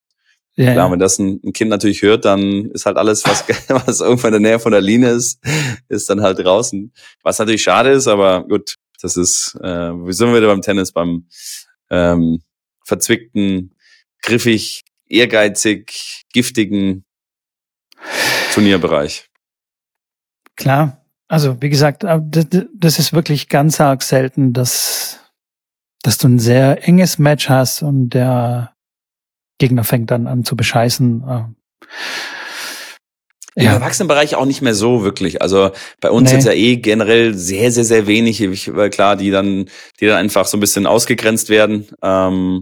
Ja, 0.62 0.74
Klar, 0.74 0.92
wenn 0.92 1.00
das 1.00 1.18
ein, 1.20 1.40
ein 1.44 1.54
Kind 1.54 1.70
natürlich 1.70 2.02
hört, 2.02 2.26
dann 2.26 2.72
ist 2.72 2.86
halt 2.86 2.98
alles, 2.98 3.26
was, 3.26 3.46
was 3.88 4.02
irgendwo 4.02 4.28
in 4.28 4.34
der 4.34 4.40
Nähe 4.40 4.60
von 4.60 4.72
der 4.72 4.82
Linie 4.82 5.12
ist, 5.12 5.40
ist 5.90 6.10
dann 6.10 6.22
halt 6.22 6.40
draußen. 6.40 6.94
Was 7.24 7.40
natürlich 7.40 7.64
schade 7.64 7.90
ist, 7.90 8.08
aber 8.08 8.48
gut, 8.48 8.76
das 9.02 9.18
ist, 9.18 9.58
äh, 9.62 9.92
wir 9.92 10.14
sind 10.14 10.34
wieder 10.34 10.48
beim 10.48 10.62
Tennis, 10.62 10.92
beim 10.92 11.28
ähm, 11.90 12.42
verzwickten, 12.84 13.76
griffig, 14.22 14.84
ehrgeizig, 15.08 16.26
giftigen 16.32 17.06
Turnierbereich. 18.54 19.30
Klar. 20.56 21.04
Also, 21.28 21.62
wie 21.62 21.70
gesagt, 21.70 22.04
äh, 22.04 22.20
das, 22.22 22.46
das 22.76 23.00
ist 23.00 23.14
wirklich 23.14 23.50
ganz 23.50 23.80
arg 23.80 24.04
selten, 24.04 24.54
dass, 24.54 25.20
dass 26.04 26.18
du 26.18 26.28
ein 26.28 26.40
sehr 26.40 26.88
enges 26.88 27.18
Match 27.18 27.50
hast 27.50 27.82
und 27.82 28.10
der 28.10 28.71
Gegner 29.62 29.84
fängt 29.84 30.12
dann 30.12 30.28
an 30.28 30.44
zu 30.44 30.56
bescheißen. 30.56 31.24
äh. 31.28 31.44
Im 33.56 33.68
Erwachsenenbereich 33.68 34.36
auch 34.36 34.46
nicht 34.46 34.62
mehr 34.62 34.74
so 34.74 35.04
wirklich. 35.04 35.42
Also 35.42 35.72
bei 36.00 36.10
uns 36.10 36.30
Nee. 36.30 36.36
jetzt 36.38 36.46
ja 36.46 36.54
eh 36.54 36.78
generell 36.78 37.34
sehr, 37.34 37.70
sehr, 37.72 37.84
sehr 37.84 38.08
wenig, 38.08 38.40
Ich- 38.42 38.72
klar, 38.92 39.18
die 39.18 39.30
dann, 39.30 39.66
die 40.00 40.06
dann 40.08 40.18
einfach 40.18 40.46
so 40.48 40.56
ein 40.56 40.62
bisschen 40.62 40.88
ausgegrenzt 40.88 41.50
werden. 41.50 41.88
Ähm, 42.02 42.62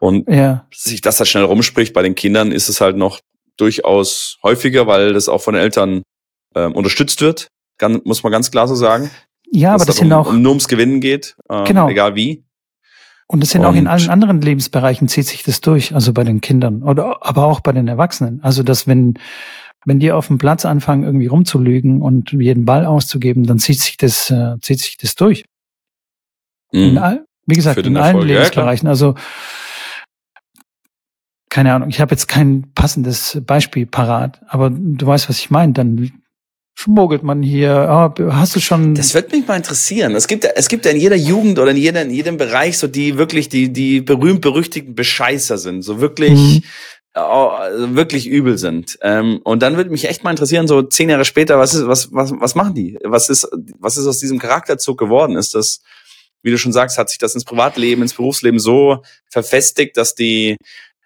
und 0.00 0.28
Ja, 0.28 0.66
sich 0.74 1.02
das 1.02 1.20
halt 1.20 1.28
schnell 1.28 1.44
rumspricht. 1.44 1.94
Bei 1.94 2.02
den 2.02 2.16
Kindern 2.16 2.50
ist 2.50 2.68
es 2.68 2.80
halt 2.80 2.96
noch 2.96 3.20
durchaus 3.58 4.38
häufiger, 4.42 4.88
weil 4.88 5.12
das 5.12 5.28
auch 5.28 5.40
von 5.40 5.54
den 5.54 5.62
Eltern 5.62 6.02
ähm, 6.56 6.72
unterstützt 6.72 7.20
wird. 7.20 7.46
Gan- 7.78 8.00
muss 8.04 8.22
man 8.24 8.32
ganz 8.32 8.50
klar 8.50 8.66
so 8.66 8.74
sagen. 8.74 9.10
ja 9.52 9.74
aber 9.74 9.84
das 9.84 9.96
sind 9.98 10.08
um, 10.12 10.18
auch, 10.18 10.28
um 10.30 10.42
nur 10.42 10.50
ums 10.50 10.66
Gewinnen 10.66 11.00
geht, 11.00 11.36
ähm, 11.48 11.64
Genau. 11.64 11.88
egal 11.88 12.16
wie. 12.16 12.42
Und 13.30 13.40
das 13.42 13.50
sind 13.50 13.64
auch 13.64 13.74
in 13.74 13.86
allen 13.86 14.08
anderen 14.10 14.40
Lebensbereichen 14.40 15.06
zieht 15.06 15.26
sich 15.26 15.42
das 15.42 15.60
durch, 15.60 15.94
also 15.94 16.12
bei 16.12 16.24
den 16.24 16.40
Kindern 16.40 16.82
oder 16.82 17.24
aber 17.26 17.44
auch 17.44 17.60
bei 17.60 17.72
den 17.72 17.86
Erwachsenen. 17.86 18.42
Also, 18.42 18.62
dass 18.62 18.86
wenn, 18.86 19.14
wenn 19.84 20.00
die 20.00 20.10
auf 20.12 20.26
dem 20.28 20.38
Platz 20.38 20.64
anfangen, 20.64 21.04
irgendwie 21.04 21.26
rumzulügen 21.26 22.00
und 22.02 22.32
jeden 22.32 22.64
Ball 22.64 22.86
auszugeben, 22.86 23.44
dann 23.44 23.58
zieht 23.58 23.80
sich 23.80 23.96
das, 23.98 24.30
äh, 24.30 24.56
zieht 24.62 24.80
sich 24.80 24.96
das 24.96 25.14
durch. 25.14 25.44
In 26.72 26.92
Mhm. 26.92 26.98
all, 26.98 27.24
wie 27.46 27.54
gesagt, 27.54 27.78
in 27.78 27.96
allen 27.96 28.16
Erfolg, 28.16 28.28
ja, 28.30 28.34
Lebensbereichen. 28.38 28.88
also 28.88 29.14
keine 31.50 31.72
Ahnung, 31.74 31.88
ich 31.88 32.00
habe 32.00 32.10
jetzt 32.12 32.28
kein 32.28 32.72
passendes 32.74 33.40
Beispiel 33.46 33.86
parat, 33.86 34.40
aber 34.48 34.70
du 34.70 35.06
weißt, 35.06 35.28
was 35.28 35.38
ich 35.38 35.50
meine. 35.50 35.72
Dann 35.72 36.12
schmuggelt 36.78 37.24
man 37.24 37.42
hier. 37.42 37.72
Ah, 37.72 38.14
hast 38.30 38.54
du 38.54 38.60
schon? 38.60 38.94
Das 38.94 39.12
wird 39.12 39.32
mich 39.32 39.46
mal 39.48 39.56
interessieren. 39.56 40.14
Es 40.14 40.28
gibt, 40.28 40.44
ja- 40.44 40.50
es 40.54 40.68
gibt 40.68 40.84
ja 40.84 40.92
in 40.92 40.96
jeder 41.00 41.16
Jugend 41.16 41.58
oder 41.58 41.72
in, 41.72 41.76
jeder, 41.76 42.02
in 42.02 42.10
jedem 42.10 42.36
Bereich 42.36 42.78
so 42.78 42.86
die 42.86 43.18
wirklich 43.18 43.48
die, 43.48 43.72
die 43.72 44.00
berühmt-berüchtigten 44.00 44.94
Bescheißer 44.94 45.58
sind. 45.58 45.82
So 45.82 46.00
wirklich, 46.00 46.38
Mhm. 46.38 46.62
also 47.14 47.96
wirklich 47.96 48.28
übel 48.28 48.58
sind. 48.58 48.96
Ähm, 49.02 49.40
und 49.42 49.60
dann 49.62 49.76
würde 49.76 49.90
mich 49.90 50.08
echt 50.08 50.22
mal 50.22 50.30
interessieren, 50.30 50.68
so 50.68 50.82
zehn 50.82 51.10
Jahre 51.10 51.24
später, 51.24 51.58
was 51.58 51.74
ist, 51.74 51.88
was, 51.88 52.12
was, 52.12 52.32
was 52.38 52.54
machen 52.54 52.74
die? 52.74 52.96
Was 53.02 53.28
ist, 53.28 53.48
was 53.80 53.96
ist 53.96 54.06
aus 54.06 54.18
diesem 54.20 54.38
Charakterzug 54.38 54.98
geworden? 54.98 55.34
Ist 55.36 55.56
das, 55.56 55.80
wie 56.44 56.52
du 56.52 56.58
schon 56.58 56.72
sagst, 56.72 56.96
hat 56.96 57.08
sich 57.08 57.18
das 57.18 57.34
ins 57.34 57.44
Privatleben, 57.44 58.02
ins 58.02 58.14
Berufsleben 58.14 58.60
so 58.60 59.02
verfestigt, 59.32 59.96
dass 59.96 60.14
die, 60.14 60.56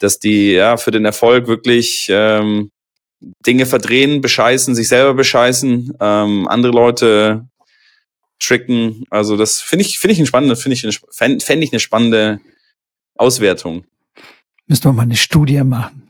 dass 0.01 0.19
die 0.19 0.53
ja 0.53 0.77
für 0.77 0.91
den 0.91 1.07
Erfolg 1.07 1.47
wirklich 1.47 2.09
ähm, 2.11 2.69
Dinge 3.47 3.67
verdrehen, 3.67 4.21
bescheißen, 4.21 4.75
sich 4.75 4.89
selber 4.89 5.15
bescheißen, 5.15 5.95
ähm, 6.01 6.49
andere 6.49 6.73
Leute 6.73 7.47
tricken. 8.39 9.05
Also 9.11 9.37
das 9.37 9.61
finde 9.61 9.85
ich, 9.85 9.99
finde 9.99 10.13
ich 10.13 10.19
eine 10.19 10.27
spannende, 10.27 10.57
finde 10.57 10.75
ich, 10.75 10.85
eine, 10.85 10.93
fänd, 11.11 11.43
fänd 11.43 11.63
ich 11.63 11.73
eine 11.73 11.81
spannende 11.81 12.41
Auswertung. 13.17 13.85
Müssen 14.67 14.85
wir 14.85 14.93
mal 14.93 15.03
eine 15.03 15.17
Studie 15.17 15.63
machen. 15.63 16.03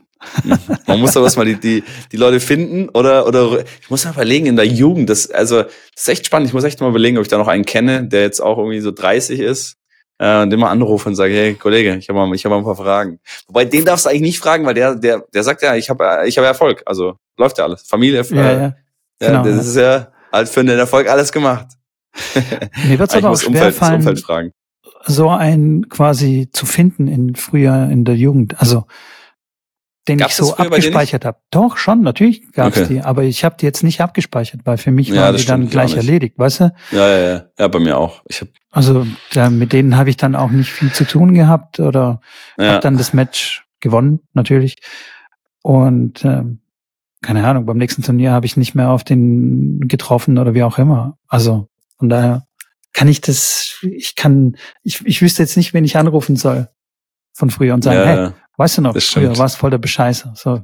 Man 0.87 0.99
muss 0.99 1.17
aber 1.17 1.25
erstmal 1.25 1.45
die, 1.45 1.55
die, 1.55 1.83
die 2.11 2.17
Leute 2.17 2.39
finden 2.39 2.89
oder, 2.89 3.27
oder 3.27 3.63
ich 3.81 3.89
muss 3.89 4.05
mal 4.05 4.13
überlegen, 4.13 4.45
in 4.45 4.55
der 4.55 4.65
Jugend, 4.65 5.09
das, 5.09 5.29
also, 5.29 5.63
das 5.63 5.73
ist 5.95 6.07
echt 6.07 6.25
spannend. 6.25 6.47
Ich 6.47 6.53
muss 6.53 6.63
echt 6.63 6.79
mal 6.79 6.89
überlegen, 6.89 7.17
ob 7.17 7.23
ich 7.23 7.29
da 7.29 7.37
noch 7.37 7.49
einen 7.49 7.65
kenne, 7.65 8.05
der 8.07 8.21
jetzt 8.21 8.39
auch 8.39 8.57
irgendwie 8.57 8.79
so 8.79 8.91
30 8.91 9.39
ist, 9.39 9.75
äh, 10.23 10.41
und 10.41 10.49
den 10.49 10.59
mal 10.59 10.69
anrufe 10.69 11.09
und 11.09 11.15
sage, 11.15 11.33
hey, 11.33 11.53
Kollege, 11.55 11.97
ich 11.97 12.07
habe 12.07 12.35
ich 12.35 12.45
habe 12.45 12.55
mal 12.55 12.59
ein 12.59 12.63
paar 12.63 12.77
Fragen. 12.77 13.19
Wobei, 13.47 13.65
den 13.65 13.83
darfst 13.83 14.05
du 14.05 14.09
eigentlich 14.09 14.21
nicht 14.21 14.39
fragen, 14.39 14.65
weil 14.65 14.73
der, 14.73 14.95
der, 14.95 15.25
der 15.33 15.43
sagt 15.43 15.61
ja, 15.61 15.75
ich 15.75 15.89
habe, 15.89 16.23
ich 16.25 16.37
habe 16.37 16.47
Erfolg. 16.47 16.81
Also, 16.85 17.15
läuft 17.37 17.57
ja 17.57 17.65
alles. 17.65 17.81
Familie, 17.81 18.21
äh, 18.21 18.35
Ja, 18.35 18.43
ja. 18.43 18.61
ja, 18.61 18.73
genau, 19.19 19.43
das 19.43 19.55
ja. 19.55 19.61
ist 19.61 19.75
ja 19.75 20.07
halt 20.31 20.47
für 20.47 20.63
den 20.63 20.79
Erfolg 20.79 21.09
alles 21.09 21.31
gemacht. 21.31 21.67
Mir 22.87 22.99
wird 22.99 23.09
es 23.09 23.15
aber 23.17 23.31
auch 23.31 23.43
Umfeld 23.43 23.75
fragen. 23.75 24.53
so 25.05 25.29
einen 25.29 25.89
quasi 25.89 26.49
zu 26.53 26.65
finden 26.65 27.07
in 27.07 27.35
früher 27.35 27.89
in 27.91 28.05
der 28.05 28.15
Jugend. 28.15 28.59
Also 28.61 28.85
den 30.07 30.17
Gab's 30.17 30.33
ich 30.39 30.45
so 30.45 30.55
abgespeichert 30.55 31.23
habe. 31.23 31.37
Doch, 31.49 31.77
schon, 31.77 32.01
natürlich 32.01 32.51
gab's 32.51 32.77
Okay. 32.77 32.87
die, 32.95 33.01
aber 33.01 33.23
ich 33.23 33.45
habe 33.45 33.55
die 33.59 33.65
jetzt 33.65 33.83
nicht 33.83 34.01
abgespeichert, 34.01 34.61
weil 34.65 34.77
für 34.77 34.91
mich 34.91 35.07
Ja, 35.07 35.23
waren 35.23 35.37
die 35.37 35.45
dann 35.45 35.69
gleich 35.69 35.95
erledigt, 35.95 36.37
weißt 36.37 36.59
du? 36.59 36.73
Ja, 36.91 37.07
ja, 37.07 37.17
ja. 37.19 37.45
Ja, 37.57 37.67
bei 37.69 37.79
mir 37.79 37.97
auch. 37.97 38.21
Ich 38.27 38.41
hab, 38.41 38.49
Also 38.71 39.07
da, 39.31 39.49
mit 39.49 39.71
denen 39.71 39.95
habe 39.95 40.09
ich 40.09 40.17
dann 40.17 40.35
auch 40.35 40.51
nicht 40.51 40.71
viel 40.71 40.91
zu 40.91 41.05
tun 41.05 41.33
gehabt 41.33 41.79
oder 41.79 42.19
ja. 42.57 42.73
habe 42.73 42.79
dann 42.81 42.97
das 42.97 43.13
Match 43.13 43.65
gewonnen, 43.79 44.19
natürlich. 44.33 44.77
Und 45.61 46.25
ähm, 46.25 46.59
keine 47.21 47.47
Ahnung, 47.47 47.65
beim 47.65 47.77
nächsten 47.77 48.01
Turnier 48.01 48.31
habe 48.31 48.45
ich 48.45 48.57
nicht 48.57 48.75
mehr 48.75 48.89
auf 48.89 49.05
den 49.05 49.79
getroffen 49.87 50.37
oder 50.37 50.53
wie 50.53 50.63
auch 50.63 50.77
immer. 50.77 51.17
Also 51.27 51.69
von 51.97 52.09
daher 52.09 52.45
kann 52.91 53.07
ich 53.07 53.21
das, 53.21 53.79
ich 53.81 54.15
kann, 54.15 54.57
ich, 54.83 55.05
ich 55.05 55.21
wüsste 55.21 55.41
jetzt 55.41 55.55
nicht, 55.55 55.73
wen 55.73 55.85
ich 55.85 55.95
anrufen 55.95 56.35
soll 56.35 56.67
von 57.31 57.49
früher 57.49 57.73
und 57.73 57.83
sagen, 57.83 57.99
ja, 57.99 58.05
hey, 58.05 58.17
ja. 58.17 58.33
Weißt 58.63 58.77
du 58.77 58.81
noch, 58.81 58.93
das 58.93 59.05
früher 59.05 59.23
stimmt. 59.23 59.37
warst 59.39 59.57
voll 59.57 59.71
der 59.71 59.77
Bescheißer. 59.77 60.33
So, 60.37 60.63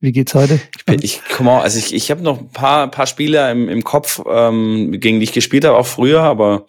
wie 0.00 0.12
geht's 0.12 0.34
heute? 0.34 0.60
Ich 1.00 1.22
komme 1.24 1.50
auch, 1.52 1.62
also 1.62 1.78
ich, 1.78 1.94
ich 1.94 2.10
habe 2.10 2.22
noch 2.22 2.38
ein 2.40 2.50
paar, 2.50 2.90
paar 2.90 3.06
Spieler 3.06 3.50
im, 3.50 3.68
im 3.70 3.82
Kopf, 3.84 4.20
ähm, 4.28 4.92
gegen 5.00 5.18
die 5.18 5.24
ich 5.24 5.32
gespielt 5.32 5.64
habe, 5.64 5.76
auch 5.76 5.86
früher, 5.86 6.22
aber 6.22 6.66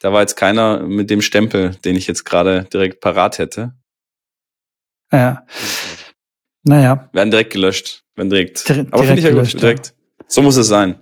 da 0.00 0.12
war 0.12 0.22
jetzt 0.22 0.36
keiner 0.36 0.80
mit 0.80 1.10
dem 1.10 1.20
Stempel, 1.20 1.74
den 1.84 1.96
ich 1.96 2.06
jetzt 2.06 2.24
gerade 2.24 2.64
direkt 2.72 3.00
parat 3.00 3.38
hätte. 3.38 3.74
Ja. 5.12 5.44
Naja, 6.64 7.08
Werden 7.12 7.30
direkt 7.30 7.52
gelöscht. 7.52 8.02
Werden 8.16 8.30
direkt. 8.30 8.68
Dire- 8.68 8.86
aber 8.90 9.04
finde 9.04 9.18
ich 9.20 9.24
ja 9.24 9.30
direkt 9.30 9.34
gut, 9.34 9.34
gelöscht, 9.34 9.54
ja. 9.54 9.60
direkt. 9.60 9.94
So 10.28 10.42
muss 10.42 10.56
es 10.56 10.66
sein. 10.66 11.00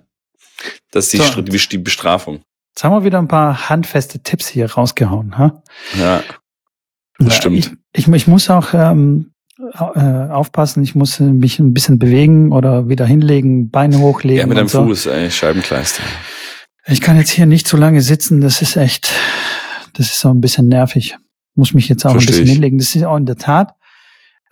Das 0.91 1.05
ist 1.05 1.13
die, 1.13 1.17
So. 1.17 1.41
Die 1.41 1.77
Bestrafung. 1.77 2.41
jetzt 2.75 2.83
haben 2.83 2.91
wir 2.93 3.03
wieder 3.03 3.19
ein 3.19 3.27
paar 3.27 3.69
handfeste 3.69 4.19
Tipps 4.19 4.47
hier 4.47 4.71
rausgehauen. 4.71 5.37
Ha? 5.37 5.63
Ja, 5.97 6.21
Ja, 7.19 7.29
stimmt. 7.29 7.57
Ich, 7.57 7.71
ich, 7.93 8.07
ich 8.07 8.27
muss 8.27 8.49
auch 8.49 8.73
ähm, 8.73 9.31
äh, 9.57 9.99
aufpassen, 9.99 10.83
ich 10.83 10.95
muss 10.95 11.19
mich 11.19 11.59
ein 11.59 11.73
bisschen 11.73 11.99
bewegen 11.99 12.51
oder 12.51 12.89
wieder 12.89 13.05
hinlegen, 13.05 13.69
Beine 13.69 13.99
hochlegen. 13.99 14.39
ja 14.39 14.47
mit 14.47 14.57
dem 14.57 14.67
so. 14.67 14.85
Fuß, 14.85 15.07
ey, 15.07 15.31
Scheibenkleister. 15.31 16.03
Ich 16.87 17.01
kann 17.01 17.17
jetzt 17.17 17.31
hier 17.31 17.45
nicht 17.45 17.67
zu 17.67 17.77
lange 17.77 18.01
sitzen, 18.01 18.41
das 18.41 18.61
ist 18.61 18.75
echt, 18.75 19.11
das 19.93 20.07
ist 20.07 20.19
so 20.19 20.29
ein 20.29 20.41
bisschen 20.41 20.67
nervig. 20.67 21.17
Muss 21.55 21.73
mich 21.73 21.87
jetzt 21.87 22.05
auch 22.05 22.11
Versteh 22.11 22.27
ein 22.27 22.31
bisschen 22.33 22.45
ich. 22.45 22.51
hinlegen. 22.53 22.77
Das 22.77 22.93
ist 22.93 23.03
auch 23.03 23.17
in 23.17 23.25
der 23.25 23.37
Tat 23.37 23.75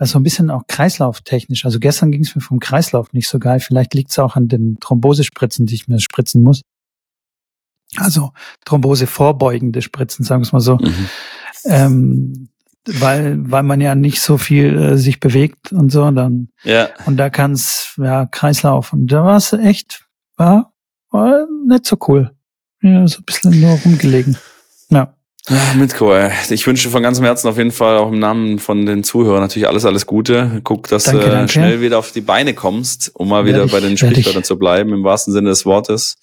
also 0.03 0.20
ein 0.20 0.24
bisschen 0.24 0.49
auch 0.49 0.64
kreislauftechnisch. 0.68 1.66
Also 1.66 1.80
gestern 1.80 2.11
ging 2.11 2.22
es 2.22 2.36
mir 2.36 2.41
vom 2.41 2.59
Kreislauf 2.59 3.14
nicht 3.14 3.28
so 3.28 3.39
geil. 3.39 3.59
Vielleicht 3.59 3.93
liegt 3.93 4.11
es 4.11 4.20
auch 4.20 4.36
an 4.36 4.47
den 4.47 4.78
Thrombosespritzen, 4.80 5.66
die 5.66 5.76
ich 5.76 5.88
mir 5.88 5.99
spritzen 5.99 6.41
muss. 6.41 6.61
Also 7.95 8.32
Thrombose 8.66 9.07
vorbeugende 9.07 9.82
Spritzen, 9.82 10.26
sagen 10.26 10.41
wir 10.41 10.47
es 10.47 10.51
mal 10.51 10.59
so. 10.59 10.78
Mhm. 10.78 11.09
Ähm, 11.66 12.49
weil, 12.86 13.38
weil 13.50 13.64
man 13.64 13.82
ja 13.82 13.96
nicht 13.96 14.22
so 14.22 14.38
viel 14.38 14.78
äh, 14.78 14.98
sich 14.98 15.20
bewegt 15.20 15.72
und 15.72 15.92
so, 15.92 16.10
dann 16.12 16.50
Ja, 16.64 16.90
und 17.06 17.18
da 17.18 17.30
kann's 17.30 17.94
ja 17.98 18.26
Kreislauf 18.26 18.94
und 18.94 19.08
da 19.08 19.24
war 19.24 19.38
es 19.38 19.54
echt 19.54 20.06
war, 20.36 20.74
war 21.12 21.48
nicht 21.68 21.86
so 21.86 21.98
cool. 22.08 22.32
Ja, 22.82 23.08
so 23.08 23.20
ein 23.20 23.26
bisschen 23.26 23.62
nur 23.62 23.80
rumgelegen. 23.80 24.38
Ja. 24.90 25.16
Ja, 25.50 25.74
Mitko, 25.76 26.14
ey. 26.14 26.32
Ich 26.52 26.66
wünsche 26.66 26.89
von 26.89 27.04
ganzem 27.04 27.26
Herzen 27.26 27.50
auf 27.50 27.58
jeden 27.58 27.74
Fall 27.74 27.98
auch 27.98 28.10
im 28.10 28.18
Namen 28.18 28.60
von 28.60 28.86
den 28.86 29.04
Zuhörern 29.04 29.41
natürlich 29.41 29.68
alles, 29.68 29.84
alles 29.84 30.06
Gute. 30.06 30.62
Guck, 30.64 30.88
dass 30.88 31.04
Danke, 31.04 31.26
du 31.26 31.32
danke. 31.32 31.52
schnell 31.52 31.82
wieder 31.82 32.00
auf 32.00 32.14
die 32.14 32.22
Beine 32.22 32.54
kommst, 32.54 33.12
um 33.14 33.28
mal 33.28 33.46
wieder 33.46 33.66
ich, 33.66 33.72
bei 33.74 33.82
den 33.82 33.98
Sprichwörtern 33.98 34.44
ich. 34.44 34.48
zu 34.48 34.58
bleiben, 34.58 34.94
im 34.94 35.04
wahrsten 35.04 35.34
Sinne 35.34 35.50
des 35.50 35.66
Wortes. 35.66 36.16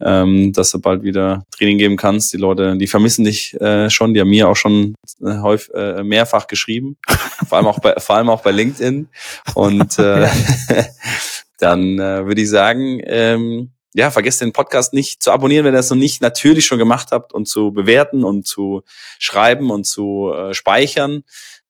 Ähm, 0.00 0.52
dass 0.52 0.70
du 0.70 0.80
bald 0.80 1.02
wieder 1.02 1.44
Training 1.50 1.78
geben 1.78 1.96
kannst. 1.96 2.32
Die 2.32 2.36
Leute, 2.36 2.76
die 2.76 2.86
vermissen 2.86 3.24
dich 3.24 3.60
äh, 3.60 3.90
schon, 3.90 4.14
die 4.14 4.20
haben 4.20 4.30
mir 4.30 4.48
auch 4.48 4.56
schon 4.56 4.94
äh, 5.20 5.38
häufig, 5.38 5.74
äh, 5.74 6.04
mehrfach 6.04 6.46
geschrieben. 6.46 6.96
vor 7.48 7.58
allem 7.58 7.66
auch 7.66 7.80
bei, 7.80 7.94
vor 7.98 8.14
allem 8.14 8.30
auch 8.30 8.42
bei 8.42 8.52
LinkedIn. 8.52 9.08
Und 9.54 9.98
äh, 9.98 10.28
dann 11.58 11.98
äh, 11.98 12.26
würde 12.26 12.40
ich 12.40 12.48
sagen, 12.48 13.00
ähm, 13.06 13.71
ja, 13.94 14.10
vergesst 14.10 14.40
den 14.40 14.52
Podcast 14.52 14.94
nicht 14.94 15.22
zu 15.22 15.30
abonnieren, 15.32 15.64
wenn 15.64 15.74
ihr 15.74 15.78
das 15.78 15.90
noch 15.90 15.96
nicht 15.96 16.22
natürlich 16.22 16.66
schon 16.66 16.78
gemacht 16.78 17.08
habt 17.12 17.32
und 17.32 17.46
zu 17.46 17.72
bewerten 17.72 18.24
und 18.24 18.46
zu 18.46 18.82
schreiben 19.18 19.70
und 19.70 19.84
zu 19.84 20.32
äh, 20.32 20.54
speichern. 20.54 21.24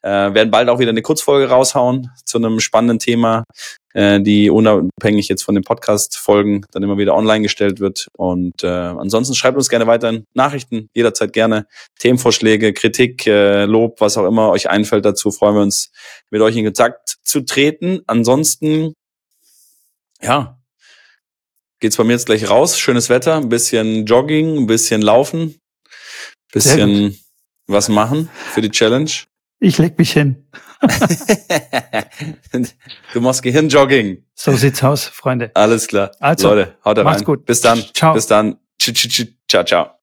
Äh, 0.05 0.35
werden 0.35 0.51
bald 0.51 0.69
auch 0.69 0.81
wieder 0.81 0.91
eine 0.91 1.03
Kurzfolge 1.03 1.49
raushauen 1.49 2.11
zu 2.25 2.39
einem 2.39 2.59
spannenden 2.59 2.99
Thema, 2.99 3.45
äh, 3.95 4.21
die 4.21 4.51
unabhängig 4.51 5.29
jetzt 5.29 5.45
von 5.45 5.55
den 5.55 5.63
Podcast-Folgen 5.63 6.67
dann 6.73 6.83
immer 6.83 6.99
wieder 6.99 7.15
online 7.15 7.43
gestellt 7.43 7.79
wird. 7.79 8.09
Und 8.17 8.65
äh, 8.65 8.67
ansonsten 8.67 9.37
schreibt 9.37 9.57
uns 9.57 9.69
gerne 9.69 9.87
weiterhin 9.87 10.25
Nachrichten, 10.35 10.89
jederzeit 10.93 11.33
gerne 11.33 11.67
Themenvorschläge, 12.01 12.73
Kritik, 12.73 13.29
äh, 13.29 13.65
Lob, 13.65 14.01
was 14.01 14.17
auch 14.19 14.27
immer 14.27 14.51
euch 14.51 14.69
einfällt 14.69 15.05
dazu. 15.05 15.31
Freuen 15.31 15.55
wir 15.55 15.63
uns, 15.63 15.93
mit 16.31 16.41
euch 16.43 16.57
in 16.57 16.65
Kontakt 16.65 17.19
zu 17.23 17.43
treten. 17.43 18.01
Ansonsten, 18.09 18.95
ja, 20.21 20.62
geht's 21.83 21.97
bei 21.97 22.05
mir 22.05 22.13
jetzt 22.13 22.27
gleich 22.27 22.49
raus. 22.49 22.79
Schönes 22.79 23.11
Wetter, 23.11 23.37
ein 23.37 23.51
bisschen 23.51 24.07
Jogging, 24.07 24.57
ein 24.57 24.67
bisschen 24.67 25.03
Laufen, 25.03 25.61
bisschen 26.53 27.19
was 27.67 27.89
machen 27.91 28.31
für 28.55 28.63
die 28.63 28.71
Challenge. 28.71 29.11
Ich 29.59 29.79
leg 29.79 29.99
mich 29.99 30.13
hin. 30.13 30.49
du 33.13 33.21
machst 33.21 33.43
Gehirnjogging. 33.43 34.25
So 34.35 34.53
sieht's 34.53 34.83
aus, 34.83 35.05
Freunde. 35.05 35.51
Alles 35.55 35.87
klar. 35.87 36.11
Also, 36.19 36.49
Leute, 36.49 36.77
haut 36.85 36.99
rein. 36.99 37.05
macht's 37.05 37.25
gut. 37.25 37.45
Bis 37.45 37.61
dann. 37.61 37.85
Ciao. 37.95 38.15
Bis 38.15 38.27
dann. 38.27 38.59
Ciao, 38.81 39.65
ciao. 39.65 40.02